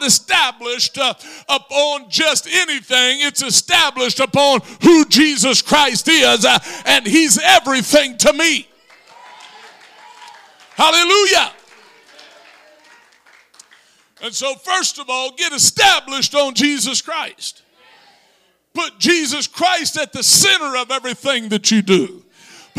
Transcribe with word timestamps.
not 0.00 0.06
established 0.06 0.98
uh, 0.98 1.14
upon 1.48 2.08
just 2.08 2.46
anything, 2.46 3.20
it's 3.20 3.42
established 3.42 4.20
upon 4.20 4.60
who 4.82 5.04
Jesus 5.06 5.62
Christ 5.62 6.08
is, 6.08 6.44
uh, 6.44 6.58
and 6.84 7.06
He's 7.06 7.38
everything 7.38 8.16
to 8.18 8.32
me. 8.32 8.68
Hallelujah. 10.74 11.52
And 14.22 14.34
so, 14.34 14.54
first 14.54 14.98
of 14.98 15.08
all, 15.08 15.32
get 15.32 15.52
established 15.52 16.34
on 16.34 16.54
Jesus 16.54 17.00
Christ. 17.00 17.62
Put 18.74 18.98
Jesus 18.98 19.46
Christ 19.46 19.96
at 19.98 20.12
the 20.12 20.22
center 20.22 20.76
of 20.76 20.90
everything 20.90 21.48
that 21.48 21.70
you 21.70 21.82
do. 21.82 22.22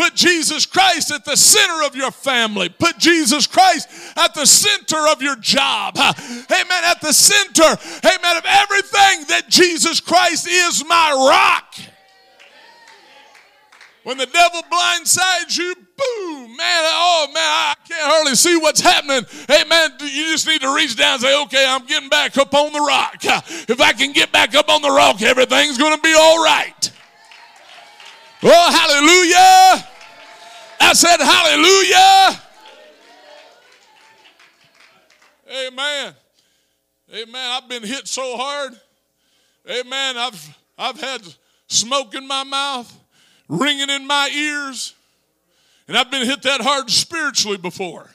Put 0.02 0.16
Jesus 0.16 0.66
Christ 0.66 1.12
at 1.12 1.26
the 1.26 1.38
center 1.38 1.86
of 1.86 1.96
your 1.96 2.10
family. 2.10 2.70
Put 2.70 2.98
Jesus 2.98 3.46
Christ 3.46 3.88
at 4.18 4.34
the 4.34 4.48
center 4.48 4.98
of 5.12 5.22
your 5.22 5.36
job. 5.36 5.96
Amen. 5.96 6.84
At 6.86 7.02
the 7.02 7.14
center, 7.14 7.62
amen, 8.04 8.38
of 8.38 8.44
everything 8.48 9.26
that 9.28 9.44
Jesus 9.48 10.00
Christ 10.00 10.48
is 10.48 10.84
my 10.88 11.12
rock. 11.12 11.76
When 14.04 14.18
the 14.18 14.26
devil 14.26 14.64
blindsides 14.72 15.56
you, 15.60 15.76
boom, 15.76 16.58
man, 16.58 16.82
oh 16.84 17.28
man, 17.28 17.44
I 17.44 17.76
can't 17.88 18.02
hardly 18.02 18.34
see 18.34 18.58
what's 18.58 18.82
happening. 18.82 19.24
Hey 19.48 19.66
man, 19.70 19.92
you 20.00 20.32
just 20.32 20.48
need 20.48 20.62
to 20.62 20.76
reach 20.76 20.96
down 20.96 21.14
and 21.14 21.22
say, 21.22 21.42
okay, 21.44 21.64
I'm 21.70 21.86
getting 21.86 22.10
back 22.10 22.40
up 22.40 22.56
on 22.56 22.74
the 22.74 22.80
rock. 22.80 23.18
If 23.70 23.80
I 23.80 23.94
can 23.94 24.14
get 24.14 24.32
back 24.32 24.56
up 24.56 24.68
on 24.68 24.82
the 24.82 24.90
rock, 24.90 25.22
everything's 25.22 25.78
going 25.78 25.96
to 25.96 26.02
be 26.02 26.16
all 26.18 26.44
right. 26.44 26.92
Oh, 28.44 28.72
hallelujah. 28.72 29.90
I 30.82 30.94
said, 30.94 31.18
hallelujah. 31.18 32.42
Amen. 35.68 36.16
Amen. 37.14 37.52
I've 37.52 37.70
been 37.70 37.84
hit 37.84 38.08
so 38.08 38.38
hard. 38.38 38.74
Amen. 39.70 40.18
I've, 40.18 40.58
I've 40.78 41.00
had 41.00 41.22
smoke 41.68 42.16
in 42.16 42.28
my 42.28 42.44
mouth, 42.44 42.92
ringing 43.48 43.90
in 43.90 44.08
my 44.08 44.30
ears. 44.34 44.94
And 45.88 45.98
I've 45.98 46.10
been 46.10 46.26
hit 46.26 46.42
that 46.44 46.62
hard 46.62 46.90
spiritually 46.90 47.58
before. 47.58 48.10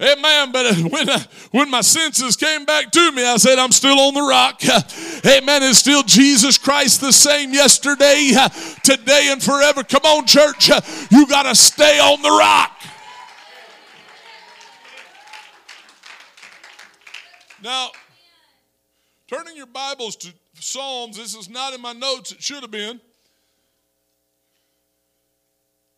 Amen. 0.00 0.52
But 0.52 0.66
uh, 0.66 0.74
when, 0.88 1.10
I, 1.10 1.26
when 1.50 1.70
my 1.70 1.80
senses 1.80 2.36
came 2.36 2.64
back 2.64 2.92
to 2.92 3.12
me, 3.12 3.26
I 3.26 3.36
said, 3.36 3.58
I'm 3.58 3.72
still 3.72 3.98
on 3.98 4.14
the 4.14 4.22
rock. 4.22 4.62
Amen. 5.26 5.62
It's 5.64 5.78
still 5.78 6.04
Jesus 6.04 6.56
Christ 6.56 7.00
the 7.00 7.12
same 7.12 7.52
yesterday, 7.52 8.32
today, 8.84 9.28
and 9.32 9.42
forever. 9.42 9.82
Come 9.82 10.02
on, 10.04 10.26
church. 10.26 10.70
You 11.10 11.26
got 11.26 11.44
to 11.44 11.54
stay 11.54 11.98
on 11.98 12.22
the 12.22 12.28
rock. 12.28 12.72
Now, 17.62 17.90
turning 19.26 19.56
your 19.56 19.66
Bibles 19.66 20.16
to 20.16 20.32
Psalms, 20.54 21.16
this 21.16 21.34
is 21.34 21.48
not 21.48 21.72
in 21.72 21.80
my 21.80 21.92
notes, 21.92 22.32
it 22.32 22.42
should 22.42 22.62
have 22.62 22.70
been. 22.70 23.00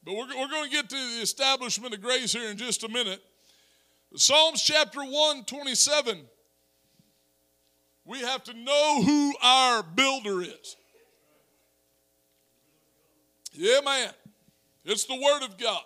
But 0.05 0.15
we're, 0.15 0.29
we're 0.29 0.49
going 0.49 0.65
to 0.65 0.71
get 0.71 0.89
to 0.89 0.97
the 0.97 1.23
establishment 1.23 1.93
of 1.93 2.01
grace 2.01 2.33
here 2.33 2.51
in 2.51 2.57
just 2.57 2.85
a 2.85 2.89
minute. 2.89 3.21
Psalms 4.17 4.61
chapter 4.63 5.01
127. 5.01 6.21
We 8.05 8.19
have 8.21 8.43
to 8.45 8.55
know 8.55 9.03
who 9.05 9.33
our 9.41 9.83
builder 9.83 10.43
is. 10.43 10.77
Yeah, 13.53 13.81
man. 13.85 14.11
It's 14.85 15.05
the 15.05 15.15
Word 15.15 15.45
of 15.45 15.57
God. 15.59 15.83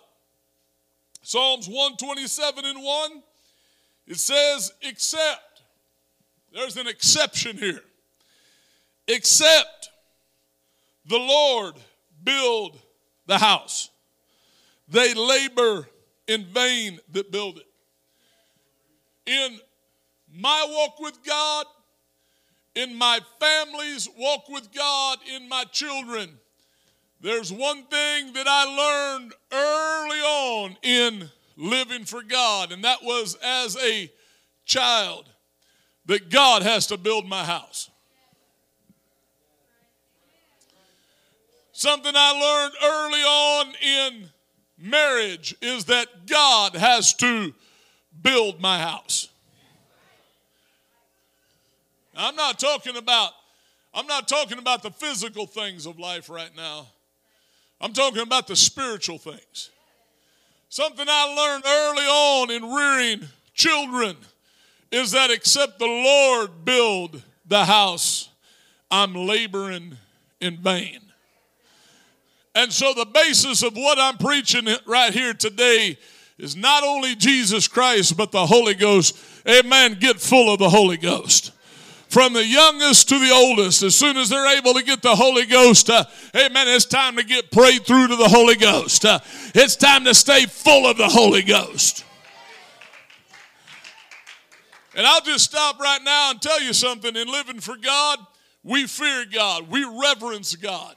Psalms 1.21 1.67
127 1.67 2.65
and 2.65 2.83
1, 2.83 3.23
it 4.07 4.17
says, 4.17 4.71
except. 4.81 5.61
There's 6.53 6.77
an 6.77 6.87
exception 6.87 7.57
here. 7.57 7.81
Except 9.07 9.89
the 11.05 11.17
Lord 11.17 11.75
build 12.23 12.79
the 13.27 13.37
house, 13.37 13.89
they 14.87 15.13
labor 15.13 15.87
in 16.27 16.45
vain 16.45 16.99
that 17.11 17.31
build 17.31 17.57
it 17.57 17.67
in 19.25 19.59
my 20.33 20.65
walk 20.69 20.99
with 20.99 21.23
God, 21.23 21.65
in 22.75 22.95
my 22.95 23.19
family's 23.39 24.09
walk 24.17 24.49
with 24.49 24.73
God, 24.73 25.19
in 25.33 25.47
my 25.47 25.63
children, 25.71 26.37
there's 27.21 27.51
one 27.51 27.83
thing 27.85 28.33
that 28.33 28.45
I 28.47 29.17
learned 29.17 29.33
early 29.51 30.19
on 30.19 30.77
in 30.83 31.29
living 31.57 32.05
for 32.05 32.21
God, 32.21 32.71
and 32.71 32.83
that 32.83 33.03
was 33.03 33.37
as 33.43 33.77
a 33.77 34.11
child 34.65 35.29
that 36.05 36.29
God 36.29 36.61
has 36.61 36.87
to 36.87 36.97
build 36.97 37.27
my 37.27 37.43
house. 37.43 37.89
Something 41.71 42.13
I 42.15 42.31
learned 42.31 42.73
early 42.83 43.21
on 43.21 43.73
in 43.81 44.29
marriage 44.77 45.55
is 45.61 45.85
that 45.85 46.27
God 46.27 46.75
has 46.75 47.13
to 47.15 47.53
build 48.25 48.59
my 48.59 48.79
house. 48.79 49.29
I'm 52.17 52.35
not 52.35 52.59
talking 52.59 52.97
about 52.97 53.31
I'm 53.93 54.07
not 54.07 54.27
talking 54.27 54.57
about 54.57 54.83
the 54.83 54.91
physical 54.91 55.45
things 55.45 55.85
of 55.85 55.97
life 55.97 56.29
right 56.29 56.53
now. 56.57 56.87
I'm 57.79 57.93
talking 57.93 58.21
about 58.21 58.47
the 58.47 58.55
spiritual 58.55 59.17
things. 59.17 59.69
Something 60.67 61.05
I 61.07 61.33
learned 61.33 61.63
early 61.65 62.03
on 62.03 62.51
in 62.51 62.75
rearing 62.75 63.29
children 63.53 64.17
is 64.91 65.11
that 65.11 65.31
except 65.31 65.79
the 65.79 65.85
Lord 65.85 66.65
build 66.65 67.23
the 67.45 67.63
house, 67.63 68.29
I'm 68.91 69.13
laboring 69.13 69.97
in 70.41 70.57
vain. 70.57 70.99
And 72.53 72.71
so, 72.71 72.93
the 72.93 73.05
basis 73.05 73.63
of 73.63 73.75
what 73.75 73.97
I'm 73.99 74.17
preaching 74.17 74.67
right 74.85 75.13
here 75.13 75.33
today 75.33 75.97
is 76.37 76.55
not 76.55 76.83
only 76.83 77.15
Jesus 77.15 77.67
Christ, 77.67 78.17
but 78.17 78.31
the 78.31 78.45
Holy 78.45 78.73
Ghost. 78.73 79.17
Amen. 79.47 79.97
Get 79.99 80.19
full 80.19 80.51
of 80.51 80.59
the 80.59 80.69
Holy 80.69 80.97
Ghost. 80.97 81.51
From 82.09 82.33
the 82.33 82.45
youngest 82.45 83.09
to 83.09 83.19
the 83.19 83.31
oldest, 83.31 83.83
as 83.83 83.95
soon 83.95 84.15
as 84.15 84.29
they're 84.29 84.57
able 84.57 84.73
to 84.73 84.83
get 84.83 85.01
the 85.01 85.15
Holy 85.15 85.45
Ghost, 85.45 85.89
uh, 85.89 86.05
amen, 86.35 86.67
it's 86.67 86.85
time 86.85 87.17
to 87.17 87.23
get 87.23 87.51
prayed 87.51 87.85
through 87.85 88.07
to 88.07 88.15
the 88.15 88.27
Holy 88.27 88.55
Ghost. 88.55 89.03
Uh, 89.03 89.19
it's 89.53 89.75
time 89.75 90.05
to 90.05 90.13
stay 90.13 90.45
full 90.45 90.87
of 90.87 90.97
the 90.97 91.09
Holy 91.09 91.41
Ghost. 91.41 92.05
And 94.95 95.05
I'll 95.05 95.21
just 95.21 95.43
stop 95.45 95.79
right 95.79 96.01
now 96.03 96.31
and 96.31 96.41
tell 96.41 96.61
you 96.61 96.71
something. 96.73 97.15
In 97.15 97.27
living 97.27 97.59
for 97.59 97.75
God, 97.75 98.19
we 98.63 98.87
fear 98.87 99.25
God, 99.25 99.69
we 99.69 99.83
reverence 99.83 100.55
God. 100.55 100.95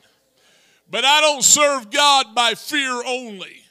But 0.91 1.05
I 1.05 1.21
don't 1.21 1.43
serve 1.43 1.91
God 1.91 2.35
by 2.35 2.55
fear 2.55 3.03
only. 3.05 3.63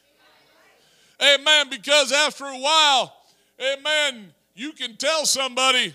Amen. 1.21 1.69
Because 1.69 2.11
after 2.11 2.45
a 2.45 2.57
while, 2.57 3.13
amen, 3.59 4.33
you 4.55 4.71
can 4.71 4.95
tell 4.97 5.25
somebody, 5.25 5.93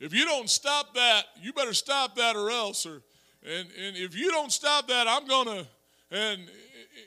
if 0.00 0.14
you 0.14 0.24
don't 0.24 0.48
stop 0.48 0.94
that, 0.94 1.24
you 1.40 1.52
better 1.52 1.74
stop 1.74 2.16
that 2.16 2.36
or 2.36 2.50
else. 2.50 2.86
Or, 2.86 3.02
and, 3.44 3.68
and 3.78 3.96
if 3.96 4.16
you 4.16 4.30
don't 4.30 4.52
stop 4.52 4.88
that, 4.88 5.08
I'm 5.08 5.26
going 5.26 5.46
to, 5.46 5.66
and, 6.10 6.42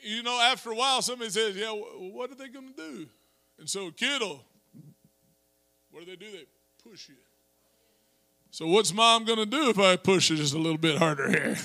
you 0.04 0.24
know, 0.24 0.40
after 0.40 0.72
a 0.72 0.76
while, 0.76 1.02
somebody 1.02 1.30
says, 1.30 1.56
yeah, 1.56 1.72
what 1.72 2.32
are 2.32 2.36
they 2.36 2.48
going 2.48 2.74
to 2.74 2.76
do? 2.76 3.08
And 3.60 3.70
so 3.70 3.88
a 3.88 3.92
kid 3.92 4.22
will, 4.22 4.44
what 5.92 6.06
do 6.06 6.12
they 6.12 6.16
do? 6.16 6.32
They 6.32 6.46
push 6.84 7.10
you. 7.10 7.16
So 8.50 8.68
what's 8.68 8.94
mom 8.94 9.24
going 9.24 9.40
to 9.40 9.46
do 9.46 9.70
if 9.70 9.80
I 9.80 9.96
push 9.96 10.30
it 10.30 10.36
just 10.36 10.54
a 10.54 10.58
little 10.58 10.78
bit 10.78 10.98
harder 10.98 11.30
here? 11.30 11.58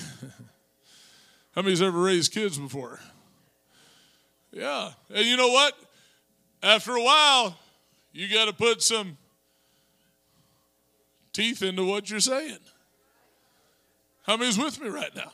How 1.55 1.61
many's 1.61 1.81
ever 1.81 1.99
raised 1.99 2.31
kids 2.31 2.57
before? 2.57 2.99
Yeah. 4.51 4.91
And 5.13 5.25
you 5.25 5.35
know 5.35 5.49
what? 5.49 5.73
After 6.67 6.97
a 6.97 7.01
while, 7.01 7.57
you 8.11 8.27
got 8.27 8.47
to 8.47 8.53
put 8.53 8.81
some 8.81 9.17
teeth 11.31 11.63
into 11.63 11.85
what 11.85 12.09
you're 12.09 12.19
saying. 12.19 12.57
How 14.23 14.35
many's 14.35 14.57
with 14.57 14.81
me 14.81 14.89
right 14.89 15.15
now? 15.15 15.31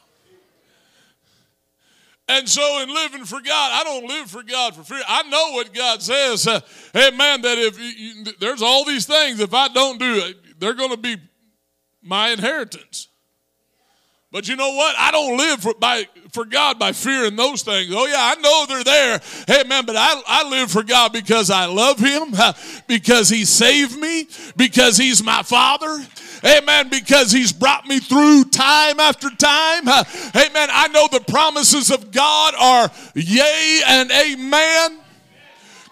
And 2.28 2.48
so, 2.48 2.84
in 2.84 2.94
living 2.94 3.26
for 3.26 3.42
God, 3.42 3.72
I 3.74 3.84
don't 3.84 4.08
live 4.08 4.30
for 4.30 4.44
God 4.44 4.76
for 4.76 4.84
fear. 4.84 5.02
I 5.08 5.24
know 5.24 5.54
what 5.54 5.74
God 5.74 6.04
says. 6.04 6.46
Uh, 6.46 6.60
hey, 6.94 7.10
man, 7.10 7.42
that 7.42 7.58
if 7.58 7.80
you, 7.80 8.26
there's 8.40 8.62
all 8.62 8.86
these 8.86 9.08
things, 9.08 9.40
if 9.40 9.56
I 9.56 9.70
don't 9.70 9.98
do 9.98 10.14
it, 10.28 10.60
they're 10.60 10.76
going 10.76 10.92
to 10.92 10.98
be 10.98 11.18
my 12.04 12.30
inheritance. 12.30 13.08
But 14.34 14.48
you 14.48 14.56
know 14.56 14.72
what? 14.74 14.96
I 14.98 15.12
don't 15.12 15.38
live 15.38 15.62
for, 15.62 15.76
by, 15.76 16.08
for 16.32 16.44
God 16.44 16.80
by 16.80 16.92
fearing 16.92 17.36
those 17.36 17.62
things. 17.62 17.94
Oh, 17.94 18.08
yeah, 18.08 18.16
I 18.18 18.42
know 18.42 18.66
they're 18.68 18.84
there. 18.84 19.22
Hey, 19.46 19.64
man, 19.70 19.86
but 19.86 19.96
I, 19.96 20.20
I 20.26 20.50
live 20.50 20.72
for 20.72 20.82
God 20.82 21.14
because 21.14 21.52
I 21.52 21.68
love 21.68 22.00
Him, 22.00 22.34
because 22.88 23.30
He 23.30 23.46
saved 23.46 23.96
me, 23.96 24.28
because 24.58 24.98
He's 24.98 25.24
my 25.24 25.44
Father. 25.44 26.04
Amen. 26.44 26.90
Because 26.90 27.32
he's 27.32 27.54
brought 27.54 27.86
me 27.88 28.00
through 28.00 28.44
time 28.46 29.00
after 29.00 29.30
time. 29.30 29.88
Amen. 30.36 30.70
I 30.72 30.90
know 30.92 31.08
the 31.10 31.24
promises 31.26 31.90
of 31.90 32.12
God 32.12 32.54
are 32.60 32.92
yea 33.16 33.82
and 33.88 34.12
amen. 34.12 35.00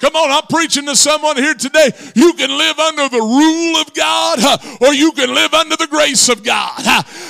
Come 0.01 0.15
on, 0.15 0.31
I'm 0.31 0.47
preaching 0.49 0.87
to 0.87 0.95
someone 0.95 1.37
here 1.37 1.53
today. 1.53 1.91
You 2.15 2.33
can 2.33 2.49
live 2.49 2.79
under 2.79 3.07
the 3.07 3.21
rule 3.21 3.77
of 3.77 3.93
God 3.93 4.39
or 4.81 4.95
you 4.95 5.11
can 5.11 5.31
live 5.31 5.53
under 5.53 5.75
the 5.75 5.85
grace 5.85 6.27
of 6.27 6.43
God. 6.43 6.81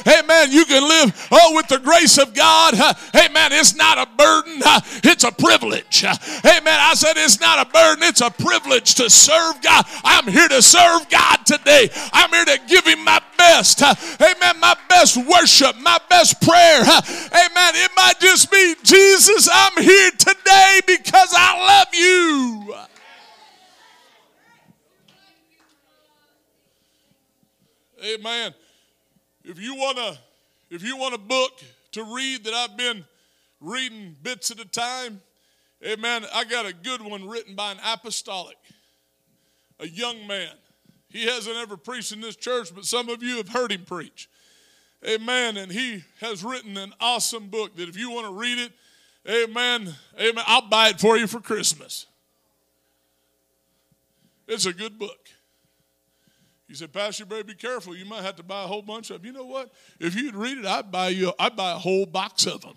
Amen. 0.07 0.51
You 0.51 0.63
can 0.63 0.87
live 0.87 1.27
oh 1.31 1.53
with 1.53 1.67
the 1.67 1.79
grace 1.79 2.17
of 2.17 2.33
God. 2.33 2.75
Amen. 3.13 3.51
It's 3.51 3.75
not 3.75 3.97
a 3.97 4.09
burden, 4.15 4.61
it's 5.03 5.25
a 5.25 5.33
privilege. 5.33 6.05
Amen. 6.05 6.79
I 6.79 6.93
said 6.95 7.17
it's 7.17 7.41
not 7.41 7.67
a 7.67 7.69
burden, 7.69 8.03
it's 8.03 8.21
a 8.21 8.31
privilege 8.31 8.95
to 8.95 9.09
serve 9.09 9.61
God. 9.61 9.85
I'm 10.05 10.27
here 10.27 10.47
to 10.47 10.61
serve 10.61 11.09
God 11.09 11.45
today. 11.45 11.89
I'm 12.13 12.29
here 12.29 12.45
to 12.45 12.59
give 12.69 12.85
him 12.85 13.03
my 13.03 13.21
best. 13.37 13.81
Amen. 13.83 14.59
My 14.61 14.77
best 14.87 15.17
worship, 15.17 15.75
my 15.81 15.97
best 16.09 16.39
prayer. 16.41 16.83
Amen. 16.83 17.71
It 17.75 17.91
might 17.97 18.19
just 18.21 18.49
be 18.49 18.75
Jesus, 18.81 19.49
I'm 19.51 19.83
here 19.83 20.11
today 20.11 20.79
because 20.87 21.33
I 21.35 21.57
love 21.67 21.93
you. 21.93 22.60
Amen. 28.03 28.53
If 29.43 29.59
you 29.59 29.75
want 29.75 29.97
to 29.97 30.17
if 30.69 30.83
you 30.83 30.97
want 30.97 31.13
a 31.13 31.17
book 31.17 31.61
to 31.91 32.03
read 32.03 32.45
that 32.45 32.53
I've 32.53 32.77
been 32.77 33.05
reading 33.59 34.15
bits 34.23 34.49
at 34.51 34.59
a 34.59 34.65
time, 34.65 35.21
amen, 35.85 36.25
I 36.33 36.45
got 36.45 36.65
a 36.65 36.73
good 36.73 37.01
one 37.01 37.27
written 37.27 37.55
by 37.55 37.73
an 37.73 37.77
apostolic, 37.85 38.57
a 39.79 39.87
young 39.87 40.25
man. 40.27 40.51
He 41.09 41.25
hasn't 41.25 41.57
ever 41.57 41.75
preached 41.75 42.13
in 42.13 42.21
this 42.21 42.37
church, 42.37 42.73
but 42.73 42.85
some 42.85 43.09
of 43.09 43.21
you 43.21 43.37
have 43.37 43.49
heard 43.49 43.71
him 43.71 43.83
preach. 43.83 44.29
Amen. 45.05 45.57
And 45.57 45.71
he 45.71 46.03
has 46.21 46.43
written 46.43 46.77
an 46.77 46.93
awesome 47.01 47.47
book 47.47 47.75
that 47.75 47.89
if 47.89 47.97
you 47.97 48.11
want 48.11 48.27
to 48.27 48.33
read 48.33 48.57
it, 48.57 48.71
amen, 49.29 49.93
amen, 50.19 50.43
I'll 50.47 50.69
buy 50.69 50.89
it 50.89 50.99
for 50.99 51.17
you 51.17 51.27
for 51.27 51.41
Christmas. 51.41 52.05
It's 54.47 54.65
a 54.65 54.73
good 54.73 54.97
book. 54.97 55.30
He 56.71 56.77
said, 56.77 56.93
Pastor, 56.93 57.23
you 57.23 57.25
better 57.25 57.43
be 57.43 57.53
careful. 57.53 57.97
You 57.97 58.05
might 58.05 58.21
have 58.21 58.37
to 58.37 58.43
buy 58.43 58.63
a 58.63 58.65
whole 58.65 58.81
bunch 58.81 59.09
of 59.09 59.17
them. 59.17 59.25
You 59.25 59.33
know 59.33 59.43
what? 59.43 59.73
If 59.99 60.15
you'd 60.15 60.35
read 60.35 60.57
it, 60.57 60.65
I'd 60.65 60.89
buy 60.89 61.09
you, 61.09 61.33
I'd 61.37 61.57
buy 61.57 61.73
a 61.73 61.77
whole 61.77 62.05
box 62.05 62.45
of 62.47 62.61
them. 62.61 62.75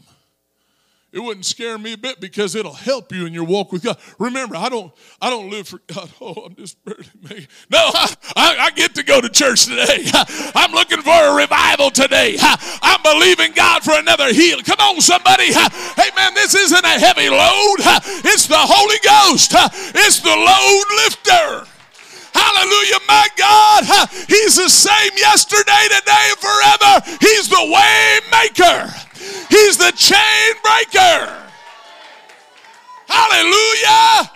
It 1.12 1.20
wouldn't 1.20 1.46
scare 1.46 1.78
me 1.78 1.92
a 1.92 1.96
bit 1.96 2.18
because 2.20 2.56
it'll 2.56 2.72
help 2.72 3.12
you 3.12 3.24
in 3.24 3.32
your 3.32 3.44
walk 3.44 3.70
with 3.70 3.84
God. 3.84 3.96
Remember, 4.18 4.56
I 4.56 4.68
don't, 4.68 4.92
I 5.22 5.30
don't 5.30 5.48
live 5.48 5.68
for 5.68 5.78
God. 5.86 6.10
Oh, 6.20 6.32
I'm 6.44 6.56
just 6.56 6.84
barely 6.84 7.04
making. 7.22 7.46
No, 7.70 7.78
I, 7.94 8.14
I, 8.34 8.56
I 8.62 8.70
get 8.72 8.96
to 8.96 9.04
go 9.04 9.20
to 9.20 9.28
church 9.28 9.66
today. 9.66 10.06
I'm 10.56 10.72
looking 10.72 11.00
for 11.00 11.14
a 11.14 11.36
revival 11.36 11.90
today. 11.90 12.34
I'm 12.40 13.00
believing 13.04 13.52
God 13.52 13.84
for 13.84 13.94
another 13.94 14.32
heal. 14.32 14.58
Come 14.62 14.80
on, 14.80 15.00
somebody. 15.00 15.52
Hey, 15.52 16.10
man, 16.16 16.34
this 16.34 16.56
isn't 16.56 16.84
a 16.84 16.98
heavy 16.98 17.28
load. 17.28 17.76
It's 18.26 18.48
the 18.48 18.58
Holy 18.58 18.98
Ghost. 19.04 19.52
It's 19.94 20.18
the 20.18 20.34
load 20.34 21.04
lifter. 21.04 21.73
Hallelujah, 22.34 22.98
my 23.06 23.28
God. 23.36 23.84
He's 24.28 24.56
the 24.56 24.68
same 24.68 25.12
yesterday, 25.16 25.84
today, 25.88 26.30
and 26.30 26.38
forever. 26.38 27.16
He's 27.20 27.48
the 27.48 27.64
way 27.72 28.20
maker. 28.30 28.92
He's 29.48 29.78
the 29.78 29.92
chain 29.96 30.54
breaker. 30.62 31.42
Hallelujah. 33.06 34.30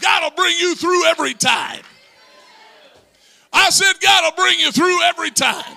God 0.00 0.22
will 0.22 0.36
bring 0.36 0.56
you 0.58 0.74
through 0.74 1.04
every 1.06 1.34
time. 1.34 1.82
I 3.52 3.70
said, 3.70 3.94
God 4.00 4.24
will 4.24 4.44
bring 4.44 4.58
you 4.58 4.72
through 4.72 5.02
every 5.02 5.30
time. 5.30 5.76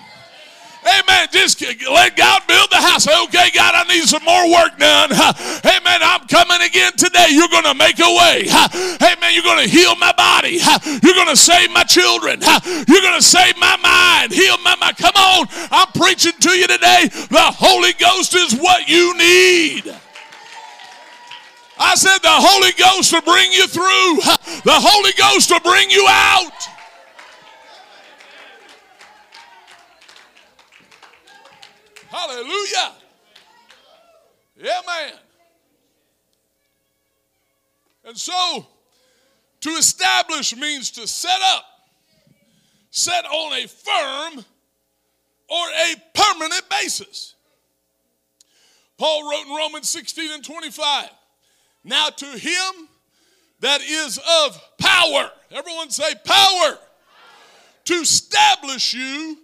Amen. 0.84 1.28
Just 1.32 1.60
let 1.62 2.16
God 2.16 2.42
build 2.46 2.68
the 2.70 2.76
house. 2.76 3.08
Okay, 3.08 3.48
God, 3.54 3.74
I 3.74 3.84
need 3.88 4.04
some 4.04 4.22
more 4.24 4.52
work 4.52 4.76
done. 4.78 5.12
Amen. 5.64 6.00
I'm 6.04 6.28
coming 6.28 6.60
again 6.60 6.92
today. 6.92 7.28
You're 7.30 7.48
going 7.48 7.64
to 7.64 7.74
make 7.74 7.98
a 8.00 8.12
way. 8.12 8.44
Amen. 9.00 9.32
You're 9.32 9.48
going 9.48 9.64
to 9.64 9.70
heal 9.70 9.96
my 9.96 10.12
body. 10.12 10.60
You're 11.02 11.16
going 11.16 11.32
to 11.32 11.36
save 11.36 11.70
my 11.72 11.84
children. 11.84 12.40
You're 12.40 13.00
going 13.00 13.16
to 13.16 13.24
save 13.24 13.56
my 13.56 13.76
mind. 13.80 14.32
Heal 14.32 14.58
my 14.62 14.76
mind. 14.76 14.96
Come 14.96 15.16
on. 15.16 15.46
I'm 15.70 15.88
preaching 15.94 16.36
to 16.40 16.50
you 16.50 16.66
today. 16.66 17.08
The 17.08 17.48
Holy 17.56 17.92
Ghost 17.94 18.34
is 18.34 18.54
what 18.54 18.88
you 18.88 19.16
need. 19.16 19.94
I 21.78 21.96
said 21.96 22.18
the 22.18 22.28
Holy 22.28 22.72
Ghost 22.78 23.12
will 23.12 23.22
bring 23.22 23.50
you 23.52 23.66
through. 23.66 24.20
The 24.62 24.78
Holy 24.78 25.12
Ghost 25.18 25.50
will 25.50 25.60
bring 25.60 25.90
you 25.90 26.06
out. 26.08 26.73
Hallelujah. 32.14 32.92
Yeah, 34.56 34.80
man. 34.86 35.12
And 38.04 38.16
so, 38.16 38.68
to 39.62 39.70
establish 39.70 40.56
means 40.56 40.92
to 40.92 41.08
set 41.08 41.40
up, 41.56 41.64
set 42.90 43.24
on 43.24 43.54
a 43.54 43.66
firm 43.66 44.44
or 45.48 45.66
a 45.88 45.94
permanent 46.14 46.62
basis. 46.70 47.34
Paul 48.96 49.28
wrote 49.28 49.46
in 49.46 49.52
Romans 49.52 49.90
16 49.90 50.30
and 50.30 50.44
25 50.44 51.08
Now 51.82 52.10
to 52.10 52.26
him 52.26 52.88
that 53.58 53.80
is 53.82 54.18
of 54.18 54.60
power, 54.78 55.32
everyone 55.50 55.90
say 55.90 56.14
power, 56.24 56.78
to 57.86 57.94
establish 57.94 58.94
you 58.94 59.38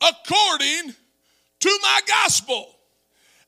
according 0.00 0.96
to 1.60 1.78
my 1.82 2.00
gospel 2.06 2.76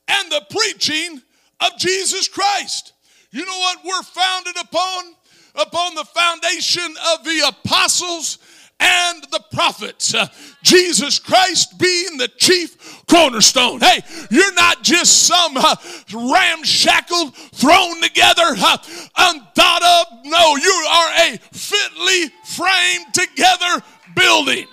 and 0.07 0.31
the 0.31 0.45
preaching 0.49 1.21
of 1.59 1.77
Jesus 1.77 2.27
Christ. 2.27 2.93
You 3.31 3.45
know 3.45 3.59
what 3.59 3.79
we're 3.83 4.03
founded 4.03 4.55
upon? 4.61 5.15
Upon 5.55 5.95
the 5.95 6.05
foundation 6.05 6.95
of 7.13 7.23
the 7.23 7.47
apostles 7.47 8.39
and 8.79 9.23
the 9.31 9.43
prophets. 9.51 10.13
Uh, 10.13 10.27
Jesus 10.63 11.19
Christ 11.19 11.77
being 11.77 12.17
the 12.17 12.29
chief 12.37 13.03
cornerstone. 13.07 13.81
Hey, 13.81 14.01
you're 14.29 14.53
not 14.53 14.83
just 14.83 15.23
some 15.23 15.57
uh, 15.57 15.75
ramshackle 16.13 17.31
thrown 17.31 18.01
together, 18.01 18.43
uh, 18.57 18.77
unthought 19.17 19.83
of. 19.83 20.25
No, 20.25 20.55
you 20.55 20.87
are 20.89 21.11
a 21.27 21.37
fitly 21.51 22.31
framed 22.45 23.13
together 23.13 23.83
building. 24.15 24.67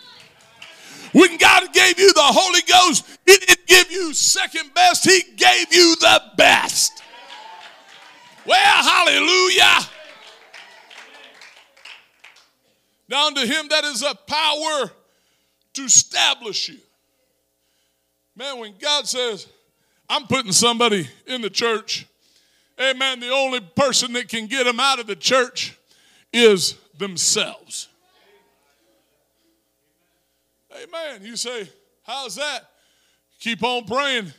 When 1.17 1.39
God 1.39 1.73
gave 1.73 1.99
you 1.99 2.13
the 2.13 2.21
Holy 2.21 2.61
Ghost, 2.69 3.07
He 3.25 3.39
didn't 3.39 3.67
give 3.67 3.91
you 3.91 4.13
second 4.13 4.75
best, 4.75 5.03
He 5.03 5.23
gave 5.35 5.73
you 5.73 5.97
the 5.97 6.21
best. 6.37 7.03
Well, 8.45 8.83
hallelujah. 8.83 9.79
Now 13.09 13.29
unto 13.29 13.47
him 13.47 13.69
that 13.69 13.85
is 13.85 14.03
a 14.03 14.15
power 14.15 14.91
to 15.73 15.83
establish 15.83 16.69
you. 16.69 16.79
Man, 18.37 18.59
when 18.59 18.75
God 18.79 19.09
says, 19.09 19.47
I'm 20.11 20.27
putting 20.27 20.53
somebody 20.53 21.09
in 21.27 21.41
the 21.41 21.49
church, 21.49 22.07
amen, 22.79 23.21
the 23.21 23.31
only 23.31 23.61
person 23.61 24.13
that 24.13 24.29
can 24.29 24.49
get 24.49 24.65
them 24.65 24.81
out 24.81 24.99
of 24.99 25.07
the 25.07 25.17
church 25.17 25.79
is 26.31 26.75
themselves. 26.99 27.89
Amen. 30.83 31.25
You 31.25 31.37
say, 31.37 31.69
How's 32.03 32.37
that? 32.37 32.61
Keep 33.41 33.63
on 33.63 33.85
praying, 33.85 34.33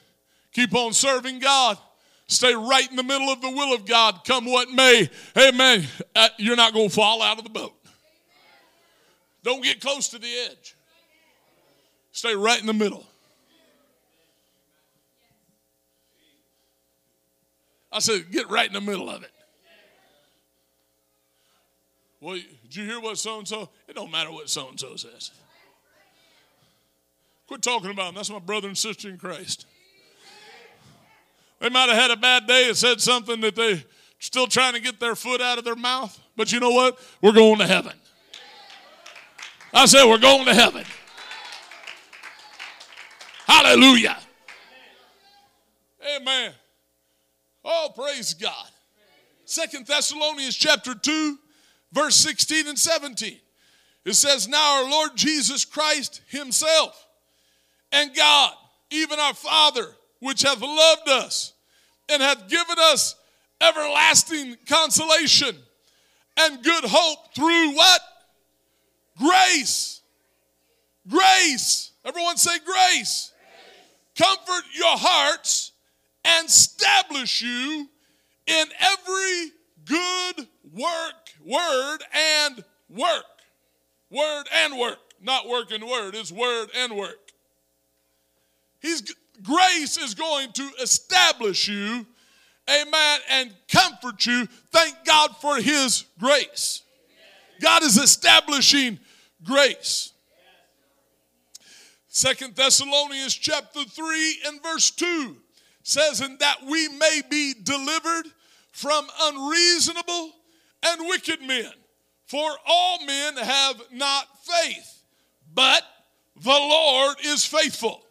keep 0.51 0.73
on 0.73 0.93
serving 0.93 1.39
God. 1.39 1.77
Stay 2.29 2.53
right 2.53 2.89
in 2.89 2.97
the 2.97 3.03
middle 3.03 3.29
of 3.29 3.41
the 3.41 3.49
will 3.49 3.73
of 3.73 3.85
God, 3.85 4.25
come 4.25 4.45
what 4.45 4.69
may. 4.69 5.09
Amen. 5.37 5.85
Uh, 6.13 6.27
you're 6.37 6.57
not 6.57 6.73
going 6.73 6.89
to 6.89 6.93
fall 6.93 7.21
out 7.21 7.37
of 7.37 7.45
the 7.45 7.49
boat. 7.49 7.73
Don't 9.43 9.63
get 9.63 9.79
close 9.79 10.09
to 10.09 10.19
the 10.19 10.27
edge. 10.49 10.75
Stay 12.11 12.35
right 12.35 12.59
in 12.59 12.65
the 12.65 12.73
middle. 12.73 13.05
I 17.91 17.99
said, 17.99 18.29
get 18.29 18.49
right 18.49 18.67
in 18.67 18.73
the 18.73 18.81
middle 18.81 19.09
of 19.09 19.23
it. 19.23 19.31
Well, 22.19 22.39
did 22.63 22.75
you 22.75 22.83
hear 22.83 22.99
what 22.99 23.17
so 23.17 23.37
and 23.37 23.47
so? 23.47 23.69
It 23.87 23.95
don't 23.95 24.11
matter 24.11 24.31
what 24.31 24.49
so 24.49 24.67
and 24.67 24.79
so 24.79 24.95
says. 24.97 25.31
Quit 27.47 27.61
talking 27.61 27.91
about 27.91 28.07
them. 28.07 28.15
That's 28.15 28.29
my 28.29 28.39
brother 28.39 28.67
and 28.67 28.77
sister 28.77 29.09
in 29.09 29.17
Christ. 29.17 29.65
They 31.59 31.69
might 31.69 31.89
have 31.89 31.97
had 31.97 32.11
a 32.11 32.17
bad 32.17 32.45
day 32.45 32.67
and 32.67 32.77
said 32.77 33.01
something 33.01 33.41
that 33.41 33.55
they 33.55 33.83
still 34.19 34.47
trying 34.47 34.73
to 34.73 34.79
get 34.79 34.99
their 34.99 35.15
foot 35.15 35.41
out 35.41 35.57
of 35.57 35.63
their 35.63 35.75
mouth. 35.75 36.19
But 36.35 36.51
you 36.51 36.59
know 36.59 36.71
what? 36.71 36.99
We're 37.21 37.31
going 37.31 37.59
to 37.59 37.67
heaven. 37.67 37.93
I 39.73 39.85
said, 39.85 40.05
we're 40.05 40.17
going 40.17 40.45
to 40.45 40.53
heaven. 40.53 40.83
Hallelujah. 43.45 44.17
Amen. 46.17 46.51
Oh, 47.63 47.91
praise 47.95 48.33
God. 48.33 48.67
Second 49.45 49.87
Thessalonians 49.87 50.55
chapter 50.55 50.93
2, 50.93 51.37
verse 51.93 52.15
16 52.15 52.67
and 52.67 52.77
17. 52.77 53.37
It 54.05 54.13
says, 54.13 54.47
Now 54.47 54.83
our 54.83 54.89
Lord 54.89 55.11
Jesus 55.15 55.65
Christ 55.65 56.21
Himself 56.27 57.06
and 57.91 58.15
God, 58.15 58.53
even 58.91 59.19
our 59.19 59.33
Father, 59.33 59.87
which 60.19 60.41
hath 60.41 60.61
loved 60.61 61.09
us 61.09 61.53
and 62.09 62.21
hath 62.21 62.47
given 62.49 62.75
us 62.79 63.15
everlasting 63.61 64.57
consolation 64.67 65.55
and 66.37 66.63
good 66.63 66.83
hope 66.85 67.33
through 67.35 67.75
what? 67.75 68.01
Grace. 69.17 70.01
Grace. 71.07 71.91
Everyone 72.05 72.37
say 72.37 72.57
grace. 72.59 73.31
grace. 74.15 74.27
Comfort 74.27 74.63
your 74.75 74.97
hearts 74.97 75.71
and 76.23 76.47
establish 76.47 77.41
you 77.41 77.87
in 78.45 78.65
every 78.79 79.51
good 79.85 80.47
work, 80.73 81.15
word, 81.43 81.99
and 82.13 82.63
work. 82.89 83.23
Word 84.09 84.43
and 84.53 84.77
work. 84.77 84.99
Not 85.21 85.47
work 85.47 85.71
and 85.71 85.83
word, 85.83 86.15
it's 86.15 86.31
word 86.31 86.69
and 86.77 86.95
work. 86.95 87.26
His 88.79 89.13
grace 89.43 89.97
is 89.97 90.13
going 90.13 90.51
to 90.53 90.69
establish 90.81 91.67
you, 91.67 92.05
amen, 92.69 93.19
and 93.29 93.53
comfort 93.67 94.25
you. 94.25 94.47
Thank 94.71 94.95
God 95.05 95.35
for 95.37 95.57
His 95.57 96.05
grace. 96.19 96.83
God 97.59 97.83
is 97.83 97.97
establishing 97.97 98.99
grace. 99.43 100.13
Second 102.07 102.55
Thessalonians 102.55 103.33
chapter 103.35 103.83
3 103.83 104.37
and 104.47 104.63
verse 104.63 104.89
2 104.91 105.37
says, 105.83 106.21
And 106.21 106.39
that 106.39 106.57
we 106.67 106.87
may 106.89 107.21
be 107.29 107.53
delivered 107.61 108.25
from 108.71 109.07
unreasonable 109.21 110.31
and 110.83 111.07
wicked 111.07 111.41
men. 111.41 111.71
For 112.25 112.49
all 112.65 113.05
men 113.05 113.37
have 113.37 113.81
not 113.91 114.25
faith, 114.43 115.03
but 115.53 115.83
the 116.35 116.49
Lord 116.49 117.17
is 117.23 117.45
faithful, 117.45 118.03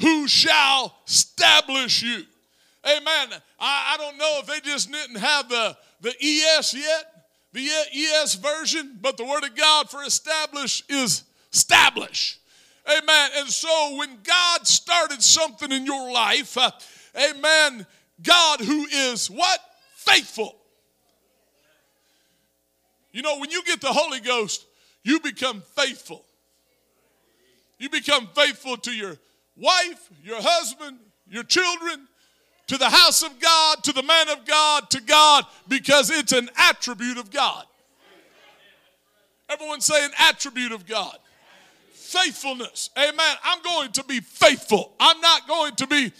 who 0.00 0.28
shall 0.28 0.94
establish 1.06 2.02
you. 2.02 2.22
Amen. 2.84 3.28
I, 3.58 3.94
I 3.94 3.96
don't 3.98 4.18
know 4.18 4.40
if 4.40 4.46
they 4.46 4.60
just 4.60 4.90
didn't 4.90 5.16
have 5.16 5.48
the, 5.48 5.76
the 6.00 6.14
ES 6.20 6.74
yet, 6.74 7.26
the 7.52 7.66
ES 7.66 8.34
version, 8.34 8.98
but 9.00 9.16
the 9.16 9.24
word 9.24 9.44
of 9.44 9.56
God 9.56 9.90
for 9.90 10.02
establish 10.02 10.84
is 10.88 11.24
establish. 11.52 12.38
Amen. 12.86 13.30
And 13.36 13.48
so 13.48 13.96
when 13.96 14.18
God 14.22 14.66
started 14.66 15.22
something 15.22 15.72
in 15.72 15.86
your 15.86 16.12
life, 16.12 16.56
uh, 16.56 16.70
amen, 17.16 17.86
God 18.22 18.60
who 18.60 18.86
is 18.86 19.28
what? 19.28 19.58
Faithful. 19.96 20.56
You 23.12 23.22
know, 23.22 23.38
when 23.38 23.50
you 23.50 23.62
get 23.64 23.80
the 23.80 23.92
Holy 23.92 24.20
Ghost, 24.20 24.66
you 25.02 25.20
become 25.20 25.62
faithful. 25.74 26.24
You 27.78 27.88
become 27.90 28.28
faithful 28.34 28.76
to 28.78 28.92
your 28.92 29.16
wife, 29.56 30.10
your 30.22 30.40
husband, 30.40 30.98
your 31.28 31.42
children, 31.42 32.06
to 32.66 32.76
the 32.76 32.88
house 32.88 33.22
of 33.22 33.38
God, 33.40 33.84
to 33.84 33.92
the 33.92 34.02
man 34.02 34.28
of 34.28 34.44
God, 34.44 34.90
to 34.90 35.00
God, 35.00 35.44
because 35.68 36.10
it's 36.10 36.32
an 36.32 36.48
attribute 36.56 37.18
of 37.18 37.30
God. 37.30 37.64
Everyone 39.48 39.80
say 39.80 40.04
an 40.04 40.10
attribute 40.18 40.72
of 40.72 40.86
God. 40.86 41.16
Faithfulness. 41.92 42.90
Amen. 42.98 43.36
I'm 43.44 43.62
going 43.62 43.92
to 43.92 44.04
be 44.04 44.20
faithful. 44.20 44.92
I'm 44.98 45.20
not 45.20 45.46
going 45.46 45.74
to 45.76 45.86
be, 45.86 46.12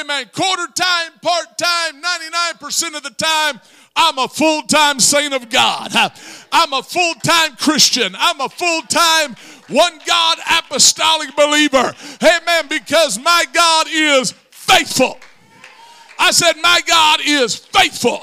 amen, 0.00 0.30
quarter 0.34 0.66
time, 0.74 1.12
part 1.22 1.58
time, 1.58 2.02
99% 2.60 2.96
of 2.96 3.02
the 3.02 3.10
time. 3.10 3.60
I'm 3.96 4.18
a 4.18 4.28
full 4.28 4.62
time 4.62 4.98
saint 4.98 5.34
of 5.34 5.48
God. 5.50 5.92
I'm 6.52 6.72
a 6.72 6.82
full 6.82 7.14
time 7.22 7.54
Christian. 7.56 8.14
I'm 8.18 8.40
a 8.40 8.48
full 8.48 8.82
time 8.82 9.36
one 9.68 9.98
God 10.06 10.38
apostolic 10.58 11.34
believer. 11.36 11.94
Amen. 12.22 12.66
Because 12.68 13.18
my 13.18 13.44
God 13.52 13.86
is 13.88 14.32
faithful. 14.50 15.18
I 16.18 16.30
said, 16.30 16.54
My 16.60 16.80
God 16.86 17.20
is 17.24 17.54
faithful. 17.54 18.20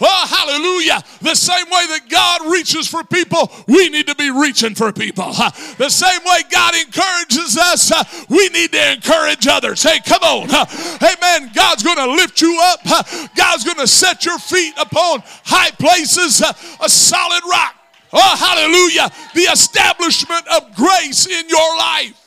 Oh, 0.00 0.26
hallelujah. 0.28 1.02
The 1.22 1.34
same 1.34 1.66
way 1.66 1.86
that 1.86 2.08
God 2.08 2.52
reaches 2.52 2.86
for 2.86 3.02
people, 3.04 3.50
we 3.66 3.88
need 3.88 4.06
to 4.06 4.14
be 4.14 4.30
reaching 4.30 4.74
for 4.74 4.92
people. 4.92 5.32
The 5.78 5.88
same 5.88 6.20
way 6.24 6.40
God 6.50 6.74
encourages 6.74 7.56
us, 7.56 7.92
we 8.28 8.48
need 8.50 8.72
to 8.72 8.92
encourage 8.92 9.46
others. 9.46 9.82
Hey, 9.82 9.98
come 10.04 10.22
on. 10.22 10.48
Hey, 10.48 11.14
Amen. 11.16 11.50
God's 11.54 11.82
going 11.82 11.96
to 11.96 12.06
lift 12.06 12.40
you 12.40 12.58
up. 12.62 12.84
God's 13.34 13.64
going 13.64 13.78
to 13.78 13.86
set 13.86 14.24
your 14.24 14.38
feet 14.38 14.74
upon 14.78 15.22
high 15.44 15.70
places, 15.70 16.40
a 16.40 16.88
solid 16.88 17.42
rock. 17.50 17.74
Oh, 18.12 18.36
hallelujah. 18.36 19.10
The 19.34 19.50
establishment 19.52 20.46
of 20.48 20.74
grace 20.74 21.26
in 21.26 21.48
your 21.48 21.76
life. 21.78 22.22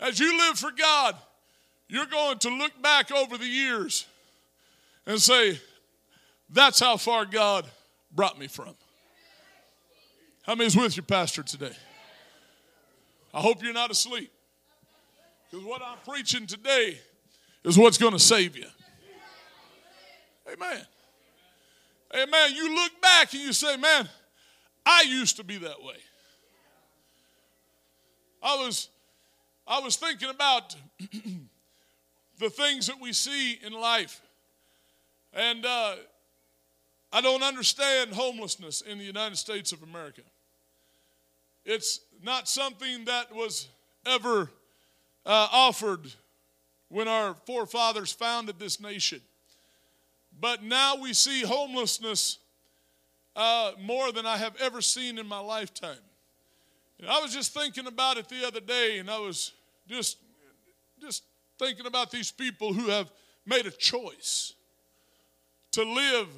As 0.00 0.20
you 0.20 0.36
live 0.36 0.58
for 0.58 0.70
God, 0.70 1.16
you're 1.94 2.06
going 2.06 2.38
to 2.38 2.48
look 2.50 2.72
back 2.82 3.12
over 3.12 3.38
the 3.38 3.46
years 3.46 4.04
and 5.06 5.20
say, 5.20 5.60
that's 6.50 6.80
how 6.80 6.96
far 6.96 7.24
God 7.24 7.66
brought 8.12 8.36
me 8.38 8.48
from. 8.48 8.74
How 10.42 10.56
many's 10.56 10.76
with 10.76 10.96
your 10.96 11.04
pastor 11.04 11.44
today? 11.44 11.72
I 13.32 13.40
hope 13.40 13.62
you're 13.62 13.72
not 13.72 13.92
asleep. 13.92 14.32
Because 15.50 15.64
what 15.64 15.82
I'm 15.82 15.98
preaching 16.04 16.46
today 16.46 16.98
is 17.62 17.78
what's 17.78 17.96
going 17.96 18.12
to 18.12 18.18
save 18.18 18.56
you. 18.56 18.66
Amen. 20.52 20.82
Amen. 22.14 22.54
You 22.54 22.74
look 22.74 23.00
back 23.00 23.32
and 23.32 23.42
you 23.42 23.52
say, 23.52 23.76
man, 23.76 24.08
I 24.84 25.04
used 25.08 25.36
to 25.36 25.44
be 25.44 25.58
that 25.58 25.82
way. 25.82 25.96
I 28.42 28.56
was 28.56 28.88
I 29.66 29.78
was 29.78 29.96
thinking 29.96 30.28
about 30.28 30.76
the 32.38 32.50
things 32.50 32.86
that 32.86 33.00
we 33.00 33.12
see 33.12 33.58
in 33.64 33.72
life. 33.72 34.20
And 35.32 35.64
uh, 35.64 35.96
I 37.12 37.20
don't 37.20 37.42
understand 37.42 38.12
homelessness 38.12 38.80
in 38.80 38.98
the 38.98 39.04
United 39.04 39.36
States 39.36 39.72
of 39.72 39.82
America. 39.82 40.22
It's 41.64 42.00
not 42.22 42.48
something 42.48 43.04
that 43.06 43.34
was 43.34 43.68
ever 44.06 44.50
uh, 45.24 45.48
offered 45.52 46.12
when 46.88 47.08
our 47.08 47.34
forefathers 47.46 48.12
founded 48.12 48.58
this 48.58 48.80
nation. 48.80 49.20
But 50.40 50.62
now 50.62 50.96
we 50.96 51.12
see 51.12 51.42
homelessness 51.42 52.38
uh, 53.36 53.72
more 53.80 54.12
than 54.12 54.26
I 54.26 54.36
have 54.36 54.54
ever 54.60 54.80
seen 54.80 55.18
in 55.18 55.26
my 55.26 55.40
lifetime. 55.40 55.96
And 57.00 57.08
I 57.08 57.20
was 57.20 57.32
just 57.32 57.52
thinking 57.52 57.86
about 57.86 58.16
it 58.16 58.28
the 58.28 58.46
other 58.46 58.60
day, 58.60 58.98
and 58.98 59.10
I 59.10 59.18
was 59.18 59.52
just, 59.88 60.18
just 61.00 61.24
thinking 61.64 61.86
about 61.86 62.10
these 62.10 62.30
people 62.30 62.74
who 62.74 62.90
have 62.90 63.10
made 63.46 63.64
a 63.64 63.70
choice 63.70 64.52
to 65.72 65.82
live 65.82 66.28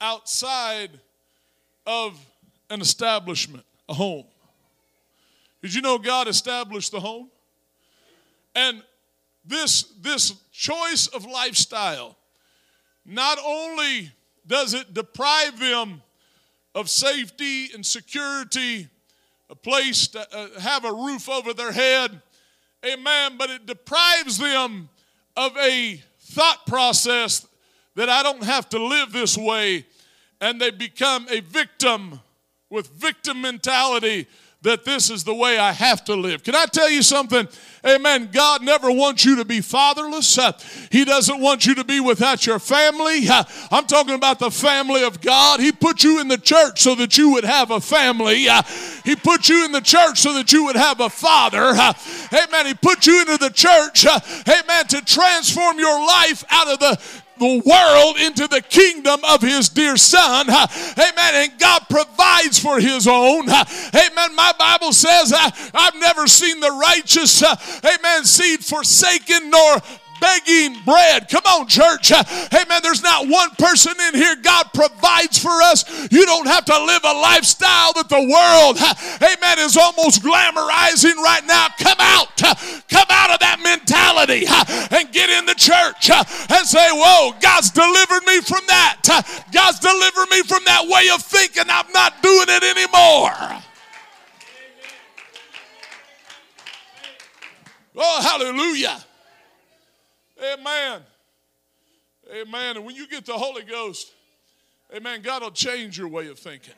outside 0.00 0.90
of 1.84 2.16
an 2.70 2.80
establishment, 2.80 3.64
a 3.88 3.94
home. 3.94 4.24
Did 5.62 5.74
you 5.74 5.82
know 5.82 5.98
God 5.98 6.28
established 6.28 6.92
the 6.92 7.00
home? 7.00 7.28
And 8.54 8.84
this, 9.44 9.82
this 10.00 10.34
choice 10.52 11.08
of 11.08 11.24
lifestyle, 11.24 12.16
not 13.04 13.38
only 13.44 14.12
does 14.46 14.74
it 14.74 14.94
deprive 14.94 15.58
them 15.58 16.02
of 16.76 16.88
safety 16.88 17.70
and 17.74 17.84
security, 17.84 18.86
a 19.50 19.56
place 19.56 20.06
to 20.08 20.20
uh, 20.32 20.60
have 20.60 20.84
a 20.84 20.92
roof 20.92 21.28
over 21.28 21.52
their 21.52 21.72
head, 21.72 22.22
Amen. 22.84 23.36
But 23.38 23.50
it 23.50 23.66
deprives 23.66 24.38
them 24.38 24.88
of 25.36 25.56
a 25.56 26.00
thought 26.20 26.66
process 26.66 27.46
that 27.94 28.08
I 28.08 28.22
don't 28.22 28.44
have 28.44 28.68
to 28.70 28.82
live 28.82 29.12
this 29.12 29.36
way. 29.36 29.86
And 30.40 30.60
they 30.60 30.70
become 30.70 31.26
a 31.28 31.40
victim 31.40 32.20
with 32.70 32.88
victim 32.90 33.40
mentality 33.40 34.26
that 34.62 34.84
this 34.84 35.08
is 35.08 35.22
the 35.22 35.34
way 35.34 35.56
I 35.56 35.70
have 35.72 36.04
to 36.06 36.16
live. 36.16 36.42
Can 36.42 36.56
I 36.56 36.66
tell 36.66 36.90
you 36.90 37.02
something? 37.02 37.46
Amen. 37.86 38.30
God 38.32 38.60
never 38.62 38.90
wants 38.90 39.24
you 39.24 39.36
to 39.36 39.44
be 39.44 39.60
fatherless. 39.60 40.36
Uh, 40.36 40.50
he 40.90 41.04
doesn't 41.04 41.40
want 41.40 41.64
you 41.64 41.76
to 41.76 41.84
be 41.84 42.00
without 42.00 42.44
your 42.44 42.58
family. 42.58 43.28
Uh, 43.28 43.44
I'm 43.70 43.86
talking 43.86 44.14
about 44.14 44.40
the 44.40 44.50
family 44.50 45.04
of 45.04 45.20
God. 45.20 45.60
He 45.60 45.70
put 45.70 46.02
you 46.02 46.20
in 46.20 46.26
the 46.26 46.38
church 46.38 46.82
so 46.82 46.96
that 46.96 47.16
you 47.16 47.30
would 47.34 47.44
have 47.44 47.70
a 47.70 47.80
family. 47.80 48.48
Uh, 48.48 48.62
he 49.04 49.14
put 49.14 49.48
you 49.48 49.64
in 49.64 49.70
the 49.70 49.80
church 49.80 50.18
so 50.18 50.32
that 50.34 50.50
you 50.50 50.64
would 50.64 50.76
have 50.76 50.98
a 50.98 51.08
father. 51.08 51.68
Amen. 52.32 52.66
He 52.66 52.74
put 52.74 53.06
you 53.06 53.20
into 53.20 53.36
the 53.36 53.50
church, 53.50 54.06
amen, 54.06 54.86
to 54.88 55.04
transform 55.04 55.78
your 55.78 56.04
life 56.04 56.44
out 56.50 56.66
of 56.66 56.80
the 56.80 57.22
the 57.38 57.62
world 57.64 58.16
into 58.18 58.48
the 58.48 58.62
kingdom 58.62 59.20
of 59.28 59.40
his 59.42 59.68
dear 59.68 59.96
son. 59.96 60.48
Amen. 60.48 61.34
And 61.34 61.58
God 61.58 61.82
provides 61.88 62.58
for 62.58 62.80
his 62.80 63.06
own. 63.06 63.48
Amen. 63.48 64.34
My 64.34 64.52
Bible 64.58 64.92
says, 64.92 65.32
I've 65.34 65.96
never 65.96 66.26
seen 66.26 66.60
the 66.60 66.70
righteous, 66.70 67.42
amen, 67.42 68.24
seed 68.24 68.64
forsaken 68.64 69.50
nor 69.50 69.78
begging 70.20 70.82
bread. 70.84 71.28
Come 71.28 71.44
on, 71.46 71.66
church. 71.66 72.08
Hey, 72.08 72.64
man, 72.68 72.80
there's 72.82 73.02
not 73.02 73.28
one 73.28 73.50
person 73.58 73.94
in 74.08 74.14
here. 74.14 74.36
God 74.36 74.66
provides 74.74 75.38
for 75.38 75.52
us. 75.70 75.84
You 76.10 76.26
don't 76.26 76.46
have 76.46 76.64
to 76.66 76.84
live 76.84 77.02
a 77.04 77.12
lifestyle 77.12 77.92
that 77.94 78.08
the 78.08 78.20
world, 78.20 78.78
amen, 79.22 79.58
is 79.58 79.76
almost 79.76 80.22
glamorizing 80.22 81.16
right 81.16 81.44
now. 81.46 81.68
Come 81.78 81.98
out. 81.98 82.36
Come 82.36 83.08
out 83.10 83.30
of 83.30 83.40
that 83.40 83.60
mentality 83.62 84.46
and 84.46 85.12
get 85.12 85.30
in 85.30 85.46
the 85.46 85.54
church 85.54 86.10
and 86.10 86.66
say, 86.66 86.88
Whoa, 86.92 87.32
God's 87.40 87.70
delivered 87.70 88.24
me 88.26 88.40
from 88.40 88.62
that. 88.68 89.02
God's 89.52 89.78
delivered 89.80 90.30
me 90.30 90.42
from 90.42 90.64
that 90.64 90.86
way 90.88 91.08
of 91.12 91.22
thinking. 91.22 91.64
I'm 91.68 91.90
not 91.92 92.22
doing 92.22 92.46
it 92.48 92.62
anymore. 92.62 93.62
Oh, 98.00 98.22
hallelujah. 98.22 99.04
Amen. 100.40 101.02
Amen. 102.32 102.76
And 102.76 102.84
when 102.84 102.94
you 102.94 103.08
get 103.08 103.26
the 103.26 103.32
Holy 103.32 103.62
Ghost, 103.62 104.12
amen, 104.94 105.22
God 105.22 105.42
will 105.42 105.50
change 105.50 105.98
your 105.98 106.08
way 106.08 106.28
of 106.28 106.38
thinking. 106.38 106.74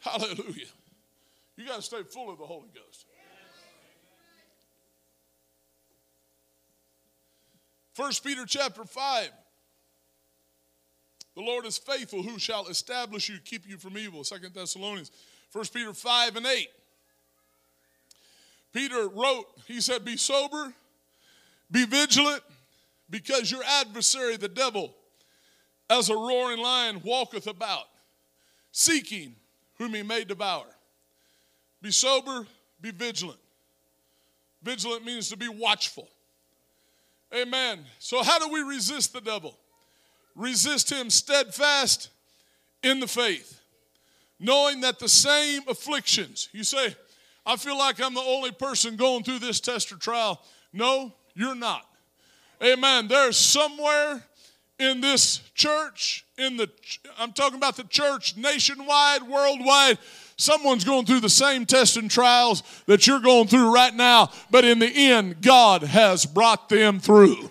Hallelujah. 0.00 0.66
You 1.56 1.66
got 1.66 1.76
to 1.76 1.82
stay 1.82 2.02
full 2.02 2.30
of 2.30 2.38
the 2.38 2.44
Holy 2.44 2.68
Ghost. 2.74 3.06
First 7.94 8.24
Peter 8.24 8.44
chapter 8.44 8.84
5. 8.84 9.30
The 11.36 11.42
Lord 11.42 11.64
is 11.64 11.78
faithful, 11.78 12.22
who 12.22 12.38
shall 12.38 12.66
establish 12.68 13.28
you, 13.28 13.38
keep 13.44 13.68
you 13.68 13.76
from 13.76 13.98
evil. 13.98 14.22
Second 14.24 14.54
Thessalonians. 14.54 15.10
First 15.50 15.74
Peter 15.74 15.92
5 15.92 16.36
and 16.36 16.46
8. 16.46 16.68
Peter 18.72 19.08
wrote, 19.08 19.46
he 19.66 19.80
said, 19.80 20.04
Be 20.04 20.16
sober, 20.16 20.72
be 21.70 21.84
vigilant, 21.84 22.42
because 23.10 23.50
your 23.50 23.62
adversary, 23.64 24.36
the 24.36 24.48
devil, 24.48 24.94
as 25.90 26.08
a 26.08 26.14
roaring 26.14 26.58
lion, 26.58 27.00
walketh 27.04 27.46
about, 27.46 27.86
seeking 28.72 29.34
whom 29.78 29.94
he 29.94 30.02
may 30.02 30.24
devour. 30.24 30.66
Be 31.82 31.90
sober, 31.90 32.46
be 32.80 32.90
vigilant. 32.90 33.38
Vigilant 34.62 35.04
means 35.04 35.28
to 35.28 35.36
be 35.36 35.48
watchful. 35.48 36.08
Amen. 37.34 37.80
So, 37.98 38.22
how 38.22 38.38
do 38.38 38.48
we 38.52 38.60
resist 38.60 39.12
the 39.12 39.20
devil? 39.20 39.58
Resist 40.34 40.90
him 40.90 41.10
steadfast 41.10 42.10
in 42.82 43.00
the 43.00 43.06
faith, 43.06 43.60
knowing 44.40 44.80
that 44.80 44.98
the 44.98 45.08
same 45.08 45.62
afflictions, 45.68 46.48
you 46.52 46.64
say, 46.64 46.94
I 47.46 47.56
feel 47.56 47.76
like 47.76 48.00
I'm 48.00 48.14
the 48.14 48.20
only 48.20 48.52
person 48.52 48.96
going 48.96 49.22
through 49.22 49.40
this 49.40 49.60
test 49.60 49.92
or 49.92 49.96
trial. 49.96 50.42
No, 50.72 51.12
you're 51.34 51.54
not. 51.54 51.86
Amen. 52.62 53.08
There's 53.08 53.36
somewhere 53.36 54.22
in 54.78 55.00
this 55.00 55.38
church, 55.54 56.24
in 56.38 56.56
the 56.56 56.68
I'm 57.18 57.32
talking 57.32 57.56
about 57.56 57.76
the 57.76 57.84
church 57.84 58.36
nationwide, 58.36 59.22
worldwide. 59.22 59.98
Someone's 60.36 60.84
going 60.84 61.06
through 61.06 61.20
the 61.20 61.28
same 61.28 61.64
test 61.64 61.96
and 61.96 62.10
trials 62.10 62.62
that 62.86 63.06
you're 63.06 63.20
going 63.20 63.46
through 63.46 63.72
right 63.72 63.94
now, 63.94 64.30
but 64.50 64.64
in 64.64 64.80
the 64.80 64.90
end, 64.90 65.40
God 65.40 65.82
has 65.82 66.26
brought 66.26 66.68
them 66.68 66.98
through. 66.98 67.50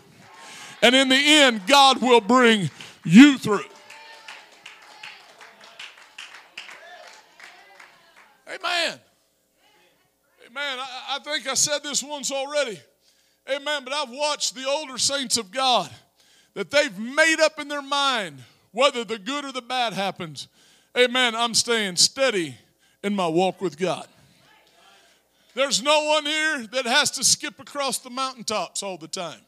And 0.82 0.94
in 0.94 1.08
the 1.08 1.16
end, 1.16 1.66
God 1.66 2.02
will 2.02 2.20
bring 2.20 2.70
you 3.06 3.38
through. 3.38 3.64
Amen. 8.48 9.00
Amen. 10.46 10.80
I, 10.80 11.16
I 11.16 11.20
think 11.20 11.48
I 11.48 11.54
said 11.54 11.84
this 11.84 12.04
once 12.04 12.32
already. 12.32 12.80
Amen. 13.50 13.84
But 13.84 13.94
I've 13.94 14.10
watched 14.10 14.56
the 14.56 14.68
older 14.68 14.98
saints 14.98 15.38
of 15.38 15.52
God 15.52 15.90
that 16.54 16.72
they've 16.72 16.98
made 16.98 17.40
up 17.42 17.60
in 17.60 17.68
their 17.68 17.82
mind 17.82 18.40
whether 18.72 19.04
the 19.04 19.20
good 19.20 19.46
or 19.46 19.52
the 19.52 19.62
bad 19.62 19.94
happens. 19.94 20.48
Amen. 20.98 21.36
I'm 21.36 21.54
staying 21.54 21.96
steady 21.96 22.58
in 23.04 23.16
my 23.16 23.28
walk 23.28 23.62
with 23.62 23.78
God. 23.78 24.08
There's 25.56 25.84
no 25.84 26.06
one 26.06 26.26
here 26.26 26.66
that 26.72 26.86
has 26.86 27.12
to 27.12 27.24
skip 27.24 27.60
across 27.60 28.00
the 28.00 28.10
mountaintops 28.10 28.82
all 28.82 28.98
the 28.98 29.08
time. 29.08 29.40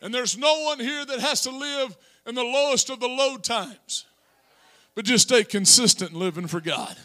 And 0.00 0.14
there's 0.14 0.38
no 0.38 0.62
one 0.62 0.78
here 0.78 1.04
that 1.04 1.20
has 1.20 1.42
to 1.42 1.50
live 1.50 1.96
in 2.26 2.34
the 2.34 2.44
lowest 2.44 2.90
of 2.90 3.00
the 3.00 3.08
low 3.08 3.36
times. 3.36 4.06
But 4.94 5.04
just 5.04 5.28
stay 5.28 5.44
consistent 5.44 6.14
living 6.14 6.46
for 6.46 6.60
God. 6.60 6.96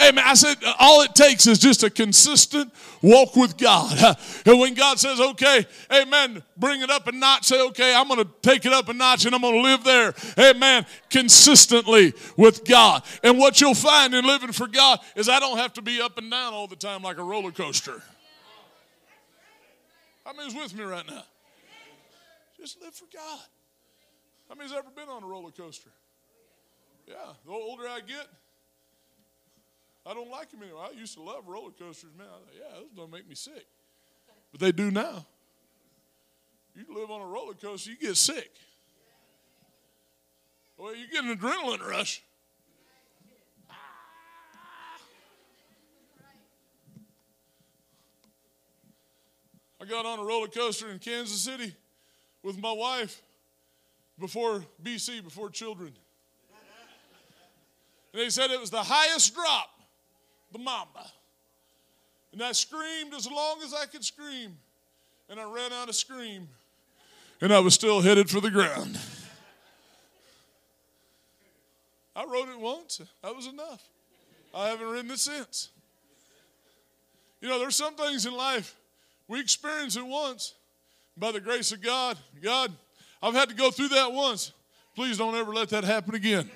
Amen. 0.00 0.24
I 0.26 0.34
said, 0.34 0.56
uh, 0.64 0.74
all 0.78 1.02
it 1.02 1.14
takes 1.14 1.46
is 1.46 1.58
just 1.58 1.82
a 1.82 1.90
consistent 1.90 2.72
walk 3.02 3.36
with 3.36 3.56
God. 3.56 4.16
And 4.46 4.58
when 4.58 4.74
God 4.74 4.98
says, 4.98 5.20
okay, 5.20 5.66
amen, 5.92 6.42
bring 6.56 6.80
it 6.80 6.90
up 6.90 7.06
a 7.06 7.12
notch, 7.12 7.44
say, 7.44 7.60
okay, 7.68 7.94
I'm 7.94 8.08
going 8.08 8.24
to 8.24 8.30
take 8.42 8.64
it 8.64 8.72
up 8.72 8.88
a 8.88 8.92
notch 8.92 9.26
and 9.26 9.34
I'm 9.34 9.42
going 9.42 9.54
to 9.54 9.60
live 9.60 9.84
there, 9.84 10.14
amen, 10.38 10.86
consistently 11.10 12.14
with 12.36 12.64
God. 12.64 13.02
And 13.22 13.38
what 13.38 13.60
you'll 13.60 13.74
find 13.74 14.14
in 14.14 14.24
living 14.24 14.52
for 14.52 14.66
God 14.66 14.98
is 15.14 15.28
I 15.28 15.38
don't 15.40 15.58
have 15.58 15.74
to 15.74 15.82
be 15.82 16.00
up 16.00 16.16
and 16.18 16.30
down 16.30 16.54
all 16.54 16.66
the 16.66 16.76
time 16.76 17.02
like 17.02 17.18
a 17.18 17.22
roller 17.22 17.52
coaster. 17.52 18.02
How 20.24 20.32
many's 20.32 20.54
with 20.54 20.74
me 20.74 20.84
right 20.84 21.06
now? 21.06 21.24
Just 22.58 22.80
live 22.80 22.94
for 22.94 23.06
God. 23.12 23.40
How 24.48 24.54
many's 24.54 24.72
ever 24.72 24.88
been 24.94 25.08
on 25.08 25.22
a 25.22 25.26
roller 25.26 25.50
coaster? 25.50 25.90
Yeah, 27.06 27.14
the 27.44 27.52
older 27.52 27.88
I 27.88 28.00
get, 28.00 28.26
I 30.06 30.14
don't 30.14 30.30
like 30.30 30.50
them 30.50 30.62
anymore. 30.62 30.86
I 30.90 30.98
used 30.98 31.14
to 31.14 31.22
love 31.22 31.46
roller 31.46 31.72
coasters, 31.72 32.10
man. 32.16 32.26
Yeah, 32.56 32.80
those 32.80 32.90
don't 32.96 33.10
make 33.10 33.28
me 33.28 33.34
sick. 33.34 33.66
But 34.50 34.60
they 34.60 34.72
do 34.72 34.90
now. 34.90 35.26
You 36.74 36.86
live 36.94 37.10
on 37.10 37.20
a 37.20 37.26
roller 37.26 37.54
coaster, 37.54 37.90
you 37.90 37.96
get 37.96 38.16
sick. 38.16 38.50
Well, 40.78 40.94
you 40.94 41.06
get 41.12 41.24
an 41.24 41.36
adrenaline 41.36 41.86
rush. 41.86 42.22
I 49.82 49.86
got 49.86 50.04
on 50.06 50.18
a 50.18 50.24
roller 50.24 50.48
coaster 50.48 50.90
in 50.90 50.98
Kansas 50.98 51.40
City 51.40 51.74
with 52.42 52.58
my 52.58 52.72
wife 52.72 53.22
before 54.18 54.62
BC, 54.82 55.24
before 55.24 55.50
children. 55.50 55.92
And 58.12 58.22
they 58.22 58.28
said 58.28 58.50
it 58.50 58.60
was 58.60 58.70
the 58.70 58.82
highest 58.82 59.34
drop 59.34 59.79
the 60.52 60.58
mamba. 60.58 61.06
And 62.32 62.42
I 62.42 62.52
screamed 62.52 63.14
as 63.14 63.30
long 63.30 63.60
as 63.62 63.74
I 63.74 63.86
could 63.86 64.04
scream. 64.04 64.56
And 65.28 65.40
I 65.40 65.50
ran 65.50 65.72
out 65.72 65.88
of 65.88 65.94
scream. 65.94 66.48
And 67.40 67.52
I 67.52 67.60
was 67.60 67.74
still 67.74 68.00
headed 68.00 68.28
for 68.28 68.40
the 68.40 68.50
ground. 68.50 68.98
I 72.14 72.24
rode 72.24 72.48
it 72.48 72.58
once. 72.58 73.00
That 73.22 73.34
was 73.34 73.46
enough. 73.46 73.82
I 74.54 74.68
haven't 74.68 74.88
ridden 74.88 75.10
it 75.10 75.18
since. 75.18 75.70
You 77.40 77.48
know, 77.48 77.58
there's 77.58 77.76
some 77.76 77.94
things 77.94 78.26
in 78.26 78.34
life 78.34 78.76
we 79.28 79.40
experience 79.40 79.96
it 79.96 80.06
once. 80.06 80.54
By 81.16 81.32
the 81.32 81.40
grace 81.40 81.70
of 81.72 81.82
God, 81.82 82.16
God, 82.42 82.72
I've 83.22 83.34
had 83.34 83.48
to 83.48 83.54
go 83.54 83.70
through 83.70 83.88
that 83.88 84.12
once. 84.12 84.52
Please 84.94 85.18
don't 85.18 85.34
ever 85.34 85.52
let 85.52 85.68
that 85.70 85.84
happen 85.84 86.14
again. 86.14 86.50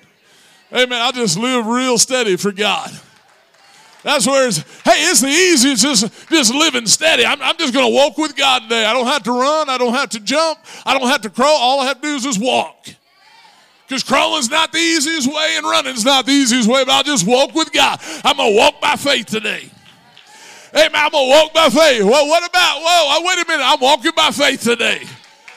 Amen. 0.73 1.01
I 1.01 1.11
just 1.11 1.37
live 1.37 1.65
real 1.67 1.97
steady 1.97 2.35
for 2.35 2.51
God. 2.51 2.91
That's 4.05 4.27
where 4.27 4.47
it's, 4.47 4.59
hey, 4.83 5.01
it's 5.09 5.21
the 5.21 5.27
easiest, 5.27 5.81
just, 5.81 6.29
just 6.29 6.53
living 6.53 6.85
steady. 6.85 7.25
I'm, 7.25 7.41
I'm 7.41 7.57
just 7.57 7.73
going 7.73 7.87
to 7.87 7.91
walk 7.91 8.19
with 8.19 8.35
God 8.35 8.61
today. 8.61 8.85
I 8.85 8.93
don't 8.93 9.07
have 9.07 9.23
to 9.23 9.31
run. 9.31 9.67
I 9.67 9.79
don't 9.79 9.95
have 9.95 10.09
to 10.09 10.19
jump. 10.19 10.59
I 10.85 10.95
don't 10.95 11.07
have 11.07 11.21
to 11.21 11.29
crawl. 11.31 11.57
All 11.57 11.79
I 11.79 11.87
have 11.87 12.01
to 12.01 12.07
do 12.07 12.13
is 12.13 12.21
just 12.21 12.39
walk. 12.39 12.85
Because 13.87 14.03
crawling's 14.03 14.47
not 14.47 14.71
the 14.71 14.77
easiest 14.77 15.27
way 15.27 15.55
and 15.57 15.65
running's 15.65 16.05
not 16.05 16.27
the 16.27 16.33
easiest 16.33 16.69
way, 16.69 16.85
but 16.85 16.91
I'll 16.91 17.03
just 17.03 17.25
walk 17.25 17.55
with 17.55 17.73
God. 17.73 17.99
I'm 18.23 18.37
going 18.37 18.53
to 18.53 18.57
walk 18.57 18.79
by 18.79 18.95
faith 18.95 19.25
today. 19.25 19.71
Hey, 20.71 20.87
man, 20.93 21.05
I'm 21.05 21.11
going 21.11 21.25
to 21.25 21.31
walk 21.31 21.53
by 21.55 21.69
faith. 21.69 22.03
Well, 22.03 22.27
what 22.27 22.47
about, 22.47 22.81
whoa, 22.81 23.17
uh, 23.17 23.25
wait 23.25 23.43
a 23.43 23.47
minute, 23.47 23.65
I'm 23.65 23.79
walking 23.79 24.11
by 24.15 24.29
faith 24.29 24.61
today. 24.61 25.03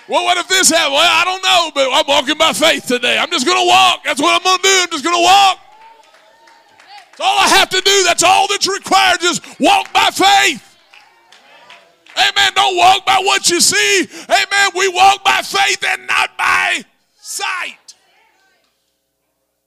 Well, 0.09 0.25
what 0.25 0.39
if 0.39 0.49
this 0.49 0.71
happens? 0.71 0.95
Well, 0.95 1.05
I 1.05 1.25
don't 1.27 1.43
know, 1.43 1.71
but 1.75 1.93
I'm 1.93 2.07
walking 2.09 2.39
by 2.39 2.55
faith 2.55 2.87
today. 2.87 3.19
I'm 3.19 3.31
just 3.31 3.45
going 3.45 3.61
to 3.61 3.69
walk. 3.69 4.05
That's 4.05 4.23
what 4.23 4.35
I'm 4.35 4.43
going 4.43 4.57
to 4.57 4.63
do. 4.63 4.81
I'm 4.85 4.91
just 4.91 5.05
going 5.05 5.17
to 5.17 5.23
walk. 5.23 5.68
That's 7.19 7.29
all 7.29 7.39
I 7.41 7.49
have 7.49 7.69
to 7.71 7.81
do. 7.81 8.05
That's 8.05 8.23
all 8.23 8.47
that's 8.47 8.69
required. 8.69 9.19
Just 9.21 9.45
walk 9.59 9.93
by 9.93 10.11
faith. 10.13 10.77
Amen. 12.17 12.53
Don't 12.55 12.77
walk 12.77 13.05
by 13.05 13.19
what 13.25 13.51
you 13.51 13.61
see. 13.61 14.07
Amen. 14.29 14.69
We 14.77 14.89
walk 14.89 15.25
by 15.25 15.43
faith 15.43 15.85
and 15.85 16.07
not 16.07 16.39
by 16.39 16.85
sight. 17.17 17.95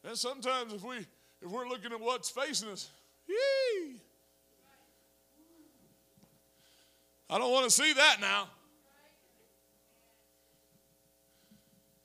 And 0.06 0.18
sometimes 0.18 0.72
if 0.72 0.82
we 0.82 1.00
if 1.42 1.52
we're 1.52 1.68
looking 1.68 1.92
at 1.92 2.00
what's 2.00 2.30
facing 2.30 2.70
us, 2.70 2.90
yee, 3.28 3.96
I 7.30 7.38
don't 7.38 7.52
want 7.52 7.66
to 7.66 7.72
see 7.72 7.92
that 7.92 8.22
now. 8.22 8.48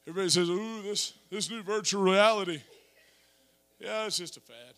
Everybody 0.09 0.29
says, 0.29 0.49
ooh, 0.49 0.83
this, 0.83 1.13
this 1.31 1.51
new 1.51 1.63
virtual 1.63 2.03
reality. 2.03 2.61
Yeah, 3.81 4.07
it's 4.07 4.19
just 4.19 4.37
a 4.37 4.41
fad. 4.41 4.75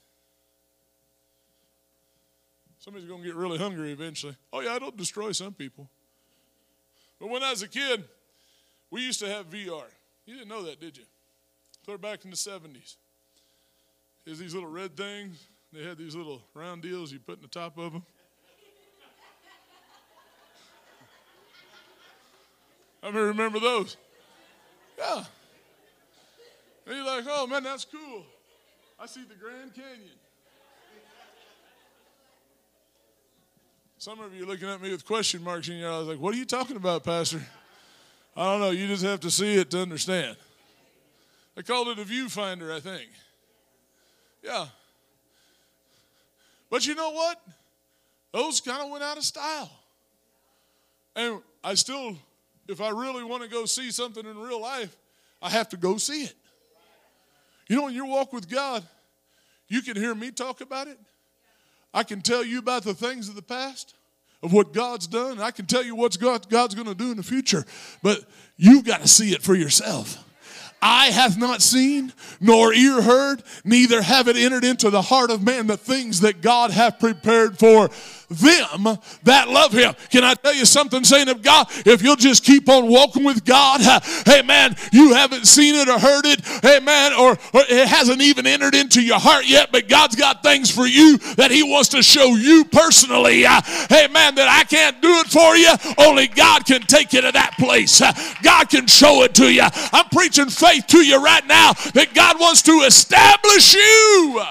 Somebody's 2.88 3.06
going 3.06 3.20
to 3.20 3.26
get 3.26 3.36
really 3.36 3.58
hungry 3.58 3.92
eventually. 3.92 4.34
Oh, 4.50 4.60
yeah, 4.60 4.76
it'll 4.76 4.90
destroy 4.90 5.32
some 5.32 5.52
people. 5.52 5.90
But 7.20 7.28
when 7.28 7.42
I 7.42 7.50
was 7.50 7.60
a 7.60 7.68
kid, 7.68 8.02
we 8.90 9.02
used 9.02 9.20
to 9.20 9.28
have 9.28 9.50
VR. 9.50 9.84
You 10.24 10.36
didn't 10.36 10.48
know 10.48 10.62
that, 10.62 10.80
did 10.80 10.96
you? 10.96 11.02
Clear 11.84 11.98
back 11.98 12.24
in 12.24 12.30
the 12.30 12.36
70s. 12.36 12.96
There's 14.24 14.38
these 14.38 14.54
little 14.54 14.70
red 14.70 14.96
things. 14.96 15.36
They 15.70 15.84
had 15.84 15.98
these 15.98 16.14
little 16.14 16.40
round 16.54 16.80
deals 16.80 17.12
you 17.12 17.18
put 17.18 17.36
in 17.36 17.42
the 17.42 17.48
top 17.48 17.76
of 17.76 17.92
them. 17.92 18.02
I 23.02 23.10
mean, 23.10 23.22
remember 23.22 23.60
those? 23.60 23.98
Yeah. 24.96 25.24
And 26.86 26.96
you're 26.96 27.04
like, 27.04 27.24
oh 27.28 27.46
man, 27.46 27.64
that's 27.64 27.84
cool. 27.84 28.24
I 28.98 29.04
see 29.04 29.24
the 29.24 29.34
Grand 29.34 29.74
Canyon. 29.74 30.08
Some 34.00 34.20
of 34.20 34.32
you 34.32 34.46
looking 34.46 34.68
at 34.68 34.80
me 34.80 34.92
with 34.92 35.04
question 35.04 35.42
marks 35.42 35.68
in 35.68 35.76
your 35.76 35.90
eyes, 35.90 36.06
like, 36.06 36.20
what 36.20 36.32
are 36.32 36.36
you 36.36 36.44
talking 36.44 36.76
about, 36.76 37.02
Pastor? 37.02 37.44
I 38.36 38.44
don't 38.44 38.60
know. 38.60 38.70
You 38.70 38.86
just 38.86 39.02
have 39.02 39.18
to 39.20 39.30
see 39.30 39.56
it 39.56 39.72
to 39.72 39.82
understand. 39.82 40.36
They 41.56 41.64
called 41.64 41.88
it 41.88 41.98
a 41.98 42.04
viewfinder, 42.04 42.72
I 42.72 42.78
think. 42.78 43.08
Yeah. 44.40 44.66
But 46.70 46.86
you 46.86 46.94
know 46.94 47.10
what? 47.10 47.42
Those 48.30 48.60
kind 48.60 48.80
of 48.80 48.88
went 48.88 49.02
out 49.02 49.16
of 49.16 49.24
style. 49.24 49.68
And 51.16 51.40
I 51.64 51.74
still, 51.74 52.16
if 52.68 52.80
I 52.80 52.90
really 52.90 53.24
want 53.24 53.42
to 53.42 53.48
go 53.48 53.64
see 53.64 53.90
something 53.90 54.24
in 54.24 54.38
real 54.38 54.60
life, 54.60 54.96
I 55.42 55.50
have 55.50 55.68
to 55.70 55.76
go 55.76 55.96
see 55.96 56.22
it. 56.22 56.34
You 57.68 57.74
know, 57.74 57.88
in 57.88 57.94
your 57.94 58.06
walk 58.06 58.32
with 58.32 58.48
God, 58.48 58.84
you 59.66 59.82
can 59.82 59.96
hear 59.96 60.14
me 60.14 60.30
talk 60.30 60.60
about 60.60 60.86
it. 60.86 61.00
I 61.92 62.02
can 62.02 62.20
tell 62.20 62.44
you 62.44 62.58
about 62.58 62.84
the 62.84 62.94
things 62.94 63.28
of 63.28 63.34
the 63.34 63.42
past, 63.42 63.94
of 64.42 64.52
what 64.52 64.72
God's 64.72 65.06
done. 65.06 65.40
I 65.40 65.50
can 65.50 65.66
tell 65.66 65.82
you 65.82 65.94
what 65.94 66.18
God, 66.18 66.48
God's 66.48 66.74
going 66.74 66.86
to 66.86 66.94
do 66.94 67.10
in 67.10 67.16
the 67.16 67.22
future, 67.22 67.64
but 68.02 68.20
you've 68.56 68.84
got 68.84 69.00
to 69.00 69.08
see 69.08 69.32
it 69.32 69.42
for 69.42 69.54
yourself. 69.54 70.24
Eye 70.80 71.10
hath 71.10 71.36
not 71.36 71.60
seen, 71.60 72.12
nor 72.40 72.72
ear 72.72 73.02
heard, 73.02 73.42
neither 73.64 74.00
have 74.00 74.28
it 74.28 74.36
entered 74.36 74.64
into 74.64 74.90
the 74.90 75.02
heart 75.02 75.30
of 75.30 75.42
man 75.42 75.66
the 75.66 75.76
things 75.76 76.20
that 76.20 76.40
God 76.40 76.70
hath 76.70 77.00
prepared 77.00 77.58
for 77.58 77.90
them 78.28 78.98
that 79.22 79.48
love 79.48 79.72
him. 79.72 79.94
Can 80.10 80.24
I 80.24 80.34
tell 80.34 80.54
you 80.54 80.64
something, 80.64 81.04
saying 81.04 81.28
of 81.28 81.42
God? 81.42 81.66
If 81.86 82.02
you'll 82.02 82.16
just 82.16 82.44
keep 82.44 82.68
on 82.68 82.88
walking 82.88 83.24
with 83.24 83.44
God, 83.44 83.80
hey 84.26 84.42
man, 84.42 84.76
you 84.92 85.14
haven't 85.14 85.46
seen 85.46 85.74
it 85.74 85.88
or 85.88 85.98
heard 85.98 86.26
it, 86.26 86.44
hey 86.62 86.80
man, 86.80 87.14
or, 87.14 87.32
or 87.32 87.62
it 87.68 87.88
hasn't 87.88 88.20
even 88.20 88.46
entered 88.46 88.74
into 88.74 89.02
your 89.02 89.18
heart 89.18 89.46
yet, 89.46 89.72
but 89.72 89.88
God's 89.88 90.16
got 90.16 90.42
things 90.42 90.70
for 90.70 90.86
you 90.86 91.18
that 91.36 91.50
He 91.50 91.62
wants 91.62 91.88
to 91.90 92.02
show 92.02 92.36
you 92.36 92.64
personally. 92.64 93.42
Hey 93.42 94.08
man, 94.08 94.34
that 94.34 94.48
I 94.48 94.64
can't 94.64 95.00
do 95.00 95.10
it 95.20 95.28
for 95.28 95.56
you, 95.56 95.72
only 96.06 96.28
God 96.28 96.66
can 96.66 96.82
take 96.82 97.12
you 97.12 97.22
to 97.22 97.32
that 97.32 97.54
place. 97.58 98.00
God 98.42 98.68
can 98.68 98.86
show 98.86 99.22
it 99.22 99.34
to 99.36 99.52
you. 99.52 99.62
I'm 99.92 100.08
preaching 100.10 100.50
faith 100.50 100.86
to 100.88 100.98
you 100.98 101.22
right 101.22 101.46
now 101.46 101.72
that 101.94 102.14
God 102.14 102.38
wants 102.38 102.62
to 102.62 102.72
establish 102.86 103.74
you. 103.74 104.42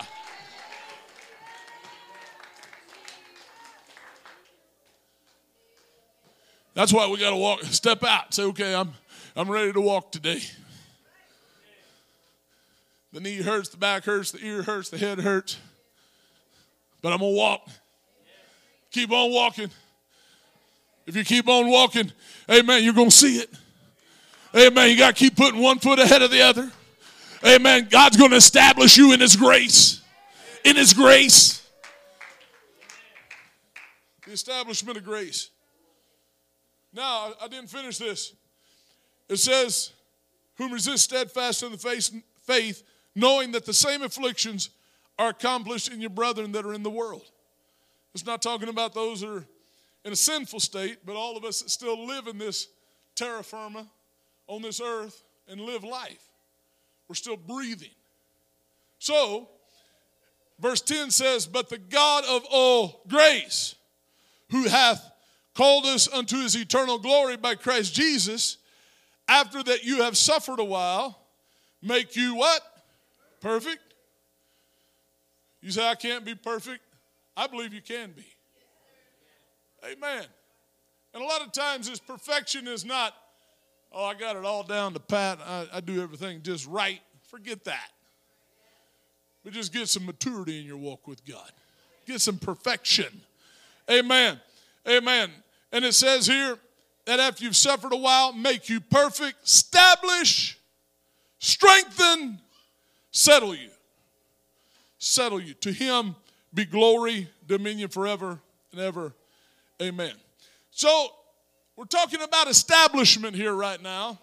That's 6.78 6.94
why 6.94 7.08
we 7.08 7.18
got 7.18 7.32
to 7.32 7.36
walk, 7.36 7.64
step 7.64 8.04
out, 8.04 8.36
say, 8.36 8.44
okay, 8.44 8.76
I'm, 8.76 8.94
I'm 9.36 9.50
ready 9.50 9.74
to 9.74 9.82
walk 9.82 10.12
today. 10.12 10.44
The 13.12 13.20
knee 13.20 13.42
hurts, 13.42 13.70
the 13.70 13.78
back 13.78 14.04
hurts, 14.04 14.30
the 14.30 14.46
ear 14.46 14.62
hurts, 14.62 14.92
the 14.92 15.00
head 15.00 15.18
hurts. 15.18 15.58
But 17.02 17.14
I'm 17.14 17.20
going 17.20 17.34
to 17.34 17.36
walk. 17.36 17.68
Keep 18.92 19.12
on 19.12 19.32
walking. 19.32 19.72
If 21.08 21.16
you 21.16 21.24
keep 21.24 21.48
on 21.48 21.68
walking, 21.68 22.12
amen, 22.48 22.84
you're 22.84 22.94
going 22.94 23.10
to 23.10 23.16
see 23.16 23.40
it. 23.40 23.50
Amen. 24.56 24.92
You 24.92 25.00
got 25.00 25.16
to 25.16 25.20
keep 25.20 25.36
putting 25.36 25.60
one 25.60 25.80
foot 25.80 25.98
ahead 25.98 26.22
of 26.22 26.30
the 26.30 26.44
other. 26.44 26.72
Amen. 27.44 27.88
God's 27.90 28.18
going 28.18 28.30
to 28.30 28.38
establish 28.38 28.98
you 28.98 29.14
in 29.14 29.20
His 29.20 29.36
grace. 29.36 30.04
In 30.64 30.76
His 30.76 30.94
grace. 30.94 31.68
The 34.28 34.34
establishment 34.34 34.96
of 35.00 35.04
grace. 35.04 35.50
Now, 36.98 37.34
I 37.40 37.48
didn't 37.48 37.70
finish 37.70 38.00
this. 38.00 38.34
It 39.30 39.38
says, 39.38 39.92
Whom 40.56 40.74
resist 40.74 41.04
steadfast 41.04 41.62
in 41.62 41.72
the 41.72 42.12
faith, 42.42 42.84
knowing 43.14 43.52
that 43.52 43.66
the 43.66 43.74
same 43.74 44.02
afflictions 44.02 44.72
are 45.20 45.30
accomplished 45.30 45.94
in 45.94 46.02
your 46.02 46.10
brethren 46.10 46.52
that 46.54 46.66
are 46.66 46.74
in 46.74 46.82
the 46.82 46.90
world. 46.90 47.30
It's 48.16 48.26
not 48.26 48.42
talking 48.42 48.68
about 48.68 48.96
those 48.96 49.22
that 49.22 49.30
are 49.30 49.46
in 50.06 50.12
a 50.12 50.16
sinful 50.16 50.60
state, 50.60 50.98
but 51.06 51.16
all 51.16 51.38
of 51.38 51.46
us 51.46 51.62
that 51.62 51.70
still 51.70 52.08
live 52.08 52.26
in 52.26 52.40
this 52.40 52.68
terra 53.14 53.44
firma 53.44 53.86
on 54.48 54.64
this 54.64 54.82
earth 54.82 55.22
and 55.48 55.62
live 55.62 55.84
life. 55.84 56.24
We're 57.08 57.16
still 57.16 57.38
breathing. 57.38 57.94
So, 58.98 59.50
verse 60.60 60.82
10 60.82 61.12
says, 61.12 61.46
But 61.46 61.70
the 61.70 61.78
God 61.78 62.24
of 62.26 62.44
all 62.50 63.04
grace, 63.08 63.76
who 64.50 64.64
hath 64.68 65.12
called 65.58 65.88
us 65.88 66.08
unto 66.14 66.38
his 66.38 66.56
eternal 66.56 67.00
glory 67.00 67.36
by 67.36 67.56
Christ 67.56 67.96
Jesus, 67.96 68.58
after 69.28 69.64
that 69.64 69.84
you 69.84 70.04
have 70.04 70.16
suffered 70.16 70.60
a 70.60 70.64
while, 70.64 71.20
make 71.82 72.16
you 72.16 72.36
what? 72.36 72.62
Perfect. 73.42 73.82
You 75.62 75.72
say, 75.72 75.86
I 75.86 75.96
can't 75.96 76.24
be 76.24 76.36
perfect. 76.36 76.82
I 77.36 77.48
believe 77.48 77.74
you 77.74 77.82
can 77.82 78.12
be. 78.12 78.26
Amen. 79.84 80.26
And 81.16 81.24
a 81.24 81.26
lot 81.26 81.42
of 81.42 81.52
times, 81.52 81.90
this 81.90 82.00
perfection 82.00 82.68
is 82.68 82.86
not, 82.86 83.16
oh, 83.92 84.06
I 84.06 84.14
got 84.14 84.36
it 84.36 84.46
all 84.46 84.62
down 84.62 84.94
to 84.94 85.00
pat. 85.00 85.40
I, 85.44 85.66
I 85.74 85.82
do 85.82 86.04
everything 86.04 86.44
just 86.44 86.68
right. 86.68 87.02
Forget 87.32 87.64
that. 87.64 87.90
But 89.44 89.54
just 89.54 89.74
get 89.74 89.88
some 89.88 90.06
maturity 90.06 90.60
in 90.60 90.68
your 90.68 90.78
walk 90.78 91.08
with 91.08 91.26
God, 91.26 91.52
get 92.06 92.22
some 92.22 92.38
perfection. 92.38 93.22
Amen. 93.90 94.40
Amen. 94.88 95.32
And 95.72 95.84
it 95.86 95.94
says 95.94 96.26
here 96.26 96.58
that 97.06 97.20
after 97.20 97.44
you've 97.44 97.56
suffered 97.56 97.94
a 97.94 97.98
while, 97.98 98.34
make 98.34 98.70
you 98.70 98.80
perfect, 98.80 99.44
establish, 99.44 100.58
strengthen, 101.40 102.40
settle 103.12 103.56
you. 103.56 103.70
Settle 104.98 105.42
you. 105.42 105.54
To 105.56 105.72
him 105.72 106.16
be 106.54 106.66
glory, 106.66 107.30
dominion 107.48 107.90
forever 107.90 108.40
and 108.72 108.82
ever. 108.82 109.14
Amen. 109.82 110.14
So, 110.72 111.10
we're 111.76 111.86
talking 111.86 112.22
about 112.24 112.48
establishment 112.48 113.36
here 113.36 113.54
right 113.54 113.82
now. 113.82 114.18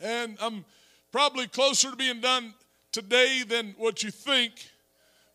And 0.00 0.36
I'm 0.40 0.64
probably 1.10 1.46
closer 1.46 1.90
to 1.90 1.96
being 1.96 2.20
done 2.20 2.52
today 2.92 3.42
than 3.48 3.74
what 3.78 4.02
you 4.02 4.10
think, 4.10 4.52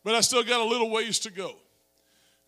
but 0.03 0.13
I 0.15 0.21
still 0.21 0.43
got 0.43 0.61
a 0.61 0.63
little 0.63 0.91
ways 0.91 1.19
to 1.19 1.31
go. 1.31 1.55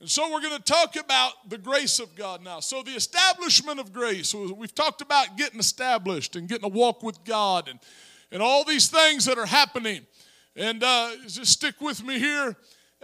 And 0.02 0.10
so 0.10 0.32
we're 0.32 0.42
going 0.42 0.58
to 0.58 0.64
talk 0.64 0.98
about 0.98 1.50
the 1.50 1.58
grace 1.58 2.00
of 2.00 2.16
God 2.16 2.44
now. 2.44 2.60
So, 2.60 2.84
the 2.84 2.92
establishment 2.92 3.80
of 3.80 3.94
grace, 3.94 4.34
we've 4.34 4.76
talked 4.76 5.02
about 5.02 5.38
getting 5.38 5.60
established 5.60 6.36
and 6.36 6.50
getting 6.50 6.66
a 6.66 6.70
walk 6.70 7.02
with 7.02 7.24
God 7.24 7.70
and, 7.70 7.80
and 8.32 8.42
all 8.42 8.66
these 8.66 8.90
things 8.90 9.26
that 9.26 9.38
are 9.38 9.46
happening. 9.46 10.06
And 10.56 10.84
uh, 10.84 11.12
just 11.28 11.52
stick 11.52 11.80
with 11.80 12.04
me 12.04 12.20
here. 12.20 12.56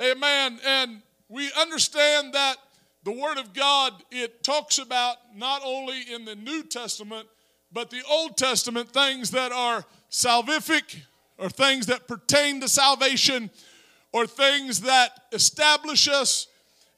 Amen. 0.02 0.60
And 0.66 1.02
we 1.30 1.50
understand 1.60 2.34
that 2.34 2.58
the 3.04 3.12
Word 3.12 3.38
of 3.38 3.54
God, 3.54 3.94
it 4.12 4.44
talks 4.44 4.78
about 4.78 5.18
not 5.36 5.62
only 5.64 6.02
in 6.12 6.26
the 6.26 6.36
New 6.36 6.64
Testament, 6.64 7.28
but 7.72 7.90
the 7.90 8.04
Old 8.10 8.38
Testament 8.38 8.90
things 8.90 9.32
that 9.32 9.52
are 9.52 9.86
salvific 10.10 10.98
or 11.38 11.50
things 11.50 11.88
that 11.88 12.08
pertain 12.08 12.60
to 12.62 12.68
salvation 12.68 13.50
or 14.12 14.28
things 14.28 14.82
that 14.82 15.12
establish 15.32 16.08
us 16.08 16.48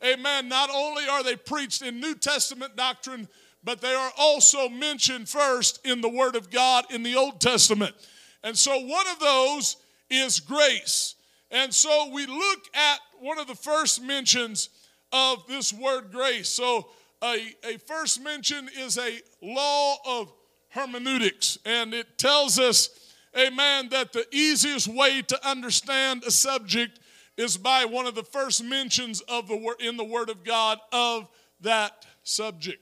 amen, 0.04 0.50
not 0.50 0.70
only 0.74 1.08
are 1.08 1.24
they 1.24 1.36
preached 1.36 1.82
in 1.82 2.00
New 2.00 2.16
Testament 2.16 2.76
doctrine, 2.76 3.28
but 3.64 3.82
they 3.82 3.94
are 3.94 4.12
also 4.18 4.68
mentioned 4.68 5.30
first 5.30 5.86
in 5.86 6.02
the 6.02 6.10
Word 6.10 6.36
of 6.36 6.50
God 6.50 6.86
in 6.92 7.04
the 7.04 7.16
Old 7.16 7.40
Testament. 7.40 7.96
And 8.44 8.58
so 8.58 8.78
one 8.78 9.08
of 9.08 9.20
those 9.20 9.78
is 10.10 10.40
grace. 10.40 11.16
And 11.50 11.74
so 11.74 12.10
we 12.12 12.26
look 12.26 12.60
at 12.74 13.00
one 13.20 13.40
of 13.40 13.48
the 13.48 13.56
first 13.56 14.02
mentions 14.02 14.70
of 15.14 15.46
this 15.48 15.72
word 15.72 16.12
grace. 16.12 16.50
So 16.50 16.88
a, 17.22 17.56
a 17.64 17.78
first 17.78 18.22
mention 18.22 18.70
is 18.78 18.98
a 18.98 19.20
law 19.42 19.96
of 20.06 20.34
hermeneutics, 20.70 21.58
and 21.66 21.94
it 21.94 22.18
tells 22.18 22.60
us, 22.60 22.90
amen, 23.38 23.90
that 23.90 24.12
the 24.12 24.26
easiest 24.32 24.88
way 24.88 25.22
to 25.22 25.48
understand 25.48 26.24
a 26.24 26.32
subject 26.32 27.00
is 27.38 27.58
by 27.58 27.86
one 27.86 28.06
of 28.06 28.16
the 28.16 28.24
first 28.24 28.64
mentions 28.64 29.22
of 29.22 29.48
the 29.48 29.76
in 29.80 29.98
the 29.98 30.04
Word 30.04 30.30
of 30.30 30.44
God 30.44 30.80
of 30.92 31.28
that 31.62 32.06
subject. 32.24 32.82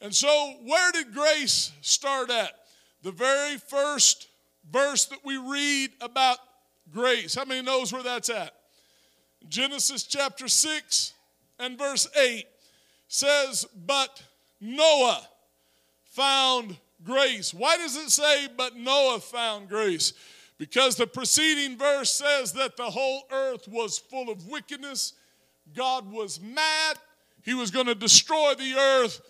And 0.00 0.14
so, 0.14 0.54
where 0.64 0.92
did 0.92 1.14
grace 1.14 1.72
start 1.80 2.30
at? 2.30 2.52
The 3.02 3.12
very 3.12 3.56
first 3.56 4.28
verse 4.70 5.06
that 5.06 5.20
we 5.24 5.36
read 5.36 5.90
about 6.00 6.38
grace. 6.92 7.34
How 7.34 7.44
many 7.44 7.62
knows 7.62 7.92
where 7.92 8.02
that's 8.02 8.30
at? 8.30 8.54
Genesis 9.48 10.04
chapter 10.04 10.48
6 10.48 11.12
and 11.58 11.78
verse 11.78 12.08
8 12.16 12.46
says, 13.08 13.66
But 13.86 14.22
Noah 14.60 15.26
found 16.04 16.76
grace. 17.04 17.52
Why 17.52 17.76
does 17.76 17.96
it 17.96 18.10
say, 18.10 18.48
but 18.56 18.76
Noah 18.76 19.20
found 19.20 19.68
grace? 19.68 20.12
Because 20.58 20.96
the 20.96 21.06
preceding 21.06 21.76
verse 21.76 22.10
says 22.10 22.52
that 22.52 22.76
the 22.76 22.90
whole 22.90 23.24
earth 23.30 23.66
was 23.68 23.98
full 23.98 24.30
of 24.30 24.46
wickedness. 24.46 25.14
God 25.74 26.10
was 26.10 26.40
mad. 26.40 26.96
He 27.42 27.54
was 27.54 27.70
going 27.70 27.86
to 27.86 27.94
destroy 27.94 28.54
the 28.54 28.74
earth. 28.74 29.20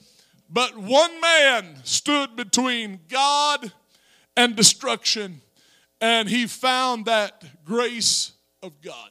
But 0.50 0.76
one 0.76 1.20
man 1.20 1.76
stood 1.84 2.36
between 2.36 3.00
God 3.08 3.72
and 4.36 4.54
destruction, 4.54 5.40
and 6.00 6.28
he 6.28 6.46
found 6.46 7.06
that 7.06 7.64
grace 7.64 8.32
of 8.62 8.80
God. 8.82 9.10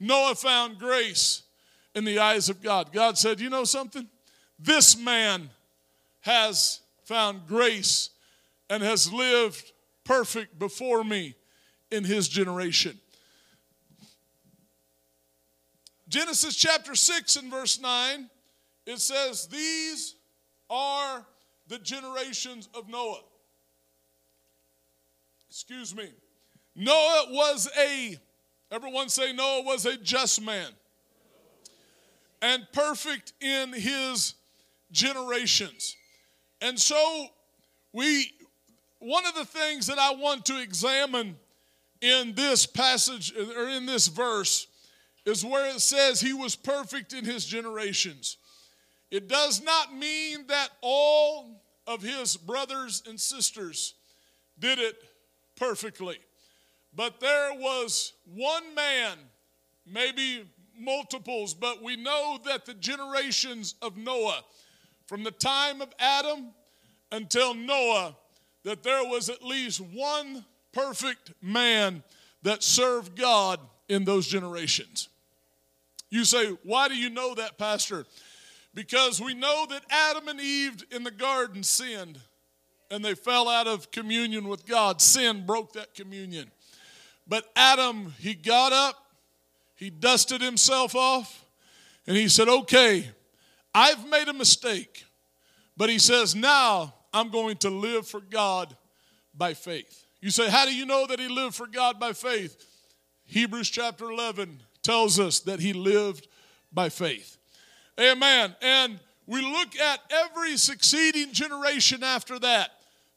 Noah 0.00 0.34
found 0.34 0.78
grace 0.78 1.42
in 1.94 2.04
the 2.04 2.18
eyes 2.18 2.48
of 2.48 2.60
God. 2.60 2.92
God 2.92 3.16
said, 3.16 3.40
You 3.40 3.50
know 3.50 3.64
something? 3.64 4.08
This 4.58 4.96
man 4.96 5.50
has 6.20 6.80
found 7.04 7.46
grace 7.46 8.10
and 8.68 8.82
has 8.82 9.12
lived 9.12 9.72
perfect 10.04 10.58
before 10.58 11.04
me 11.04 11.34
in 11.90 12.04
his 12.04 12.28
generation. 12.28 12.98
Genesis 16.08 16.56
chapter 16.56 16.94
6 16.94 17.36
and 17.36 17.50
verse 17.50 17.80
9, 17.80 18.28
it 18.86 18.98
says, 18.98 19.46
These 19.46 20.16
are 20.68 21.24
the 21.68 21.78
generations 21.78 22.68
of 22.74 22.88
Noah. 22.88 23.22
Excuse 25.48 25.94
me. 25.94 26.10
Noah 26.74 27.26
was 27.30 27.70
a, 27.78 28.18
everyone 28.70 29.08
say 29.08 29.32
Noah 29.32 29.62
was 29.62 29.86
a 29.86 29.96
just 29.96 30.42
man 30.42 30.68
and 32.42 32.66
perfect 32.72 33.32
in 33.40 33.72
his 33.72 34.34
generations. 34.90 35.96
And 36.60 36.78
so 36.78 37.26
we 37.92 38.32
one 39.02 39.26
of 39.26 39.34
the 39.34 39.44
things 39.44 39.86
that 39.88 39.98
I 39.98 40.14
want 40.14 40.46
to 40.46 40.60
examine 40.60 41.36
in 42.00 42.34
this 42.34 42.66
passage 42.66 43.32
or 43.36 43.68
in 43.68 43.86
this 43.86 44.06
verse 44.06 44.66
is 45.26 45.44
where 45.44 45.68
it 45.68 45.80
says 45.80 46.20
he 46.20 46.32
was 46.32 46.56
perfect 46.56 47.12
in 47.12 47.24
his 47.24 47.44
generations. 47.44 48.38
It 49.10 49.28
does 49.28 49.62
not 49.62 49.94
mean 49.94 50.46
that 50.48 50.68
all 50.80 51.62
of 51.86 52.02
his 52.02 52.36
brothers 52.36 53.02
and 53.08 53.20
sisters 53.20 53.94
did 54.58 54.78
it 54.78 54.96
perfectly. 55.56 56.18
But 56.94 57.20
there 57.20 57.54
was 57.54 58.12
one 58.24 58.74
man, 58.74 59.16
maybe 59.86 60.48
multiples, 60.78 61.54
but 61.54 61.82
we 61.82 61.96
know 61.96 62.38
that 62.44 62.66
the 62.66 62.74
generations 62.74 63.74
of 63.82 63.96
Noah, 63.96 64.42
from 65.06 65.24
the 65.24 65.30
time 65.30 65.80
of 65.80 65.92
Adam 65.98 66.52
until 67.10 67.54
Noah, 67.54 68.16
that 68.64 68.82
there 68.82 69.04
was 69.04 69.28
at 69.28 69.42
least 69.42 69.80
one 69.80 70.44
perfect 70.72 71.32
man 71.42 72.02
that 72.42 72.62
served 72.62 73.16
God 73.16 73.60
in 73.88 74.04
those 74.04 74.26
generations. 74.26 75.08
You 76.10 76.24
say, 76.24 76.56
why 76.62 76.88
do 76.88 76.94
you 76.94 77.10
know 77.10 77.34
that, 77.34 77.58
Pastor? 77.58 78.06
Because 78.74 79.20
we 79.20 79.34
know 79.34 79.66
that 79.68 79.84
Adam 79.90 80.28
and 80.28 80.40
Eve 80.40 80.84
in 80.90 81.04
the 81.04 81.10
garden 81.10 81.62
sinned 81.62 82.18
and 82.90 83.04
they 83.04 83.14
fell 83.14 83.48
out 83.48 83.66
of 83.66 83.90
communion 83.90 84.48
with 84.48 84.66
God. 84.66 85.00
Sin 85.00 85.46
broke 85.46 85.72
that 85.72 85.94
communion. 85.94 86.50
But 87.26 87.50
Adam, 87.56 88.12
he 88.18 88.34
got 88.34 88.72
up, 88.72 88.96
he 89.74 89.88
dusted 89.88 90.42
himself 90.42 90.94
off, 90.94 91.46
and 92.06 92.16
he 92.16 92.28
said, 92.28 92.48
Okay, 92.48 93.08
I've 93.74 94.06
made 94.08 94.28
a 94.28 94.34
mistake. 94.34 95.04
But 95.76 95.88
he 95.88 95.98
says, 95.98 96.34
Now 96.34 96.94
I'm 97.12 97.30
going 97.30 97.56
to 97.58 97.70
live 97.70 98.06
for 98.06 98.20
God 98.20 98.76
by 99.34 99.54
faith. 99.54 100.06
You 100.20 100.30
say, 100.30 100.48
How 100.48 100.64
do 100.64 100.74
you 100.74 100.86
know 100.86 101.06
that 101.06 101.20
he 101.20 101.28
lived 101.28 101.54
for 101.54 101.66
God 101.66 101.98
by 101.98 102.12
faith? 102.12 102.56
Hebrews 103.26 103.70
chapter 103.70 104.10
11 104.10 104.62
tells 104.82 105.18
us 105.18 105.40
that 105.40 105.60
he 105.60 105.72
lived 105.72 106.28
by 106.72 106.88
faith. 106.88 107.36
Amen. 108.00 108.54
And 108.62 108.98
we 109.26 109.40
look 109.40 109.78
at 109.78 110.00
every 110.10 110.56
succeeding 110.56 111.32
generation 111.32 112.02
after 112.02 112.38
that. 112.38 112.70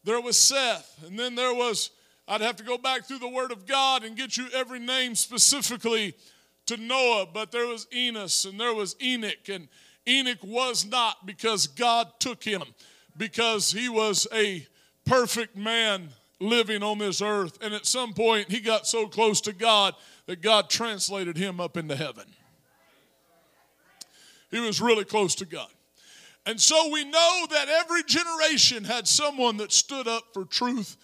There 0.03 0.21
was 0.21 0.37
Seth, 0.37 1.03
and 1.05 1.17
then 1.17 1.35
there 1.35 1.53
was, 1.53 1.89
I'd 2.27 2.41
have 2.41 2.57
to 2.57 2.63
go 2.63 2.77
back 2.77 3.05
through 3.05 3.19
the 3.19 3.27
Word 3.27 3.51
of 3.51 3.65
God 3.65 4.03
and 4.03 4.15
get 4.15 4.37
you 4.37 4.47
every 4.53 4.79
name 4.79 5.15
specifically 5.15 6.13
to 6.67 6.77
Noah, 6.77 7.27
but 7.31 7.51
there 7.51 7.67
was 7.67 7.87
Enos, 7.93 8.45
and 8.45 8.59
there 8.59 8.73
was 8.73 8.95
Enoch, 9.01 9.49
and 9.49 9.67
Enoch 10.07 10.39
was 10.43 10.85
not 10.85 11.25
because 11.25 11.67
God 11.67 12.07
took 12.19 12.43
him 12.43 12.61
because 13.17 13.71
he 13.71 13.89
was 13.89 14.27
a 14.33 14.65
perfect 15.05 15.55
man 15.55 16.09
living 16.39 16.83
on 16.83 16.97
this 16.97 17.21
earth. 17.21 17.57
And 17.61 17.73
at 17.73 17.85
some 17.85 18.13
point, 18.13 18.51
he 18.51 18.59
got 18.59 18.87
so 18.87 19.07
close 19.07 19.41
to 19.41 19.53
God 19.53 19.95
that 20.25 20.41
God 20.41 20.69
translated 20.69 21.37
him 21.37 21.59
up 21.59 21.77
into 21.77 21.95
heaven. 21.95 22.25
He 24.51 24.59
was 24.59 24.81
really 24.81 25.05
close 25.05 25.35
to 25.35 25.45
God. 25.45 25.67
And 26.45 26.61
so 26.61 26.89
we 26.91 27.03
know 27.03 27.45
that 27.49 27.67
every 27.69 28.03
generation 28.03 28.83
had 28.83 29.07
someone 29.07 29.57
that 29.57 29.71
stood 29.71 30.07
up 30.07 30.25
for 30.33 30.45
truth 30.45 30.95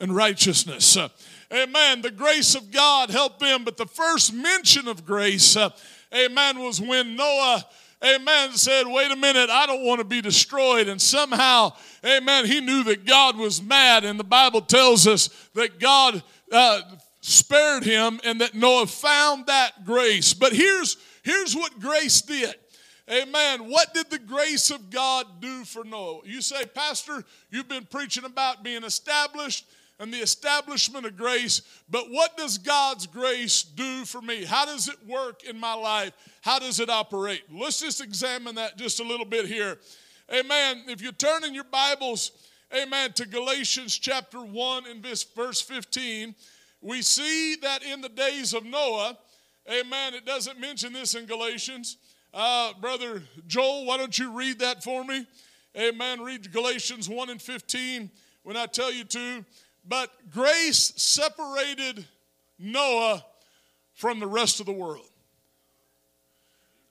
and 0.00 0.14
righteousness. 0.14 0.96
Uh, 0.96 1.08
amen. 1.52 2.02
The 2.02 2.10
grace 2.10 2.54
of 2.54 2.70
God 2.70 3.10
helped 3.10 3.40
them, 3.40 3.64
but 3.64 3.76
the 3.76 3.86
first 3.86 4.32
mention 4.32 4.88
of 4.88 5.04
grace, 5.04 5.56
uh, 5.56 5.70
amen, 6.14 6.58
was 6.58 6.80
when 6.80 7.16
Noah 7.16 7.64
amen, 8.04 8.52
said, 8.52 8.84
wait 8.86 9.10
a 9.10 9.16
minute, 9.16 9.50
I 9.50 9.66
don't 9.66 9.84
want 9.84 9.98
to 9.98 10.04
be 10.04 10.20
destroyed. 10.20 10.88
And 10.88 11.00
somehow, 11.00 11.72
amen, 12.04 12.46
he 12.46 12.60
knew 12.60 12.84
that 12.84 13.04
God 13.04 13.36
was 13.36 13.62
mad. 13.62 14.04
And 14.04 14.18
the 14.18 14.24
Bible 14.24 14.60
tells 14.60 15.06
us 15.06 15.28
that 15.54 15.80
God 15.80 16.22
uh, 16.52 16.80
spared 17.20 17.84
him 17.84 18.20
and 18.24 18.40
that 18.40 18.54
Noah 18.54 18.86
found 18.86 19.46
that 19.46 19.84
grace. 19.84 20.34
But 20.34 20.52
here's, 20.52 20.96
here's 21.22 21.54
what 21.54 21.78
grace 21.80 22.20
did. 22.22 22.54
Amen. 23.10 23.70
What 23.70 23.94
did 23.94 24.10
the 24.10 24.18
grace 24.18 24.70
of 24.70 24.90
God 24.90 25.40
do 25.40 25.64
for 25.64 25.82
Noah? 25.82 26.20
You 26.24 26.42
say, 26.42 26.66
Pastor, 26.66 27.24
you've 27.50 27.68
been 27.68 27.86
preaching 27.86 28.24
about 28.24 28.62
being 28.62 28.84
established 28.84 29.64
and 29.98 30.12
the 30.12 30.18
establishment 30.18 31.06
of 31.06 31.16
grace, 31.16 31.62
but 31.88 32.10
what 32.10 32.36
does 32.36 32.58
God's 32.58 33.06
grace 33.06 33.62
do 33.62 34.04
for 34.04 34.20
me? 34.20 34.44
How 34.44 34.64
does 34.64 34.88
it 34.88 34.96
work 35.06 35.44
in 35.44 35.58
my 35.58 35.74
life? 35.74 36.12
How 36.42 36.58
does 36.58 36.78
it 36.80 36.88
operate? 36.88 37.42
Let's 37.52 37.80
just 37.80 38.00
examine 38.00 38.54
that 38.56 38.76
just 38.76 39.00
a 39.00 39.04
little 39.04 39.26
bit 39.26 39.46
here. 39.46 39.78
Amen. 40.32 40.84
If 40.88 41.02
you 41.02 41.10
turn 41.12 41.44
in 41.44 41.54
your 41.54 41.64
Bibles, 41.64 42.32
amen, 42.74 43.12
to 43.14 43.26
Galatians 43.26 43.98
chapter 43.98 44.40
1 44.40 44.84
and 44.86 45.02
verse 45.02 45.60
15, 45.60 46.34
we 46.80 47.02
see 47.02 47.56
that 47.56 47.82
in 47.82 48.00
the 48.00 48.08
days 48.08 48.54
of 48.54 48.64
Noah, 48.64 49.18
amen, 49.68 50.14
it 50.14 50.24
doesn't 50.24 50.60
mention 50.60 50.92
this 50.92 51.14
in 51.14 51.26
Galatians. 51.26 51.96
Uh, 52.32 52.72
Brother 52.80 53.22
Joel, 53.46 53.86
why 53.86 53.96
don't 53.96 54.16
you 54.16 54.30
read 54.30 54.60
that 54.60 54.84
for 54.84 55.02
me? 55.02 55.26
Amen. 55.76 56.20
Read 56.20 56.50
Galatians 56.52 57.08
1 57.08 57.30
and 57.30 57.40
15 57.40 58.10
when 58.42 58.56
I 58.56 58.66
tell 58.66 58.92
you 58.92 59.04
to. 59.04 59.44
But 59.86 60.10
grace 60.30 60.92
separated 60.96 62.06
Noah 62.58 63.24
from 63.94 64.20
the 64.20 64.26
rest 64.26 64.60
of 64.60 64.66
the 64.66 64.72
world. 64.72 65.08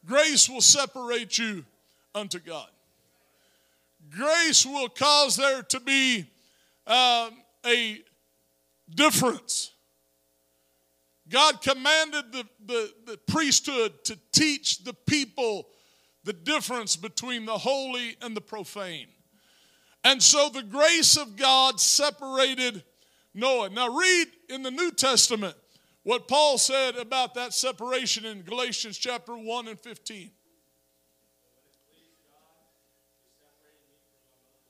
Grace 0.05 0.49
will 0.49 0.61
separate 0.61 1.37
you 1.37 1.65
unto 2.15 2.39
God. 2.39 2.69
Grace 4.09 4.65
will 4.65 4.89
cause 4.89 5.35
there 5.35 5.63
to 5.63 5.79
be 5.79 6.29
um, 6.85 7.31
a 7.65 8.01
difference. 8.93 9.71
God 11.29 11.61
commanded 11.61 12.31
the, 12.31 12.45
the, 12.65 12.93
the 13.05 13.17
priesthood 13.27 14.03
to 14.05 14.17
teach 14.31 14.83
the 14.83 14.93
people 14.93 15.67
the 16.23 16.33
difference 16.33 16.95
between 16.95 17.45
the 17.45 17.57
holy 17.57 18.15
and 18.21 18.35
the 18.35 18.41
profane. 18.41 19.07
And 20.03 20.21
so 20.21 20.49
the 20.49 20.63
grace 20.63 21.17
of 21.17 21.35
God 21.35 21.79
separated 21.79 22.83
Noah. 23.33 23.69
Now, 23.69 23.95
read 23.95 24.27
in 24.49 24.63
the 24.63 24.71
New 24.71 24.91
Testament 24.91 25.55
what 26.03 26.27
Paul 26.27 26.57
said 26.57 26.95
about 26.95 27.33
that 27.35 27.53
separation 27.53 28.25
in 28.25 28.41
Galatians 28.41 28.97
chapter 28.97 29.35
1 29.35 29.67
and 29.67 29.79
15. 29.79 30.31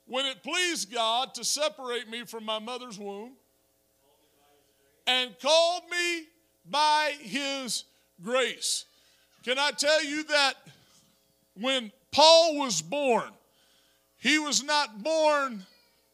When 0.07 0.25
it 0.25 0.41
pleased 0.41 0.91
God 0.91 1.33
to 1.35 1.43
separate 1.43 2.09
me 2.09 2.23
from 2.25 2.43
my 2.43 2.59
mother's 2.59 2.97
womb 2.97 3.33
and 5.05 5.37
called 5.39 5.83
me 5.89 6.23
by 6.69 7.13
his 7.19 7.85
grace. 8.21 8.85
Can 9.43 9.59
I 9.59 9.71
tell 9.71 10.03
you 10.03 10.23
that 10.23 10.55
when 11.53 11.91
Paul 12.11 12.57
was 12.57 12.81
born, 12.81 13.29
he 14.17 14.39
was 14.39 14.63
not 14.63 15.03
born 15.03 15.65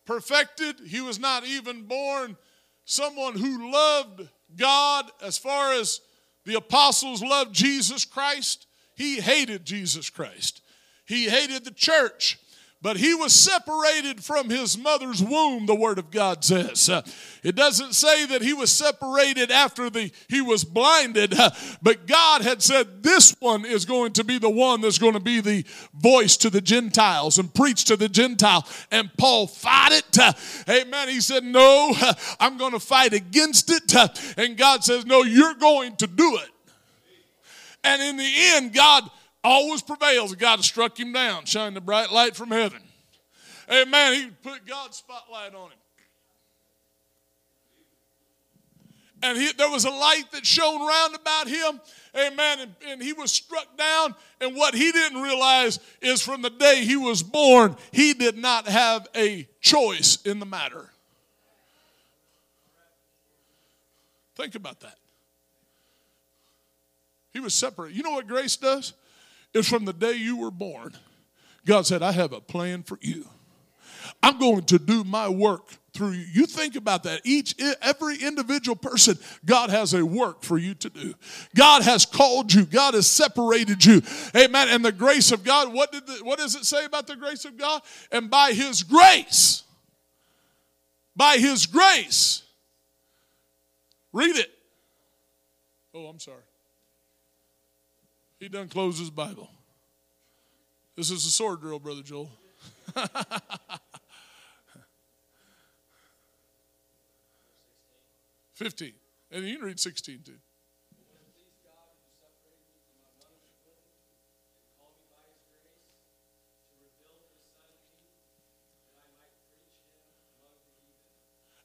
perfected. 0.06 0.80
He 0.86 1.02
was 1.02 1.20
not 1.20 1.46
even 1.46 1.84
born 1.84 2.38
someone 2.86 3.36
who 3.36 3.72
loved 3.72 4.28
God 4.56 5.10
as 5.22 5.38
far 5.38 5.74
as 5.74 6.02
the 6.46 6.56
apostles 6.56 7.24
loved 7.24 7.54
Jesus 7.54 8.06
Christ. 8.06 8.68
He 8.96 9.22
hated 9.22 9.66
Jesus 9.66 10.10
Christ, 10.10 10.62
he 11.06 11.30
hated 11.30 11.66
the 11.66 11.72
church. 11.72 12.40
But 12.84 12.98
he 12.98 13.16
was 13.16 13.34
separated 13.34 14.22
from 14.22 14.50
his 14.50 14.78
mother's 14.78 15.24
womb, 15.24 15.66
the 15.66 15.74
Word 15.74 15.98
of 15.98 16.12
God 16.12 16.44
says. 16.44 16.90
Uh, 16.90 17.02
it 17.42 17.56
doesn't 17.56 17.94
say 17.94 18.26
that 18.26 18.42
he 18.42 18.54
was 18.54 18.72
separated 18.72 19.50
after 19.52 19.90
the, 19.90 20.12
he 20.28 20.42
was 20.42 20.66
blinded, 20.66 21.34
uh, 21.34 21.50
but 21.82 22.06
God 22.06 22.42
had 22.42 22.62
said, 22.62 23.02
This 23.02 23.34
one 23.40 23.66
is 23.66 23.86
going 23.86 24.12
to 24.14 24.26
be 24.26 24.38
the 24.38 24.50
one 24.50 24.82
that's 24.82 24.98
going 24.98 25.14
to 25.14 25.22
be 25.22 25.40
the 25.40 25.64
voice 25.94 26.36
to 26.38 26.50
the 26.50 26.60
Gentiles 26.60 27.40
and 27.40 27.52
preach 27.54 27.86
to 27.86 27.96
the 27.96 28.10
Gentile. 28.10 28.68
And 28.92 29.10
Paul 29.18 29.48
fought 29.48 29.94
it. 29.94 30.20
Uh, 30.20 30.34
amen. 30.70 31.08
He 31.08 31.22
said, 31.22 31.46
No, 31.46 31.96
I'm 32.40 32.58
going 32.58 32.74
to 32.74 32.82
fight 32.82 33.14
against 33.14 33.72
it. 33.72 34.36
And 34.38 34.58
God 34.58 34.84
says, 34.84 35.06
No, 35.06 35.24
you're 35.24 35.56
going 35.56 35.96
to 35.96 36.08
do 36.08 36.38
it. 36.44 36.50
And 37.86 38.02
in 38.02 38.18
the 38.18 38.34
end, 38.56 38.74
God 38.74 39.10
always 39.44 39.82
prevails. 39.82 40.36
God 40.36 40.64
struck 40.64 41.00
him 41.00 41.14
down, 41.14 41.46
shined 41.46 41.76
the 41.76 41.82
bright 41.82 42.12
light 42.12 42.36
from 42.36 42.50
heaven. 42.50 42.82
Amen. 43.72 44.14
He 44.14 44.30
put 44.42 44.66
God's 44.66 44.98
spotlight 44.98 45.56
on 45.56 45.72
him. 45.72 45.78
And 49.24 49.38
he, 49.38 49.54
there 49.54 49.70
was 49.70 49.86
a 49.86 49.90
light 49.90 50.26
that 50.34 50.46
shone 50.46 50.86
round 50.86 51.16
about 51.16 51.48
him. 51.48 51.80
Amen. 52.14 52.60
And, 52.60 52.76
and 52.88 53.02
he 53.02 53.14
was 53.14 53.32
struck 53.32 53.78
down. 53.78 54.16
And 54.42 54.54
what 54.54 54.76
he 54.76 54.92
didn't 54.92 55.22
realize 55.22 55.80
is 56.02 56.22
from 56.22 56.42
the 56.42 56.50
day 56.50 56.84
he 56.84 56.98
was 56.98 57.24
born, 57.24 57.78
he 57.92 58.14
did 58.14 58.38
not 58.38 58.68
have 58.68 59.08
a 59.16 59.48
choice 59.62 60.18
in 60.26 60.40
the 60.40 60.46
matter. 60.46 60.90
Think 64.36 64.56
about 64.56 64.82
that. 64.82 64.98
He 67.32 67.40
was 67.40 67.54
separate. 67.54 67.94
You 67.94 68.04
know 68.04 68.12
what 68.12 68.28
grace 68.28 68.58
does? 68.58 68.94
Is 69.54 69.68
from 69.68 69.86
the 69.86 69.94
day 69.94 70.14
you 70.14 70.38
were 70.38 70.52
born, 70.52 70.94
God 71.66 71.86
said, 71.86 72.02
I 72.02 72.12
have 72.12 72.34
a 72.34 72.42
plan 72.42 72.84
for 72.84 72.98
you. 73.02 73.26
I'm 74.22 74.38
going 74.38 74.64
to 74.66 74.80
do 74.80 75.04
my 75.04 75.30
work 75.30 75.68
through 75.94 76.12
you. 76.12 76.26
You 76.32 76.46
think 76.46 76.76
about 76.76 77.04
that. 77.04 77.22
Each, 77.24 77.56
every 77.82 78.18
individual 78.18 78.76
person, 78.76 79.18
God 79.46 79.70
has 79.70 79.94
a 79.94 80.06
work 80.06 80.44
for 80.44 80.58
you 80.58 80.74
to 80.76 80.90
do. 80.90 81.14
God 81.56 81.84
has 81.84 82.06
called 82.06 82.54
you. 82.54 82.66
God 82.66 82.96
has 82.96 83.08
separated 83.08 83.86
you. 83.86 84.02
Amen. 84.36 84.70
And 84.70 84.84
the 84.84 84.92
grace 84.92 85.32
of 85.32 85.44
God, 85.44 85.74
what, 85.74 85.92
did 85.92 86.06
the, 86.08 86.24
what 86.24 86.40
does 86.40 86.56
it 86.56 86.66
say 86.66 86.86
about 86.86 87.08
the 87.08 87.16
grace 87.16 87.46
of 87.46 87.58
God? 87.58 87.82
And 88.12 88.30
by 88.30 88.54
His 88.54 88.84
grace, 88.84 89.64
by 91.16 91.38
His 91.38 91.66
grace, 91.66 92.44
read 94.12 94.36
it. 94.36 94.52
Oh, 95.94 96.06
I'm 96.08 96.20
sorry. 96.20 96.43
He 98.44 98.50
done 98.50 98.68
closed 98.68 99.00
his 99.00 99.10
Bible. 99.10 99.50
This 100.98 101.10
is 101.10 101.26
a 101.26 101.30
sword 101.30 101.62
drill, 101.62 101.80
Brother 101.80 102.02
Joel. 102.02 102.30
Fifteen. 108.52 108.92
And 109.32 109.46
you 109.46 109.56
can 109.56 109.66
read 109.66 109.80
sixteen 109.80 110.20
too. 110.26 110.34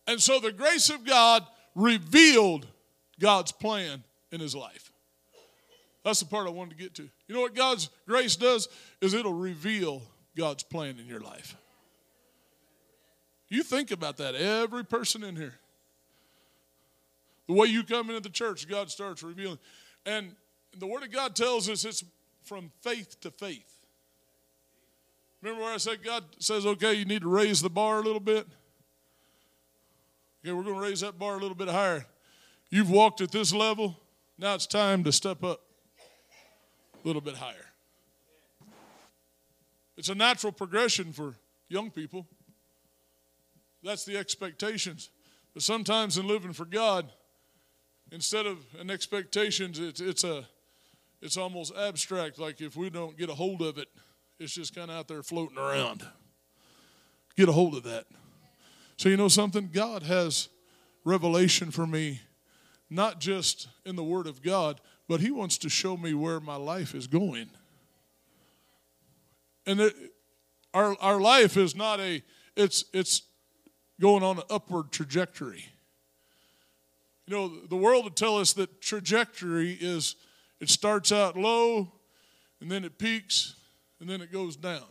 And 0.07 0.23
so 0.23 0.38
the 0.38 0.53
grace 0.53 0.91
of 0.91 1.05
God 1.05 1.45
revealed 1.75 2.69
God's 3.19 3.51
plan 3.51 4.05
in 4.31 4.38
his 4.38 4.55
life. 4.55 4.93
That's 6.05 6.21
the 6.21 6.27
part 6.27 6.47
I 6.47 6.51
wanted 6.51 6.77
to 6.77 6.83
get 6.83 6.95
to. 6.95 7.03
You 7.27 7.35
know 7.35 7.41
what 7.41 7.55
God's 7.55 7.91
grace 8.07 8.37
does? 8.37 8.69
Is 9.01 9.15
it'll 9.15 9.33
reveal 9.33 10.03
God's 10.37 10.63
plan 10.63 10.99
in 10.99 11.07
your 11.07 11.21
life. 11.21 11.57
You 13.49 13.63
think 13.63 13.91
about 13.91 14.19
that, 14.19 14.35
every 14.35 14.85
person 14.85 15.25
in 15.25 15.37
here. 15.37 15.55
The 17.47 17.55
way 17.55 17.69
you 17.69 17.83
come 17.83 18.11
into 18.11 18.21
the 18.21 18.29
church, 18.29 18.69
God 18.69 18.91
starts 18.91 19.23
revealing. 19.23 19.59
And 20.05 20.35
the 20.77 20.87
Word 20.87 21.03
of 21.03 21.11
God 21.11 21.35
tells 21.35 21.69
us 21.69 21.85
it's 21.85 22.05
from 22.45 22.71
faith 22.83 23.21
to 23.23 23.31
faith. 23.31 23.79
Remember 25.43 25.65
where 25.65 25.75
I 25.75 25.79
said 25.79 26.03
God 26.05 26.25
says, 26.39 26.67
okay, 26.67 26.95
you 26.95 27.05
need 27.05 27.23
to 27.23 27.29
raise 27.29 27.63
the 27.63 27.71
bar 27.71 28.01
a 28.01 28.03
little 28.03 28.21
bit? 28.21 28.47
Okay, 30.45 30.53
we're 30.53 30.63
going 30.63 30.77
to 30.77 30.83
raise 30.83 31.01
that 31.01 31.19
bar 31.19 31.37
a 31.37 31.39
little 31.39 31.55
bit 31.55 31.69
higher. 31.69 32.07
You've 32.71 32.91
walked 32.91 33.21
at 33.21 33.31
this 33.31 33.53
level, 33.53 33.99
now 34.39 34.55
it's 34.55 34.67
time 34.67 35.05
to 35.05 35.13
step 35.13 35.43
up 35.43 35.63
little 37.09 37.23
bit 37.23 37.37
higher. 37.37 37.64
It's 39.97 40.11
a 40.11 40.14
natural 40.14 40.53
progression 40.53 41.12
for 41.12 41.35
young 41.68 41.90
people. 41.90 42.27
That's 43.83 44.05
the 44.05 44.18
expectations. 44.18 45.11
But 45.55 45.62
sometimes 45.62 46.18
in 46.18 46.29
living 46.29 46.53
for 46.53 46.66
God, 46.66 47.11
instead 48.12 48.47
of 48.47 48.59
an 48.79 48.90
expectations, 48.90 49.79
it's, 49.79 50.01
it's 50.01 50.23
a 50.23 50.47
it's 51.21 51.37
almost 51.37 51.75
abstract. 51.77 52.38
Like 52.38 52.61
if 52.61 52.77
we 52.77 52.90
don't 52.90 53.16
get 53.16 53.31
a 53.31 53.35
hold 53.35 53.62
of 53.62 53.79
it, 53.79 53.88
it's 54.38 54.53
just 54.53 54.75
kind 54.75 54.90
of 54.90 54.97
out 54.99 55.09
there 55.09 55.23
floating 55.23 55.59
around. 55.59 56.07
Get 57.37 57.49
a 57.49 57.53
hold 57.53 57.75
of 57.75 57.83
that. 57.85 58.07
So 58.99 59.09
you 59.09 59.16
know 59.16 59.29
something? 59.29 59.71
God 59.73 60.03
has 60.03 60.49
revelation 61.05 61.71
for 61.71 61.87
me, 61.87 62.21
not 62.90 63.18
just 63.18 63.68
in 63.85 63.97
the 63.97 64.05
Word 64.05 64.27
of 64.27 64.42
God, 64.42 64.81
but 65.09 65.21
He 65.21 65.31
wants 65.31 65.59
to 65.59 65.68
show 65.68 65.97
me 65.97 66.14
where 66.14 66.40
my 66.40 66.57
life 66.57 66.94
is 66.94 67.07
going. 67.07 67.51
And 69.66 69.81
it, 69.81 69.94
our, 70.73 70.97
our 71.01 71.21
life 71.21 71.57
is 71.57 71.75
not 71.75 72.01
a, 72.01 72.23
it's, 72.57 72.85
it's 72.92 73.23
going 74.01 74.23
on 74.23 74.38
an 74.38 74.44
upward 74.51 74.90
trajectory. 74.90 75.64
You 77.27 77.37
know, 77.37 77.49
the 77.68 77.77
world 77.77 78.05
would 78.05 78.16
tell 78.16 78.38
us 78.38 78.55
that 78.55 78.81
trajectory 78.81 79.73
is 79.73 80.16
it 80.61 80.71
starts 80.71 81.12
out 81.12 81.37
low 81.37 81.92
and 82.61 82.71
then 82.71 82.85
it 82.85 82.99
peaks 82.99 83.55
and 84.01 84.09
then 84.09 84.21
it 84.21 84.33
goes 84.33 84.57
down. 84.57 84.85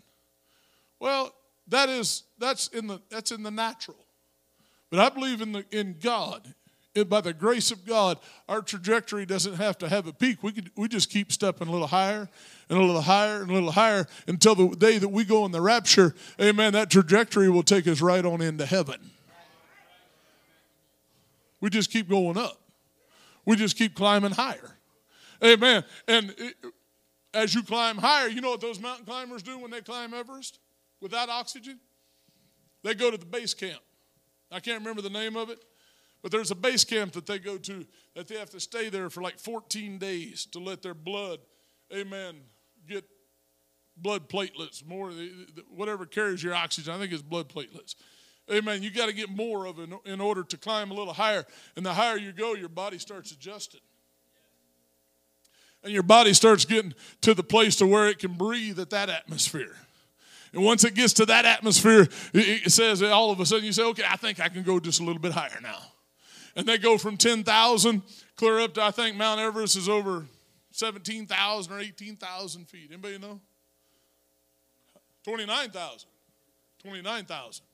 Well, 1.00 1.34
that 1.68 1.90
is 1.90 2.24
that's 2.38 2.68
in 2.68 2.88
the 2.88 3.02
that's 3.10 3.32
in 3.32 3.44
the 3.44 3.52
natural. 3.52 3.98
But 4.90 5.00
I 5.00 5.10
believe 5.10 5.42
in 5.42 5.52
the 5.52 5.66
in 5.72 5.98
God 6.00 6.54
by 7.06 7.22
the 7.22 7.34
grace 7.34 7.72
of 7.72 7.86
God, 7.86 8.18
our 8.50 8.62
trajectory 8.62 9.26
doesn't 9.26 9.56
have 9.56 9.78
to 9.80 9.90
have 9.90 10.08
a 10.08 10.14
peak. 10.14 10.42
We, 10.44 10.52
could, 10.52 10.72
we 10.76 10.88
just 10.88 11.10
keep 11.10 11.32
stepping 11.32 11.68
a 11.68 11.72
little 11.72 11.88
higher 11.88 12.30
and 12.70 12.80
a 12.80 12.82
little 12.82 13.02
higher 13.02 13.42
and 13.42 13.52
a 13.52 13.54
little 13.54 13.72
higher 13.72 14.08
until 14.28 14.56
the 14.56 14.76
day 14.76 14.98
that 14.98 15.10
we 15.10 15.24
go 15.24 15.46
in 15.46 15.52
the 15.52 15.62
rapture. 15.62 16.16
Amen. 16.42 16.74
That 16.74 16.90
trajectory 16.90 17.50
will 17.50 17.64
take 17.64 17.88
us 17.88 18.02
right 18.02 18.26
on 18.26 18.42
into 18.42 18.66
heaven. 18.66 19.12
We 21.60 21.70
just 21.70 21.92
keep 21.92 22.10
going 22.10 22.38
up. 22.38 22.60
We 23.46 23.56
just 23.56 23.78
keep 23.78 23.96
climbing 23.96 24.32
higher. 24.32 24.78
Amen. 25.44 25.84
And 26.08 26.34
it, 26.38 26.56
as 27.34 27.54
you 27.54 27.64
climb 27.64 27.98
higher, 27.98 28.28
you 28.28 28.42
know 28.42 28.52
what 28.52 28.62
those 28.62 28.80
mountain 28.80 29.06
climbers 29.06 29.44
do 29.44 29.60
when 29.60 29.72
they 29.72 29.82
climb 29.82 30.14
Everest 30.14 30.60
without 31.02 31.30
oxygen? 31.30 31.80
They 32.84 32.94
go 32.94 33.12
to 33.12 33.18
the 33.18 33.26
base 33.26 33.54
camp. 33.54 33.80
I 34.52 34.60
can't 34.60 34.80
remember 34.80 35.02
the 35.02 35.10
name 35.10 35.36
of 35.36 35.50
it. 35.50 35.60
But 36.22 36.32
there's 36.32 36.52
a 36.52 36.56
base 36.56 36.84
camp 36.84 37.14
that 37.14 37.26
they 37.26 37.40
go 37.40 37.58
to 37.58 37.86
that 38.16 38.28
they 38.28 38.36
have 38.36 38.50
to 38.52 38.60
stay 38.60 38.90
there 38.90 39.10
for 39.10 39.22
like 39.22 39.40
14 39.40 39.98
days 39.98 40.48
to 40.48 40.60
let 40.60 40.82
their 40.82 40.96
blood, 40.96 41.40
amen, 41.94 42.38
get 42.88 43.06
blood 43.96 44.28
platelets, 44.28 44.86
more, 44.86 45.12
whatever 45.70 46.06
carries 46.06 46.42
your 46.44 46.54
oxygen. 46.54 46.94
I 46.94 46.98
think 46.98 47.12
it's 47.12 47.22
blood 47.22 47.50
platelets. 47.50 47.96
Amen. 48.52 48.82
You 48.82 48.90
got 48.92 49.08
to 49.08 49.14
get 49.14 49.30
more 49.30 49.66
of 49.66 49.78
it 49.80 49.90
in 50.06 50.22
order 50.22 50.44
to 50.44 50.58
climb 50.58 50.90
a 50.90 50.94
little 50.94 51.14
higher. 51.14 51.46
And 51.76 51.86
the 51.86 51.94
higher 51.94 52.18
you 52.18 52.32
go, 52.32 52.54
your 52.56 52.70
body 52.70 52.98
starts 52.98 53.32
adjusting. 53.32 53.82
And 55.84 55.94
your 55.94 56.04
body 56.04 56.34
starts 56.34 56.66
getting 56.66 56.94
to 57.22 57.34
the 57.34 57.44
place 57.44 57.76
to 57.78 57.88
where 57.88 58.08
it 58.08 58.20
can 58.20 58.34
breathe 58.34 58.80
at 58.80 58.90
that 58.92 59.10
atmosphere. 59.10 59.76
And 60.54 60.64
once 60.64 60.84
it 60.84 60.96
gets 60.96 61.14
to 61.14 61.26
that 61.26 61.46
atmosphere, 61.46 62.08
it 62.34 62.72
says 62.72 63.04
all 63.04 63.32
of 63.32 63.40
a 63.40 63.46
sudden 63.46 63.66
you 63.66 63.74
say, 63.74 63.84
okay, 63.84 64.04
I 64.10 64.16
think 64.16 64.40
I 64.40 64.50
can 64.50 64.64
go 64.64 64.80
just 64.80 65.02
a 65.02 65.04
little 65.04 65.22
bit 65.22 65.34
higher 65.34 65.60
now 65.62 65.80
and 66.58 66.68
they 66.68 66.78
go 66.78 66.98
from 66.98 67.16
10,000 67.16 68.02
clear 68.36 68.60
up 68.60 68.74
to, 68.74 68.84
I 68.84 68.92
think 68.92 69.16
Mount 69.16 69.40
Everest 69.40 69.78
is 69.78 69.88
over 69.88 70.26
17,000 70.72 71.72
or 71.72 71.80
18,000 71.80 72.66
feet. 72.66 72.90
Anybody 72.92 73.20
know? 73.20 73.40
29,000. 75.24 76.10
29,000. 76.84 77.66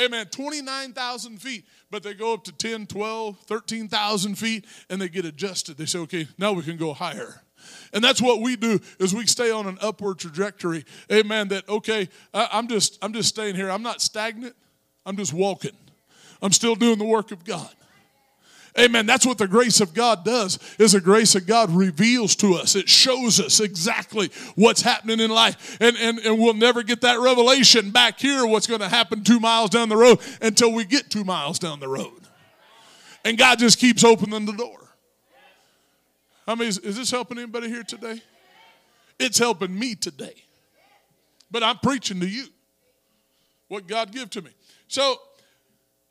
Amen. 0.00 0.26
29,000 0.26 1.42
feet, 1.42 1.64
but 1.90 2.04
they 2.04 2.14
go 2.14 2.32
up 2.34 2.44
to 2.44 2.52
10, 2.52 2.86
12, 2.86 3.36
13,000 3.36 4.34
feet 4.36 4.64
and 4.88 5.02
they 5.02 5.08
get 5.08 5.24
adjusted. 5.24 5.76
They 5.76 5.86
say, 5.86 5.98
okay, 6.00 6.28
now 6.38 6.52
we 6.52 6.62
can 6.62 6.76
go 6.76 6.92
higher. 6.92 7.42
And 7.92 8.04
that's 8.04 8.22
what 8.22 8.40
we 8.40 8.54
do 8.54 8.78
is 9.00 9.12
we 9.12 9.26
stay 9.26 9.50
on 9.50 9.66
an 9.66 9.76
upward 9.80 10.20
trajectory. 10.20 10.84
Amen. 11.10 11.48
That 11.48 11.68
okay, 11.68 12.08
I'm 12.32 12.68
just 12.68 12.96
I'm 13.02 13.12
just 13.12 13.28
staying 13.28 13.56
here. 13.56 13.68
I'm 13.68 13.82
not 13.82 14.00
stagnant. 14.00 14.54
I'm 15.04 15.16
just 15.16 15.34
walking. 15.34 15.76
I'm 16.40 16.52
still 16.52 16.76
doing 16.76 16.98
the 16.98 17.04
work 17.04 17.32
of 17.32 17.44
God. 17.44 17.68
Amen. 18.78 19.06
That's 19.06 19.26
what 19.26 19.38
the 19.38 19.48
grace 19.48 19.80
of 19.80 19.92
God 19.92 20.24
does. 20.24 20.58
Is 20.78 20.92
the 20.92 21.00
grace 21.00 21.34
of 21.34 21.46
God 21.46 21.70
reveals 21.70 22.36
to 22.36 22.54
us. 22.54 22.76
It 22.76 22.88
shows 22.88 23.40
us 23.40 23.58
exactly 23.58 24.30
what's 24.54 24.82
happening 24.82 25.18
in 25.18 25.30
life. 25.30 25.76
And, 25.80 25.96
and, 25.96 26.18
and 26.20 26.38
we'll 26.38 26.54
never 26.54 26.84
get 26.84 27.00
that 27.00 27.18
revelation 27.18 27.90
back 27.90 28.20
here, 28.20 28.46
what's 28.46 28.68
going 28.68 28.80
to 28.80 28.88
happen 28.88 29.24
two 29.24 29.40
miles 29.40 29.70
down 29.70 29.88
the 29.88 29.96
road 29.96 30.20
until 30.40 30.72
we 30.72 30.84
get 30.84 31.10
two 31.10 31.24
miles 31.24 31.58
down 31.58 31.80
the 31.80 31.88
road. 31.88 32.12
And 33.24 33.36
God 33.36 33.58
just 33.58 33.78
keeps 33.78 34.04
opening 34.04 34.46
the 34.46 34.52
door. 34.52 34.78
I 36.46 36.54
mean, 36.54 36.68
is, 36.68 36.78
is 36.78 36.96
this 36.96 37.10
helping 37.10 37.38
anybody 37.38 37.68
here 37.68 37.82
today? 37.82 38.22
It's 39.18 39.38
helping 39.38 39.76
me 39.76 39.96
today. 39.96 40.34
But 41.50 41.64
I'm 41.64 41.78
preaching 41.78 42.20
to 42.20 42.28
you 42.28 42.46
what 43.66 43.88
God 43.88 44.12
give 44.12 44.30
to 44.30 44.42
me. 44.42 44.50
So, 44.86 45.16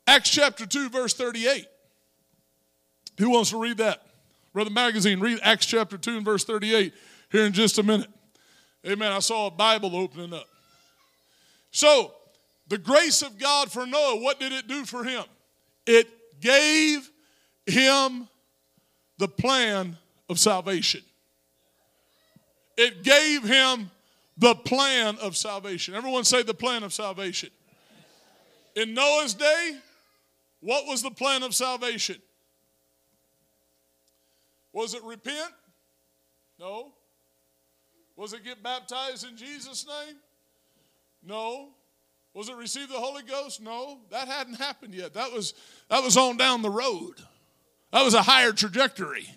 Acts 0.06 0.30
chapter 0.30 0.66
2, 0.66 0.90
verse 0.90 1.14
38. 1.14 1.66
Who 3.18 3.30
wants 3.30 3.50
to 3.50 3.60
read 3.60 3.78
that? 3.78 4.02
Brother 4.52 4.70
Magazine, 4.70 5.20
read 5.20 5.38
Acts 5.42 5.66
chapter 5.66 5.98
2 5.98 6.16
and 6.16 6.24
verse 6.24 6.44
38 6.44 6.92
here 7.30 7.44
in 7.44 7.52
just 7.52 7.78
a 7.78 7.82
minute. 7.82 8.08
Amen. 8.86 9.12
I 9.12 9.18
saw 9.18 9.48
a 9.48 9.50
Bible 9.50 9.94
opening 9.96 10.32
up. 10.32 10.46
So, 11.70 12.12
the 12.68 12.78
grace 12.78 13.22
of 13.22 13.38
God 13.38 13.70
for 13.70 13.86
Noah, 13.86 14.20
what 14.20 14.38
did 14.40 14.52
it 14.52 14.68
do 14.68 14.84
for 14.84 15.04
him? 15.04 15.24
It 15.86 16.08
gave 16.40 17.10
him 17.66 18.28
the 19.18 19.28
plan 19.28 19.96
of 20.28 20.38
salvation. 20.38 21.02
It 22.76 23.02
gave 23.02 23.42
him 23.42 23.90
the 24.36 24.54
plan 24.54 25.18
of 25.18 25.36
salvation. 25.36 25.94
Everyone 25.94 26.24
say 26.24 26.42
the 26.42 26.54
plan 26.54 26.84
of 26.84 26.92
salvation. 26.92 27.50
In 28.76 28.94
Noah's 28.94 29.34
day, 29.34 29.76
what 30.60 30.86
was 30.86 31.02
the 31.02 31.10
plan 31.10 31.42
of 31.42 31.54
salvation? 31.54 32.16
Was 34.78 34.94
it 34.94 35.02
repent? 35.02 35.52
No. 36.60 36.92
Was 38.14 38.32
it 38.32 38.44
get 38.44 38.62
baptized 38.62 39.26
in 39.26 39.36
Jesus' 39.36 39.84
name? 39.84 40.14
No. 41.20 41.70
Was 42.32 42.48
it 42.48 42.54
receive 42.54 42.88
the 42.88 42.94
Holy 42.94 43.24
Ghost? 43.24 43.60
No. 43.60 43.98
That 44.12 44.28
hadn't 44.28 44.54
happened 44.54 44.94
yet. 44.94 45.14
That 45.14 45.32
was 45.32 45.54
that 45.90 46.04
was 46.04 46.16
on 46.16 46.36
down 46.36 46.62
the 46.62 46.70
road. 46.70 47.14
That 47.92 48.04
was 48.04 48.14
a 48.14 48.22
higher 48.22 48.52
trajectory, 48.52 49.28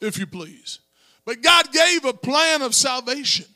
if 0.00 0.18
you 0.18 0.26
please. 0.26 0.80
But 1.24 1.40
God 1.40 1.70
gave 1.72 2.04
a 2.04 2.12
plan 2.12 2.60
of 2.60 2.74
salvation. 2.74 3.46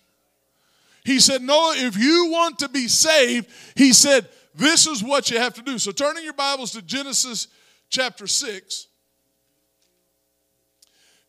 He 1.04 1.18
said, 1.18 1.42
Noah, 1.42 1.74
if 1.76 1.96
you 1.96 2.28
want 2.30 2.60
to 2.60 2.68
be 2.68 2.86
saved, 2.86 3.48
he 3.74 3.92
said, 3.92 4.28
this 4.54 4.86
is 4.86 5.02
what 5.02 5.28
you 5.28 5.38
have 5.38 5.54
to 5.54 5.62
do. 5.62 5.76
So 5.80 5.90
turning 5.90 6.22
your 6.22 6.34
Bibles 6.34 6.70
to 6.72 6.82
Genesis 6.82 7.48
chapter 7.90 8.28
6. 8.28 8.88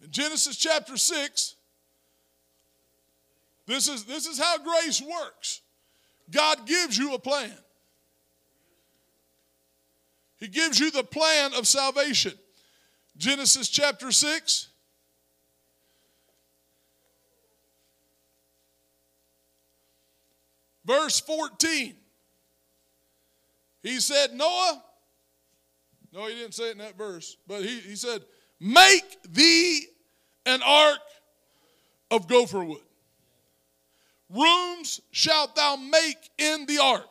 In 0.03 0.11
Genesis 0.11 0.55
chapter 0.55 0.97
6, 0.97 1.55
this 3.65 3.87
is, 3.87 4.05
this 4.05 4.25
is 4.25 4.39
how 4.39 4.57
grace 4.57 5.01
works. 5.01 5.61
God 6.31 6.65
gives 6.65 6.97
you 6.97 7.13
a 7.13 7.19
plan. 7.19 7.51
He 10.39 10.47
gives 10.47 10.79
you 10.79 10.89
the 10.89 11.03
plan 11.03 11.53
of 11.53 11.67
salvation. 11.67 12.33
Genesis 13.17 13.67
chapter 13.67 14.11
6. 14.11 14.69
Verse 20.85 21.19
14. 21.19 21.95
He 23.83 23.99
said, 23.99 24.33
Noah, 24.33 24.81
no, 26.11 26.25
he 26.25 26.35
didn't 26.35 26.53
say 26.53 26.69
it 26.69 26.71
in 26.71 26.77
that 26.79 26.97
verse, 26.97 27.37
but 27.47 27.61
he, 27.61 27.79
he 27.79 27.95
said, 27.95 28.23
Make 28.59 29.23
thee 29.23 29.85
an 30.45 30.61
ark 30.63 30.99
of 32.11 32.27
gopher 32.27 32.63
wood. 32.63 32.81
Rooms 34.29 35.01
shalt 35.11 35.55
thou 35.55 35.75
make 35.75 36.17
in 36.37 36.65
the 36.65 36.77
ark, 36.77 37.09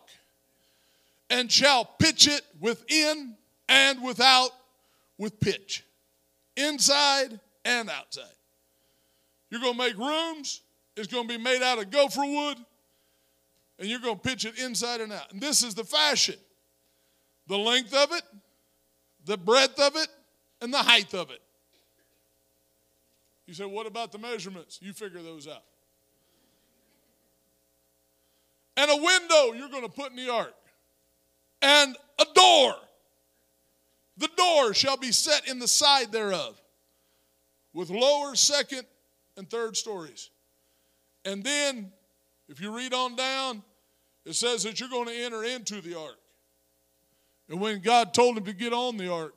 and 1.31 1.51
shall 1.51 1.85
pitch 1.85 2.29
it 2.29 2.43
within 2.61 3.35
and 3.69 4.03
without 4.03 4.51
with 5.19 5.41
pitch, 5.41 5.85
inside 6.57 7.41
and 7.65 7.91
outside. 7.91 8.25
You're 9.51 9.61
going 9.61 9.73
to 9.73 9.79
make 9.79 9.97
rooms, 9.97 10.61
it's 10.97 11.09
going 11.09 11.27
to 11.27 11.39
be 11.39 11.43
made 11.43 11.63
out 11.63 11.79
of 11.79 11.91
gopher 11.91 12.25
wood, 12.25 12.59
and 13.79 13.89
you're 13.89 14.01
going 14.01 14.17
to 14.17 14.21
pitch 14.21 14.45
it 14.45 14.59
inside 14.59 15.01
and 15.01 15.13
out. 15.13 15.33
And 15.33 15.41
this 15.41 15.63
is 15.63 15.75
the 15.75 15.85
fashion 15.85 16.37
the 17.49 17.59
length 17.59 17.95
of 17.95 18.13
it, 18.13 18.23
the 19.25 19.39
breadth 19.39 19.81
of 19.81 19.97
it, 19.97 20.09
and 20.61 20.73
the 20.73 20.79
height 20.79 21.15
of 21.15 21.31
it. 21.31 21.41
You 23.47 23.55
say, 23.55 23.65
what 23.65 23.87
about 23.87 24.13
the 24.13 24.19
measurements? 24.19 24.79
You 24.83 24.93
figure 24.93 25.23
those 25.23 25.49
out. 25.49 25.65
And 28.77 28.91
a 28.91 28.97
window 28.97 29.53
you're 29.55 29.71
going 29.71 29.83
to 29.83 29.89
put 29.89 30.11
in 30.11 30.17
the 30.17 30.31
ark, 30.31 30.55
and 31.63 31.97
a 32.21 32.27
door. 32.35 32.75
The 34.19 34.29
door 34.37 34.75
shall 34.75 34.97
be 34.97 35.13
set 35.13 35.49
in 35.49 35.59
the 35.59 35.69
side 35.69 36.13
thereof, 36.13 36.61
with 37.73 37.91
lower, 37.91 38.35
second, 38.35 38.83
and 39.37 39.49
third 39.49 39.77
stories. 39.77 40.31
And 41.25 41.43
then, 41.43 41.93
if 42.49 42.61
you 42.61 42.77
read 42.77 42.93
on 42.93 43.17
down, 43.17 43.63
it 44.25 44.35
says 44.35 44.63
that 44.65 44.79
you're 44.79 44.89
going 44.89 45.09
to 45.09 45.25
enter 45.25 45.45
into 45.45 45.81
the 45.81 45.99
ark. 45.99 46.19
And 47.49 47.61
when 47.61 47.81
God 47.81 48.13
told 48.13 48.37
him 48.37 48.45
to 48.45 48.53
get 48.53 48.73
on 48.73 48.97
the 48.97 49.11
ark, 49.11 49.35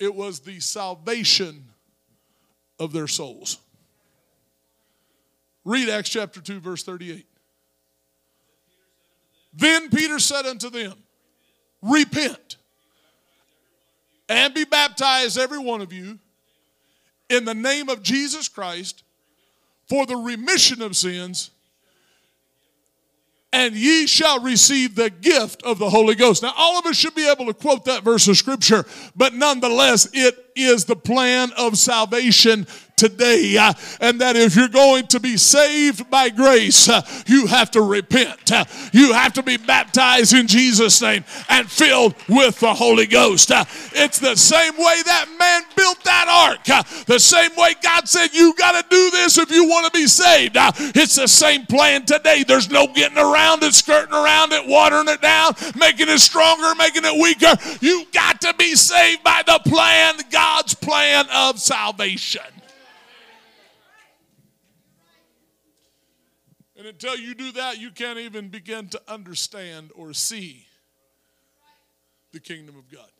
it 0.00 0.14
was 0.14 0.40
the 0.40 0.58
salvation 0.58 1.66
of 2.78 2.92
their 2.92 3.06
souls. 3.06 3.58
Read 5.64 5.90
Acts 5.90 6.08
chapter 6.08 6.40
2, 6.40 6.58
verse 6.58 6.82
38. 6.82 7.26
Then 9.52 9.90
Peter 9.90 10.18
said 10.18 10.46
unto 10.46 10.70
them, 10.70 10.94
Repent 11.82 12.56
and 14.28 14.54
be 14.54 14.64
baptized, 14.64 15.38
every 15.38 15.58
one 15.58 15.80
of 15.80 15.92
you, 15.92 16.18
in 17.28 17.44
the 17.44 17.54
name 17.54 17.88
of 17.88 18.02
Jesus 18.02 18.48
Christ 18.48 19.02
for 19.88 20.06
the 20.06 20.16
remission 20.16 20.80
of 20.82 20.96
sins 20.96 21.50
and 23.52 23.74
ye 23.74 24.06
shall 24.06 24.40
receive 24.40 24.94
the 24.94 25.10
gift 25.10 25.62
of 25.64 25.78
the 25.78 25.90
Holy 25.90 26.14
Ghost. 26.14 26.42
Now, 26.42 26.52
all 26.56 26.78
of 26.78 26.86
us 26.86 26.96
should 26.96 27.14
be 27.14 27.28
able 27.28 27.46
to 27.46 27.54
quote 27.54 27.84
that 27.86 28.04
verse 28.04 28.28
of 28.28 28.36
scripture, 28.36 28.84
but 29.16 29.34
nonetheless, 29.34 30.08
it 30.12 30.34
is 30.54 30.84
the 30.84 30.96
plan 30.96 31.50
of 31.56 31.78
salvation 31.78 32.66
today. 33.00 33.56
Uh, 33.56 33.72
and 34.00 34.20
that 34.20 34.36
if 34.36 34.54
you're 34.54 34.68
going 34.68 35.06
to 35.06 35.18
be 35.18 35.38
saved 35.38 36.08
by 36.10 36.28
grace, 36.28 36.88
uh, 36.88 37.00
you 37.26 37.46
have 37.46 37.70
to 37.70 37.80
repent. 37.80 38.52
Uh, 38.52 38.66
you 38.92 39.14
have 39.14 39.32
to 39.32 39.42
be 39.42 39.56
baptized 39.56 40.34
in 40.34 40.46
Jesus' 40.46 41.00
name 41.00 41.24
and 41.48 41.68
filled 41.68 42.14
with 42.28 42.60
the 42.60 42.74
Holy 42.74 43.06
Ghost. 43.06 43.50
It's 43.50 44.18
the 44.18 44.36
same 44.36 44.74
way 44.74 45.02
that 45.06 45.26
man 45.38 45.62
built 45.74 46.04
that 46.04 46.28
ark. 46.28 46.64
The 47.06 47.18
same 47.18 47.52
way 47.56 47.74
God 47.82 48.06
said, 48.06 48.34
You 48.34 48.54
got 48.54 48.80
to 48.80 48.86
do 48.90 49.10
this 49.10 49.38
if 49.38 49.50
you 49.50 49.64
want 49.66 49.86
to 49.86 49.98
be 49.98 50.06
saved. 50.06 50.56
It's 50.94 51.16
the 51.16 51.26
same 51.26 51.64
plan 51.64 52.04
today. 52.04 52.44
There's 52.46 52.70
no 52.70 52.86
getting 52.86 53.18
around 53.18 53.62
it, 53.62 53.72
skirting 53.74 54.14
around 54.14 54.52
it, 54.52 54.66
watering 54.66 55.08
it 55.08 55.22
down, 55.22 55.54
making 55.74 56.08
it 56.08 56.18
stronger, 56.18 56.74
making 56.74 57.04
it 57.06 57.20
weaker. 57.20 57.56
You 57.80 58.04
got 58.12 58.42
to 58.42 58.52
be 58.58 58.74
saved 58.74 59.22
by 59.22 59.42
the 59.46 59.58
plan, 59.64 60.16
God's 60.30 60.74
plan 60.74 61.24
of 61.32 61.58
salvation. 61.58 62.59
And 66.80 66.88
until 66.88 67.14
you 67.14 67.34
do 67.34 67.52
that, 67.52 67.78
you 67.78 67.90
can't 67.90 68.18
even 68.18 68.48
begin 68.48 68.88
to 68.88 69.02
understand 69.06 69.90
or 69.94 70.14
see 70.14 70.64
the 72.32 72.40
kingdom 72.40 72.74
of 72.78 72.90
God. 72.90 73.10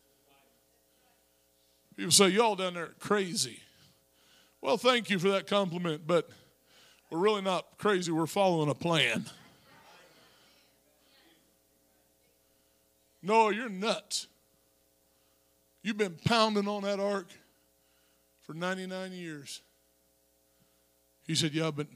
People 1.94 2.10
say, 2.10 2.28
Y'all 2.28 2.56
down 2.56 2.72
there 2.72 2.94
crazy. 3.00 3.60
Well, 4.62 4.78
thank 4.78 5.10
you 5.10 5.18
for 5.18 5.28
that 5.28 5.46
compliment, 5.46 6.06
but 6.06 6.30
we're 7.10 7.18
really 7.18 7.42
not 7.42 7.66
crazy. 7.76 8.10
We're 8.10 8.24
following 8.24 8.70
a 8.70 8.74
plan. 8.74 9.26
No, 13.22 13.50
you're 13.50 13.68
nuts. 13.68 14.26
You've 15.82 15.98
been 15.98 16.16
pounding 16.24 16.66
on 16.66 16.84
that 16.84 16.98
ark 16.98 17.28
for 18.40 18.54
99 18.54 19.12
years. 19.12 19.60
He 21.26 21.34
said, 21.34 21.52
Yeah, 21.52 21.70
but 21.70 21.88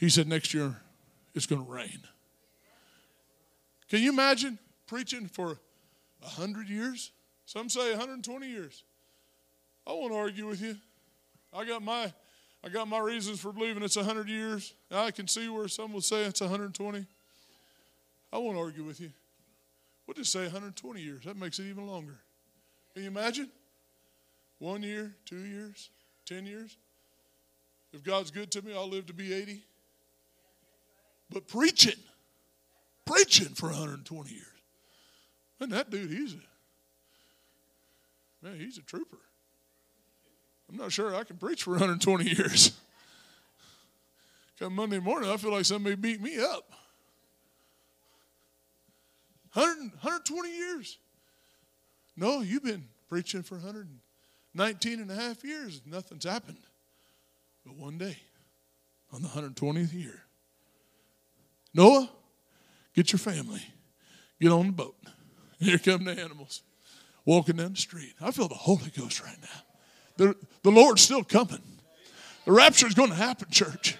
he 0.00 0.08
said, 0.08 0.26
next 0.26 0.54
year 0.54 0.74
it's 1.34 1.44
going 1.46 1.62
to 1.64 1.70
rain. 1.70 2.00
Can 3.90 4.00
you 4.02 4.10
imagine 4.10 4.58
preaching 4.86 5.26
for 5.26 5.58
100 6.20 6.68
years? 6.68 7.12
Some 7.44 7.68
say 7.68 7.90
120 7.90 8.48
years. 8.48 8.82
I 9.86 9.92
won't 9.92 10.14
argue 10.14 10.46
with 10.46 10.62
you. 10.62 10.76
I 11.52 11.64
got 11.64 11.82
my 11.82 12.12
I 12.62 12.68
got 12.68 12.88
my 12.88 12.98
reasons 12.98 13.40
for 13.40 13.52
believing 13.52 13.82
it's 13.82 13.96
100 13.96 14.28
years. 14.28 14.74
I 14.90 15.10
can 15.10 15.26
see 15.26 15.48
where 15.48 15.66
some 15.66 15.92
will 15.92 16.02
say 16.02 16.24
it's 16.24 16.40
120. 16.40 17.06
I 18.32 18.38
won't 18.38 18.58
argue 18.58 18.84
with 18.84 19.00
you. 19.00 19.10
We'll 20.06 20.14
just 20.14 20.30
say 20.30 20.42
120 20.42 21.00
years. 21.00 21.24
That 21.24 21.36
makes 21.36 21.58
it 21.58 21.64
even 21.64 21.86
longer. 21.86 22.18
Can 22.92 23.02
you 23.02 23.08
imagine? 23.08 23.48
One 24.58 24.82
year, 24.82 25.14
two 25.24 25.44
years, 25.44 25.88
ten 26.26 26.44
years. 26.44 26.76
If 27.92 28.04
God's 28.04 28.30
good 28.30 28.50
to 28.52 28.62
me, 28.62 28.74
I'll 28.74 28.88
live 28.88 29.06
to 29.06 29.14
be 29.14 29.32
80. 29.32 29.62
But 31.32 31.46
preaching, 31.46 31.98
preaching 33.04 33.54
for 33.54 33.66
120 33.66 34.30
years. 34.30 34.46
And 35.60 35.72
that 35.72 35.90
dude, 35.90 36.10
he's 36.10 36.34
a 36.34 36.40
man, 38.42 38.58
he's 38.58 38.78
a 38.78 38.82
trooper. 38.82 39.18
I'm 40.68 40.76
not 40.76 40.92
sure 40.92 41.14
I 41.14 41.24
can 41.24 41.36
preach 41.36 41.64
for 41.64 41.72
120 41.72 42.24
years. 42.24 42.72
Come 44.58 44.74
Monday 44.74 44.98
morning, 44.98 45.30
I 45.30 45.36
feel 45.36 45.52
like 45.52 45.64
somebody 45.64 45.96
beat 45.96 46.20
me 46.20 46.38
up. 46.38 46.70
100, 49.52 49.80
120 49.80 50.56
years. 50.56 50.98
No, 52.16 52.40
you've 52.40 52.62
been 52.62 52.84
preaching 53.08 53.42
for 53.42 53.56
119 53.56 55.00
and 55.00 55.10
a 55.10 55.14
half 55.14 55.42
years. 55.42 55.80
Nothing's 55.84 56.24
happened. 56.24 56.58
But 57.64 57.74
one 57.76 57.98
day, 57.98 58.16
on 59.12 59.22
the 59.22 59.28
120th 59.28 59.92
year, 59.92 60.22
Noah, 61.74 62.10
get 62.94 63.12
your 63.12 63.18
family, 63.18 63.62
get 64.40 64.50
on 64.50 64.66
the 64.66 64.72
boat. 64.72 64.96
Here 65.58 65.78
come 65.78 66.04
the 66.04 66.18
animals 66.18 66.62
walking 67.24 67.56
down 67.56 67.72
the 67.72 67.78
street. 67.78 68.14
I 68.20 68.30
feel 68.30 68.48
the 68.48 68.54
Holy 68.54 68.90
Ghost 68.96 69.22
right 69.22 69.36
now. 69.40 69.62
The, 70.16 70.36
the 70.62 70.70
Lord's 70.70 71.02
still 71.02 71.24
coming. 71.24 71.62
The 72.44 72.52
rapture 72.52 72.86
is 72.86 72.94
going 72.94 73.10
to 73.10 73.14
happen, 73.14 73.48
church. 73.50 73.96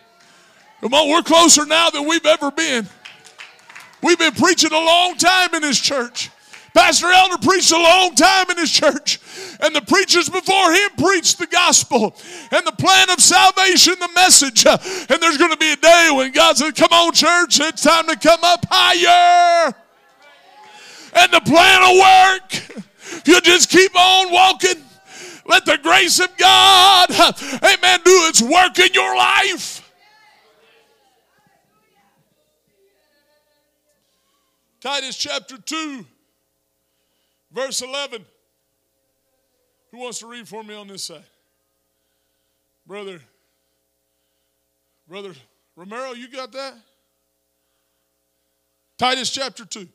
Come 0.81 0.95
on, 0.95 1.11
we're 1.11 1.23
closer 1.23 1.67
now 1.67 1.91
than 1.91 2.09
we've 2.09 2.25
ever 2.25 2.51
been. 2.51 2.89
We've 4.03 4.19
been 4.19 4.33
preaching 4.33 4.73
a 4.73 4.79
long 4.79 5.17
time 5.17 5.55
in 5.55 5.63
this 5.63 5.79
church. 5.79 6.31
Pastor 6.75 7.09
Elder 7.09 7.39
preached 7.39 7.73
a 7.73 7.77
long 7.77 8.15
time 8.15 8.51
in 8.51 8.59
his 8.59 8.71
church, 8.71 9.19
and 9.61 9.75
the 9.75 9.83
preachers 9.83 10.29
before 10.29 10.73
him 10.73 10.91
preached 10.97 11.39
the 11.39 11.47
gospel 11.47 12.15
and 12.53 12.67
the 12.67 12.73
plan 12.73 13.11
of 13.11 13.21
salvation, 13.21 13.95
the 13.99 14.11
message. 14.15 14.65
And 14.67 15.23
there's 15.23 15.37
going 15.37 15.51
to 15.51 15.57
be 15.57 15.73
a 15.73 15.77
day 15.77 16.11
when 16.13 16.33
God 16.33 16.57
said, 16.57 16.77
Come 16.77 16.93
on, 16.93 17.13
church, 17.13 17.61
it's 17.61 17.83
time 17.83 18.07
to 18.07 18.17
come 18.17 18.41
up 18.43 18.65
higher. 18.71 19.75
And 21.13 21.33
the 21.33 21.41
plan 21.41 21.81
will 21.83 22.01
work. 22.01 23.27
You 23.27 23.41
just 23.41 23.71
keep 23.71 23.95
on 23.97 24.33
walking. 24.33 24.85
Let 25.47 25.65
the 25.65 25.79
grace 25.83 26.21
of 26.21 26.37
God, 26.37 27.11
amen, 27.11 28.01
do 28.05 28.29
its 28.29 28.41
work 28.41 28.79
in 28.79 28.93
your 28.95 29.17
life. 29.17 29.81
Titus 34.81 35.17
chapter 35.17 35.59
2, 35.59 36.07
verse 37.53 37.83
11. 37.83 38.25
Who 39.91 39.99
wants 39.99 40.21
to 40.21 40.27
read 40.27 40.47
for 40.47 40.63
me 40.63 40.75
on 40.75 40.87
this 40.87 41.05
side? 41.05 41.25
Brother, 42.87 43.21
Brother 45.09 45.33
Romero, 45.77 46.13
you 46.13 46.29
got 46.29 46.53
that? 46.53 46.75
Titus 48.99 49.31
chapter 49.31 49.65
2, 49.65 49.89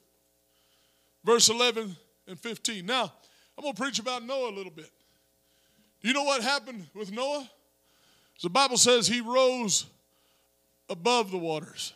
verse 1.24 1.50
11 1.50 1.96
and 2.28 2.40
15. 2.40 2.86
Now, 2.86 3.14
I'm 3.58 3.62
going 3.62 3.74
to 3.74 3.82
preach 3.82 4.00
about 4.00 4.24
Noah 4.24 4.50
a 4.50 4.56
little 4.56 4.72
bit. 4.72 4.90
You 6.02 6.14
know 6.14 6.24
what 6.24 6.42
happened 6.42 6.88
with 6.94 7.12
Noah? 7.12 7.50
The 8.42 8.50
Bible 8.50 8.78
says 8.78 9.08
he 9.08 9.22
rose 9.22 9.86
above 10.90 11.32
the 11.32 11.38
waters, 11.38 11.94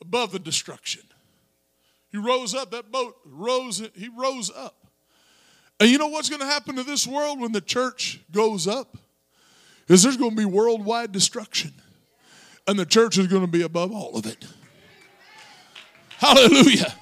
above 0.00 0.32
the 0.32 0.38
destruction. 0.38 1.02
He 2.10 2.18
rose 2.18 2.54
up. 2.54 2.70
That 2.70 2.90
boat 2.90 3.16
rose. 3.24 3.82
He 3.94 4.08
rose 4.08 4.50
up. 4.54 4.86
And 5.78 5.88
you 5.88 5.96
know 5.96 6.08
what's 6.08 6.28
going 6.28 6.40
to 6.40 6.46
happen 6.46 6.76
to 6.76 6.82
this 6.82 7.06
world 7.06 7.40
when 7.40 7.52
the 7.52 7.60
church 7.60 8.20
goes 8.30 8.66
up? 8.66 8.96
Is 9.88 10.02
there's 10.02 10.16
going 10.16 10.30
to 10.30 10.36
be 10.36 10.44
worldwide 10.44 11.10
destruction. 11.10 11.72
And 12.68 12.78
the 12.78 12.86
church 12.86 13.18
is 13.18 13.26
going 13.26 13.42
to 13.42 13.48
be 13.50 13.62
above 13.62 13.92
all 13.92 14.16
of 14.16 14.26
it. 14.26 14.46
Hallelujah. 16.18 16.94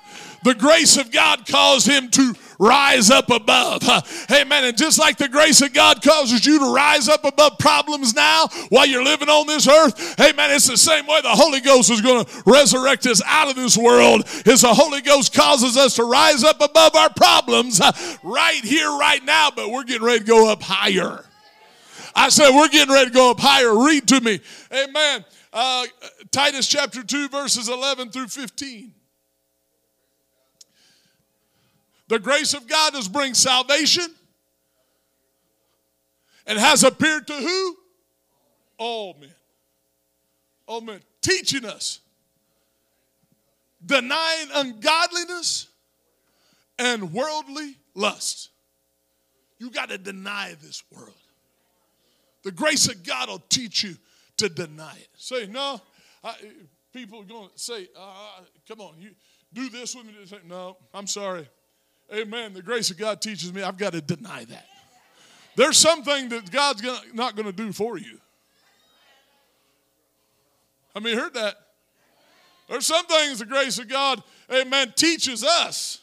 The 0.43 0.55
grace 0.55 0.97
of 0.97 1.11
God 1.11 1.47
caused 1.47 1.89
him 1.89 2.11
to 2.11 2.34
rise 2.59 3.11
up 3.11 3.30
above. 3.30 3.82
Amen. 4.30 4.64
And 4.64 4.76
just 4.76 4.99
like 4.99 5.16
the 5.16 5.28
grace 5.28 5.61
of 5.62 5.72
God 5.72 6.03
causes 6.03 6.45
you 6.45 6.59
to 6.59 6.74
rise 6.74 7.09
up 7.09 7.24
above 7.24 7.59
problems 7.59 8.14
now 8.14 8.47
while 8.68 8.86
you're 8.86 9.05
living 9.05 9.28
on 9.28 9.47
this 9.47 9.68
earth, 9.68 10.18
amen. 10.20 10.51
It's 10.51 10.68
the 10.68 10.76
same 10.76 11.07
way 11.07 11.20
the 11.22 11.28
Holy 11.30 11.61
Ghost 11.61 11.91
is 11.91 12.01
going 12.01 12.24
to 12.24 12.43
resurrect 12.47 13.07
us 13.07 13.22
out 13.26 13.49
of 13.49 13.57
this 13.57 13.76
world. 13.76 14.22
Is 14.47 14.62
the 14.62 14.74
Holy 14.74 15.01
Ghost 15.01 15.32
causes 15.32 15.76
us 15.76 15.97
to 15.97 16.05
rise 16.05 16.45
up 16.45 16.61
above 16.61 16.95
our 16.95 17.11
problems 17.11 17.80
right 18.22 18.64
here, 18.64 18.91
right 18.91 19.24
now, 19.24 19.51
but 19.55 19.70
we're 19.70 19.84
getting 19.84 20.07
ready 20.07 20.20
to 20.20 20.26
go 20.26 20.51
up 20.51 20.62
higher. 20.62 21.24
I 22.14 22.30
said, 22.30 22.51
we're 22.51 22.68
getting 22.68 22.93
ready 22.93 23.11
to 23.11 23.14
go 23.14 23.30
up 23.30 23.39
higher. 23.39 23.84
Read 23.84 24.09
to 24.09 24.20
me. 24.20 24.41
Amen. 24.72 25.24
Uh, 25.53 25.86
Titus 26.30 26.66
chapter 26.66 27.03
2, 27.03 27.28
verses 27.28 27.68
11 27.68 28.11
through 28.11 28.28
15. 28.28 28.93
The 32.09 32.18
grace 32.18 32.54
of 32.54 32.66
God 32.66 32.94
does 32.94 33.06
bring 33.06 33.34
salvation 33.34 34.06
and 36.46 36.59
has 36.59 36.82
appeared 36.82 37.26
to 37.26 37.34
who? 37.34 37.76
All 38.78 39.14
men. 39.20 39.34
All 40.66 40.80
men. 40.80 41.00
Teaching 41.20 41.66
us, 41.66 42.00
denying 43.84 44.48
ungodliness 44.54 45.68
and 46.78 47.12
worldly 47.12 47.76
lust. 47.94 48.50
You 49.59 49.70
got 49.70 49.90
to 49.90 49.98
deny 49.98 50.56
this 50.62 50.82
world. 50.90 51.12
The 52.44 52.52
grace 52.52 52.88
of 52.88 53.04
God 53.04 53.28
will 53.28 53.42
teach 53.50 53.82
you 53.82 53.96
to 54.38 54.48
deny 54.48 54.94
it. 54.96 55.09
Say, 55.16 55.46
no, 55.46 55.80
I, 56.24 56.34
people 56.94 57.20
are 57.20 57.24
going 57.24 57.50
to 57.50 57.59
say, 57.59 57.88
uh, 57.98 58.40
come 58.66 58.80
on, 58.80 58.94
you 58.98 59.11
do 59.52 59.68
this 59.68 59.94
with 59.94 60.06
me. 60.06 60.14
Say, 60.24 60.38
no, 60.46 60.76
I'm 60.94 61.06
sorry. 61.06 61.46
Amen. 62.14 62.54
The 62.54 62.62
grace 62.62 62.90
of 62.90 62.98
God 62.98 63.20
teaches 63.20 63.52
me 63.52 63.62
I've 63.62 63.76
got 63.76 63.92
to 63.92 64.00
deny 64.00 64.44
that. 64.44 64.66
There's 65.56 65.76
something 65.76 66.28
that 66.28 66.50
God's 66.50 66.80
gonna, 66.80 67.00
not 67.12 67.34
going 67.34 67.46
to 67.46 67.52
do 67.52 67.72
for 67.72 67.98
you. 67.98 68.20
I 70.94 71.00
mean, 71.00 71.18
heard 71.18 71.34
that? 71.34 71.56
There's 72.68 72.86
some 72.86 73.06
things 73.06 73.40
the 73.40 73.46
grace 73.46 73.78
of 73.78 73.88
God, 73.88 74.22
amen, 74.52 74.92
teaches 74.96 75.42
us. 75.42 76.00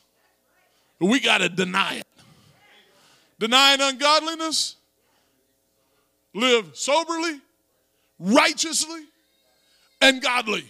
We 0.99 1.19
got 1.19 1.39
to 1.39 1.49
deny 1.49 1.95
it. 1.95 2.07
Denying 3.39 3.81
ungodliness, 3.81 4.75
live 6.33 6.71
soberly, 6.73 7.41
righteously, 8.19 9.03
and 10.01 10.21
godly 10.21 10.65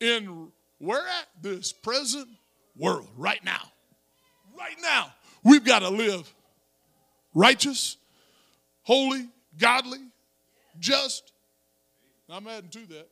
in 0.00 0.48
where 0.78 1.06
at 1.06 1.26
this 1.40 1.72
present 1.72 2.28
world 2.76 3.08
right 3.16 3.42
now 3.44 3.72
right 4.56 4.76
now, 4.82 5.12
we've 5.42 5.64
got 5.64 5.80
to 5.80 5.88
live 5.88 6.32
righteous, 7.34 7.96
holy, 8.82 9.28
godly, 9.58 10.00
just. 10.78 11.32
I'm 12.28 12.46
adding 12.48 12.70
to 12.70 12.86
that. 12.86 13.08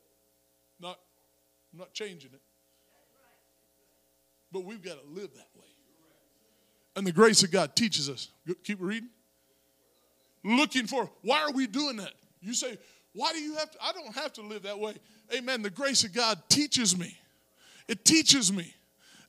Not, 0.80 0.99
I'm 1.72 1.78
not 1.78 1.92
changing 1.92 2.30
it. 2.32 2.40
But 4.51 4.64
we've 4.64 4.82
got 4.82 5.03
to 5.03 5.09
live 5.09 5.32
that 5.34 5.49
way. 5.57 5.66
And 6.97 7.07
the 7.07 7.12
grace 7.12 7.42
of 7.42 7.51
God 7.51 7.74
teaches 7.74 8.09
us. 8.09 8.30
Keep 8.62 8.78
reading. 8.80 9.09
Looking 10.45 10.86
for, 10.86 11.11
why 11.22 11.40
are 11.40 11.53
we 11.53 11.66
doing 11.66 11.97
that? 11.97 12.12
You 12.40 12.55
say, 12.55 12.78
why 13.14 13.32
do 13.32 13.38
you 13.38 13.55
have 13.57 13.70
to? 13.70 13.78
I 13.82 13.92
don't 13.92 14.14
have 14.14 14.32
to 14.34 14.42
live 14.42 14.64
that 14.64 14.78
way. 14.78 14.95
Amen. 15.34 15.62
The 15.62 15.70
grace 15.70 16.05
of 16.05 16.12
God 16.12 16.38
teaches 16.49 16.97
me. 16.97 17.16
It 17.88 18.05
teaches 18.05 18.53
me. 18.53 18.74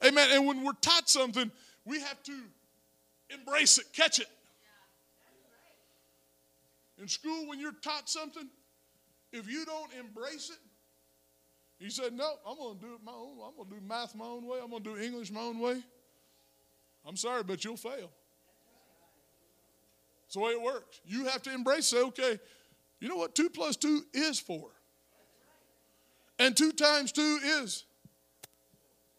Amen. 0.04 0.30
And 0.32 0.46
when 0.46 0.64
we're 0.64 0.74
taught 0.74 1.10
something, 1.10 1.52
we 1.86 2.00
have 2.02 2.22
to 2.24 2.34
embrace 3.30 3.78
it, 3.78 3.86
catch 3.94 4.20
it. 4.20 4.28
In 6.98 7.08
school, 7.08 7.48
when 7.48 7.60
you're 7.60 7.74
taught 7.74 8.10
something, 8.10 8.48
if 9.32 9.50
you 9.50 9.66
don't 9.66 9.92
embrace 10.00 10.50
it, 10.50 10.58
you 11.80 11.90
said, 11.90 12.14
No, 12.14 12.36
I'm 12.48 12.58
going 12.58 12.80
to 12.80 12.86
do 12.86 12.94
it 12.94 13.00
my 13.04 13.12
own 13.12 13.38
I'm 13.46 13.56
going 13.58 13.70
to 13.70 13.76
do 13.76 13.82
math 13.86 14.16
my 14.16 14.26
own 14.26 14.46
way. 14.46 14.60
I'm 14.64 14.70
going 14.70 14.84
to 14.84 14.96
do 14.96 15.02
English 15.02 15.32
my 15.32 15.42
own 15.42 15.60
way. 15.60 15.84
I'm 17.06 17.18
sorry, 17.18 17.44
but 17.44 17.64
you'll 17.64 17.78
fail. 17.78 18.10
It's 20.26 20.36
the 20.36 20.40
way 20.40 20.52
it 20.52 20.62
works. 20.62 21.02
You 21.06 21.26
have 21.26 21.44
to 21.44 21.54
embrace, 21.54 21.88
say, 21.88 22.02
okay, 22.02 22.40
you 23.00 23.10
know 23.10 23.18
what? 23.18 23.36
Two 23.36 23.50
plus 23.50 23.76
two 23.76 24.04
is 24.14 24.40
four. 24.40 24.70
And 26.40 26.56
two 26.56 26.72
times 26.72 27.12
two 27.12 27.40
is 27.44 27.84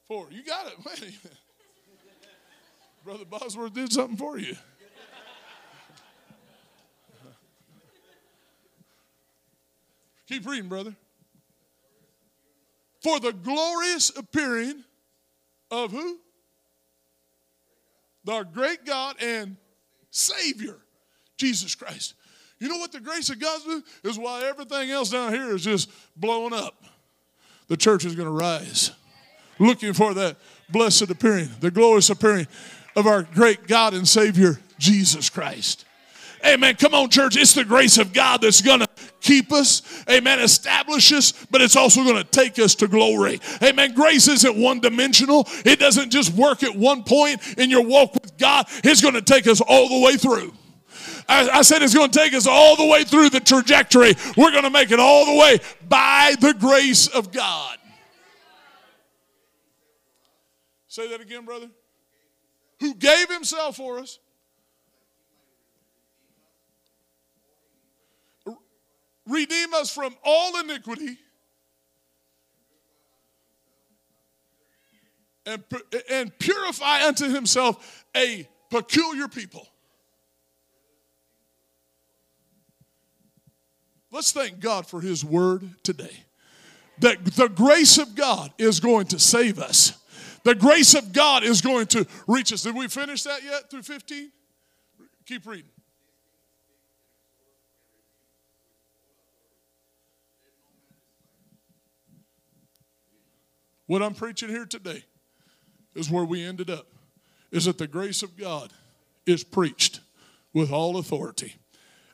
four. 0.09 0.27
You 0.31 0.43
got 0.43 0.67
it. 0.67 1.15
Brother 3.07 3.25
Bosworth 3.25 3.73
did 3.73 3.93
something 3.93 4.17
for 4.17 4.37
you. 4.37 4.57
Keep 10.29 10.45
reading, 10.45 10.69
brother. 10.69 10.93
For 13.05 13.21
the 13.21 13.33
glorious 13.33 14.11
appearing 14.11 14.83
of 15.71 15.93
who? 15.93 16.19
our 18.29 18.43
great 18.43 18.85
God 18.85 19.15
and 19.23 19.57
Savior, 20.11 20.75
Jesus 21.37 21.77
Christ. 21.77 22.15
You 22.59 22.69
know 22.69 22.79
what 22.79 22.91
the 22.91 22.99
grace 22.99 23.31
of 23.31 23.39
God? 23.39 23.61
Is 24.03 24.19
why 24.19 24.43
everything 24.47 24.91
else 24.91 25.11
down 25.11 25.33
here 25.33 25.55
is 25.55 25.63
just 25.63 25.93
blowing 26.17 26.53
up. 26.53 26.83
The 27.69 27.77
church 27.77 28.05
is 28.05 28.17
going 28.17 28.27
to 28.27 28.33
rise, 28.33 28.91
looking 29.61 29.93
for 29.93 30.13
that 30.15 30.39
blessed 30.69 31.09
appearing, 31.09 31.51
the 31.61 31.71
glorious 31.71 32.11
appearing 32.11 32.49
of 32.97 33.07
our 33.07 33.23
great 33.23 33.69
God 33.69 33.95
and 33.95 34.09
Savior, 34.09 34.59
Jesus 34.79 35.31
Christ. 35.31 35.85
Amen. 36.45 36.77
Come 36.77 36.95
on, 36.95 37.11
church. 37.11 37.37
It's 37.37 37.55
the 37.55 37.65
grace 37.65 37.99
of 37.99 38.13
God 38.13 38.41
that's 38.41 38.61
going 38.61 38.81
to 38.81 38.89
keep 39.21 39.53
us. 39.53 39.83
Amen. 40.09 40.39
Establish 40.39 41.13
us, 41.13 41.33
but 41.51 41.61
it's 41.61 41.77
also 41.77 42.05
going 42.05 42.17
to 42.17 42.25
take 42.25 42.59
us 42.59 42.75
to 42.77 42.89
glory. 42.89 43.41
Amen. 43.63 43.95
Grace 43.95 44.29
isn't 44.29 44.57
one 44.57 44.81
dimensional, 44.81 45.47
it 45.65 45.79
doesn't 45.79 46.11
just 46.11 46.33
work 46.35 46.63
at 46.63 46.75
one 46.75 47.03
point 47.03 47.59
in 47.59 47.71
your 47.71 47.83
walk 47.83 48.15
with 48.15 48.37
God, 48.39 48.67
it's 48.85 49.01
going 49.01 49.15
to 49.15 49.23
take 49.23 49.47
us 49.47 49.61
all 49.61 49.89
the 49.89 50.05
way 50.05 50.17
through. 50.17 50.53
I, 51.29 51.49
I 51.49 51.63
said 51.63 51.83
it's 51.83 51.95
going 51.95 52.11
to 52.11 52.19
take 52.19 52.35
us 52.35 52.47
all 52.47 52.77
the 52.77 52.87
way 52.87 53.03
through 53.03 53.31
the 53.31 53.41
trajectory. 53.41 54.15
We're 54.37 54.53
going 54.53 54.63
to 54.63 54.71
make 54.71 54.93
it 54.93 55.01
all 55.01 55.27
the 55.27 55.37
way 55.37 55.59
by 55.89 56.37
the 56.41 56.55
grace 56.55 57.09
of 57.09 57.33
God. 57.33 57.79
Say 60.87 61.09
that 61.11 61.21
again, 61.21 61.45
brother. 61.45 61.69
Who 62.81 62.95
gave 62.95 63.31
himself 63.31 63.77
for 63.77 63.99
us 63.99 64.19
redeem 69.27 69.75
us 69.75 69.93
from 69.93 70.15
all 70.25 70.59
iniquity 70.61 71.19
and, 75.45 75.63
and 76.11 76.39
purify 76.39 77.07
unto 77.07 77.29
himself 77.29 78.05
a 78.17 78.49
peculiar 78.71 79.29
people. 79.29 79.67
Let's 84.11 84.33
thank 84.33 84.61
God 84.61 84.87
for 84.87 85.01
his 85.01 85.25
word 85.25 85.69
today. 85.83 86.25
That 87.01 87.25
the 87.25 87.49
grace 87.49 87.99
of 87.99 88.15
God 88.15 88.53
is 88.57 88.81
going 88.81 89.07
to 89.09 89.19
save 89.19 89.59
us. 89.59 89.93
The 90.47 90.55
grace 90.55 90.95
of 90.95 91.13
God 91.13 91.43
is 91.43 91.61
going 91.61 91.89
to 91.89 92.07
reach 92.29 92.53
us. 92.53 92.63
Did 92.63 92.77
we 92.77 92.87
finish 92.87 93.25
that 93.25 93.43
yet 93.43 93.69
through 93.69 93.83
15? 93.83 94.31
Keep 95.25 95.45
reading. 95.45 95.73
What 103.89 104.03
I'm 104.03 104.15
preaching 104.15 104.49
here 104.49 104.67
today 104.67 105.03
is 105.97 106.09
where 106.09 106.25
we 106.25 106.45
ended 106.45 106.71
up. 106.71 106.87
Is 107.51 107.65
that 107.65 107.79
the 107.79 107.89
grace 107.89 108.23
of 108.23 108.37
God 108.37 108.73
is 109.27 109.43
preached 109.43 109.99
with 110.53 110.71
all 110.71 110.97
authority. 110.99 111.57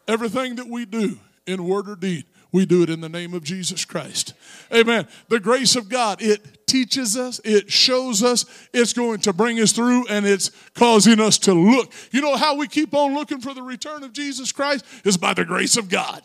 Everything 0.09 0.57
that 0.57 0.69
we 0.69 0.87
do 0.87 1.19
in 1.47 1.69
word 1.69 1.87
or 1.87 1.97
deed, 1.97 2.25
we 2.53 2.67
do 2.67 2.83
it 2.83 2.91
in 2.91 3.01
the 3.01 3.09
name 3.09 3.33
of 3.35 3.43
Jesus 3.43 3.85
Christ. 3.85 4.35
Amen. 4.73 5.09
The 5.29 5.41
grace 5.41 5.75
of 5.75 5.89
God, 5.89 6.21
it 6.21 6.67
teaches 6.67 7.17
us, 7.17 7.41
it 7.45 7.71
shows 7.71 8.23
us, 8.23 8.45
it's 8.73 8.93
going 8.93 9.21
to 9.21 9.33
bring 9.33 9.59
us 9.59 9.73
through, 9.73 10.07
and 10.09 10.27
it's 10.27 10.51
causing 10.75 11.19
us 11.19 11.39
to 11.39 11.55
look. 11.55 11.93
You 12.11 12.21
know 12.21 12.37
how 12.37 12.57
we 12.57 12.69
keep 12.69 12.95
on 12.95 13.15
looking 13.15 13.41
for 13.41 13.55
the 13.55 13.63
return 13.63 14.03
of 14.05 14.13
Jesus 14.13 14.53
Christ? 14.53 14.85
Is 15.05 15.17
by 15.17 15.35
the 15.35 15.45
grace 15.45 15.77
of 15.77 15.89
God. 15.89 16.23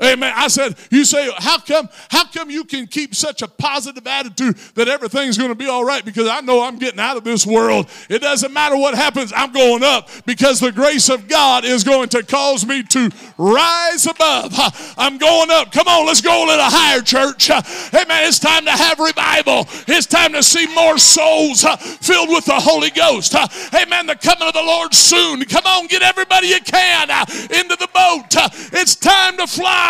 Amen. 0.00 0.32
I 0.34 0.48
said, 0.48 0.76
you 0.90 1.04
say, 1.04 1.30
how 1.38 1.58
come, 1.58 1.88
how 2.10 2.24
come 2.26 2.50
you 2.50 2.64
can 2.64 2.86
keep 2.86 3.14
such 3.14 3.42
a 3.42 3.48
positive 3.48 4.06
attitude 4.06 4.56
that 4.74 4.88
everything's 4.88 5.36
going 5.36 5.50
to 5.50 5.54
be 5.54 5.66
all 5.66 5.84
right? 5.84 6.04
Because 6.04 6.28
I 6.28 6.40
know 6.40 6.62
I'm 6.62 6.78
getting 6.78 7.00
out 7.00 7.16
of 7.16 7.24
this 7.24 7.46
world. 7.46 7.88
It 8.08 8.20
doesn't 8.20 8.52
matter 8.52 8.76
what 8.76 8.94
happens, 8.94 9.32
I'm 9.34 9.52
going 9.52 9.82
up 9.84 10.08
because 10.26 10.60
the 10.60 10.72
grace 10.72 11.08
of 11.08 11.28
God 11.28 11.64
is 11.64 11.84
going 11.84 12.08
to 12.10 12.22
cause 12.22 12.66
me 12.66 12.82
to 12.84 13.10
rise 13.38 14.06
above. 14.06 14.52
I'm 14.98 15.18
going 15.18 15.50
up. 15.50 15.72
Come 15.72 15.88
on, 15.88 16.06
let's 16.06 16.20
go 16.20 16.44
a 16.44 16.46
little 16.46 16.64
higher, 16.64 17.00
church. 17.00 17.50
Amen. 17.50 18.28
It's 18.28 18.38
time 18.38 18.64
to 18.64 18.70
have 18.70 18.98
revival. 18.98 19.66
It's 19.88 20.06
time 20.06 20.32
to 20.32 20.42
see 20.42 20.66
more 20.74 20.98
souls 20.98 21.64
uh, 21.64 21.76
filled 21.76 22.28
with 22.28 22.46
the 22.46 22.58
Holy 22.58 22.90
Ghost. 22.90 23.34
Amen. 23.74 24.06
The 24.06 24.16
coming 24.16 24.48
of 24.48 24.54
the 24.54 24.62
Lord 24.62 24.94
soon. 24.94 25.44
Come 25.44 25.64
on, 25.66 25.86
get 25.86 26.02
everybody 26.02 26.48
you 26.48 26.60
can 26.60 27.10
uh, 27.10 27.24
into 27.28 27.76
the 27.76 27.88
boat. 27.92 28.26
It's 28.72 28.96
time 28.96 29.36
to 29.36 29.46
fly. 29.46 29.81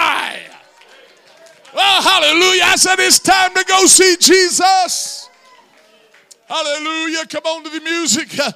Oh, 1.74 2.00
hallelujah. 2.02 2.64
I 2.64 2.76
said 2.76 2.98
it's 2.98 3.18
time 3.18 3.54
to 3.54 3.64
go 3.64 3.86
see 3.86 4.16
Jesus. 4.20 5.28
Hallelujah. 6.46 7.26
Come 7.26 7.44
on 7.46 7.64
to 7.64 7.70
the 7.70 7.80
music. 7.80 8.38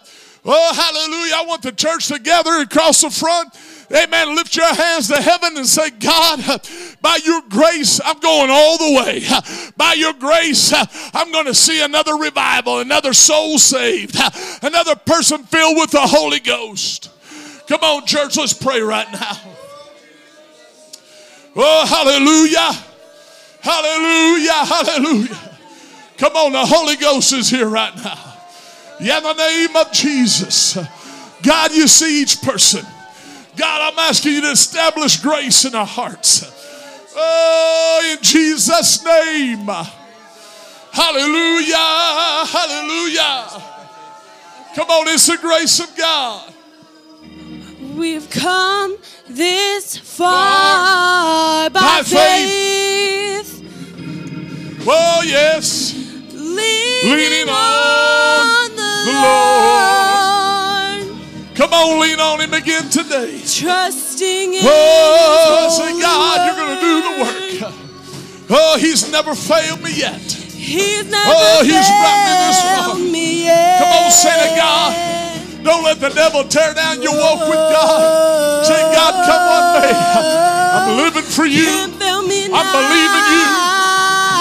Oh, 0.48 0.72
hallelujah. 0.72 1.34
I 1.34 1.44
want 1.44 1.62
the 1.62 1.72
church 1.72 2.06
together 2.06 2.60
across 2.60 3.00
the 3.00 3.10
front. 3.10 3.52
Amen. 3.90 4.36
Lift 4.36 4.54
your 4.54 4.72
hands 4.72 5.08
to 5.08 5.20
heaven 5.20 5.56
and 5.56 5.66
say, 5.66 5.90
God, 5.90 6.38
by 7.02 7.18
your 7.24 7.42
grace, 7.48 8.00
I'm 8.04 8.20
going 8.20 8.48
all 8.48 8.78
the 8.78 8.96
way. 8.96 9.24
By 9.76 9.94
your 9.94 10.12
grace, 10.12 10.72
I'm 11.12 11.32
going 11.32 11.46
to 11.46 11.54
see 11.54 11.82
another 11.82 12.14
revival, 12.14 12.78
another 12.78 13.12
soul 13.12 13.58
saved, 13.58 14.16
another 14.62 14.94
person 14.94 15.42
filled 15.42 15.76
with 15.76 15.90
the 15.90 16.00
Holy 16.00 16.38
Ghost. 16.38 17.10
Come 17.66 17.80
on, 17.82 18.06
church, 18.06 18.36
let's 18.36 18.52
pray 18.52 18.80
right 18.80 19.10
now. 19.12 19.55
Oh, 21.56 21.86
hallelujah. 21.86 22.72
Hallelujah. 23.60 24.52
Hallelujah. 24.52 25.58
Come 26.18 26.36
on, 26.36 26.52
the 26.52 26.64
Holy 26.64 26.96
Ghost 26.96 27.32
is 27.32 27.48
here 27.48 27.68
right 27.68 27.94
now. 27.96 28.34
Yeah, 29.00 29.18
in 29.18 29.24
the 29.24 29.34
name 29.34 29.76
of 29.76 29.92
Jesus. 29.92 30.78
God, 31.42 31.72
you 31.72 31.88
see 31.88 32.22
each 32.22 32.40
person. 32.42 32.84
God, 33.56 33.92
I'm 33.92 33.98
asking 33.98 34.32
you 34.32 34.40
to 34.42 34.50
establish 34.50 35.20
grace 35.20 35.64
in 35.64 35.74
our 35.74 35.86
hearts. 35.86 36.44
Oh, 37.16 38.12
in 38.12 38.22
Jesus' 38.22 39.04
name. 39.04 39.66
Hallelujah. 40.92 41.76
Hallelujah. 42.46 43.62
Come 44.74 44.90
on, 44.90 45.08
it's 45.08 45.26
the 45.26 45.38
grace 45.38 45.80
of 45.80 45.96
God. 45.96 46.52
We've 47.96 48.28
come 48.28 48.98
this 49.26 49.96
far 49.96 51.70
by, 51.70 51.80
by 51.80 52.02
faith. 52.04 53.48
faith. 53.48 54.84
Oh, 54.86 55.22
yes. 55.24 55.94
Leaning, 56.34 57.10
Leaning 57.10 57.48
on, 57.48 57.56
on 57.56 58.76
the, 58.76 58.82
Lord. 59.16 61.08
Lord. 61.08 61.56
Come 61.56 61.72
on, 61.72 62.00
lean 62.00 62.20
on 62.20 62.40
Him 62.42 62.52
again 62.52 62.90
today. 62.90 63.40
Trusting 63.46 64.54
in 64.54 64.60
Oh, 64.62 65.68
say, 65.74 65.98
God, 65.98 66.46
you're 66.46 66.56
going 66.56 66.76
to 66.76 66.80
do 66.82 67.00
the 67.02 67.14
work. 67.22 67.72
Oh, 68.50 68.76
He's 68.78 69.10
never 69.10 69.34
failed 69.34 69.80
me 69.82 69.92
yet. 69.96 70.20
He's 70.20 71.06
oh, 71.06 71.10
never 71.10 71.32
oh, 71.34 71.62
he's 71.64 71.88
brought 71.88 72.24
me 72.26 72.32
this 72.46 72.60
far. 72.60 72.94
Me 73.12 73.44
yet. 73.44 73.78
Come 73.78 73.92
on, 74.04 74.10
say 74.10 74.34
to 74.50 74.56
God. 74.56 75.25
Don't 75.66 75.82
let 75.82 75.98
the 75.98 76.10
devil 76.10 76.44
tear 76.44 76.74
down 76.74 77.02
your 77.02 77.10
walk 77.18 77.40
with 77.40 77.58
God. 77.58 78.64
Say, 78.64 78.80
God, 78.94 79.14
come 79.26 79.44
on 79.50 79.82
me. 79.82 79.90
I'm 80.78 80.96
living 81.02 81.26
for 81.26 81.44
you. 81.44 81.66
I'm 81.66 81.90
believing 81.90 83.26
you. 83.34 83.46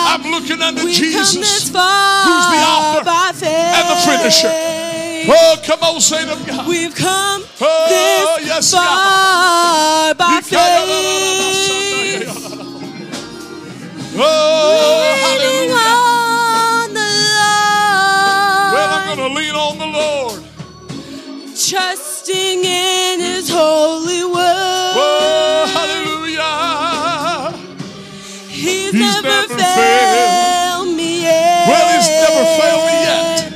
I'm 0.05 0.21
looking 0.29 0.61
unto 0.61 0.87
Jesus, 0.87 1.33
who's 1.33 1.71
the 1.73 2.61
author 2.61 3.09
and 3.41 3.89
the 3.89 3.97
finisher. 4.05 4.53
Oh, 5.27 5.57
come 5.65 5.81
on, 5.81 5.99
saint 5.99 6.29
of 6.29 6.45
God. 6.45 6.67
We've 6.67 6.93
come 6.93 7.43
oh, 7.59 8.35
this 8.37 8.47
yes, 8.47 8.71
far 8.71 8.83
God. 8.85 10.17
by 10.19 10.41
faith. 10.41 10.55
Oh, 14.17 15.17
hallelujah. 15.23 15.94
Trusting 21.69 22.63
in 22.63 23.19
His 23.19 23.49
holy 23.49 24.23
word. 24.23 24.93
Oh, 24.95 25.65
hallelujah. 25.73 27.57
He's, 28.47 28.91
he's 28.91 29.01
never, 29.01 29.27
never 29.27 29.57
failed, 29.57 30.95
me 30.95 31.21
yet. 31.23 31.67
Well, 31.67 31.87
He's 31.95 32.09
never 32.21 32.45
failed 32.61 32.85
me 32.85 32.97
yet. 33.09 33.49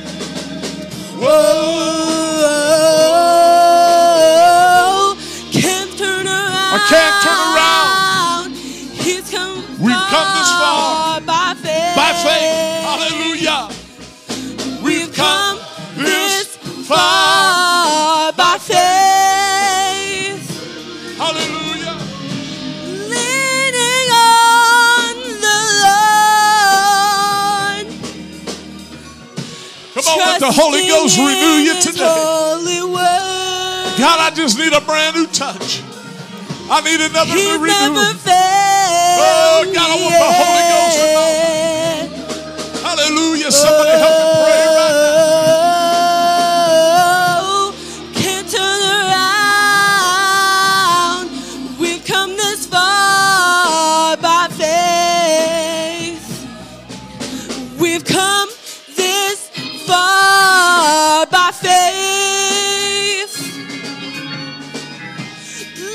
Whoa. 1.21 1.99
Can't 5.51 5.91
turn 5.95 6.25
around. 6.25 6.73
I 6.73 6.79
can't 6.89 7.21
turn 7.21 7.39
around. 7.53 8.57
He's 9.05 9.29
come 9.29 9.57
We've 9.79 10.05
come 10.09 10.29
this 10.33 10.51
far 10.57 11.21
by 11.21 11.53
faith. 11.61 11.95
By 11.95 12.11
faith. 12.25 12.81
Hallelujah. 12.89 13.69
We've, 14.81 15.05
We've 15.05 15.13
come, 15.13 15.59
come 15.59 16.03
this 16.03 16.57
far. 16.87 17.28
Let 30.17 30.39
the 30.39 30.51
Holy 30.51 30.87
Ghost 30.87 31.17
renew 31.17 31.61
you 31.61 31.75
today. 31.81 32.01
God, 33.99 34.19
I 34.19 34.31
just 34.33 34.57
need 34.57 34.73
a 34.73 34.81
brand 34.81 35.15
new 35.15 35.27
touch. 35.27 35.83
I 36.71 36.81
need 36.81 37.01
another 37.01 37.33
he 37.33 37.43
new 37.43 37.59
renewal. 37.59 37.99
Oh, 39.19 39.65
God, 39.73 39.89
I 39.89 39.97
want 39.99 40.15
the 40.15 40.31
Holy 40.39 40.63
Ghost 40.71 40.95
to 40.99 41.05
know. 41.13 41.33
Hallelujah. 42.87 43.51
Somebody 43.51 43.97
help 43.99 44.15
me 44.15 44.23
pray 44.39 44.63
right 44.71 44.95
now. 44.95 45.38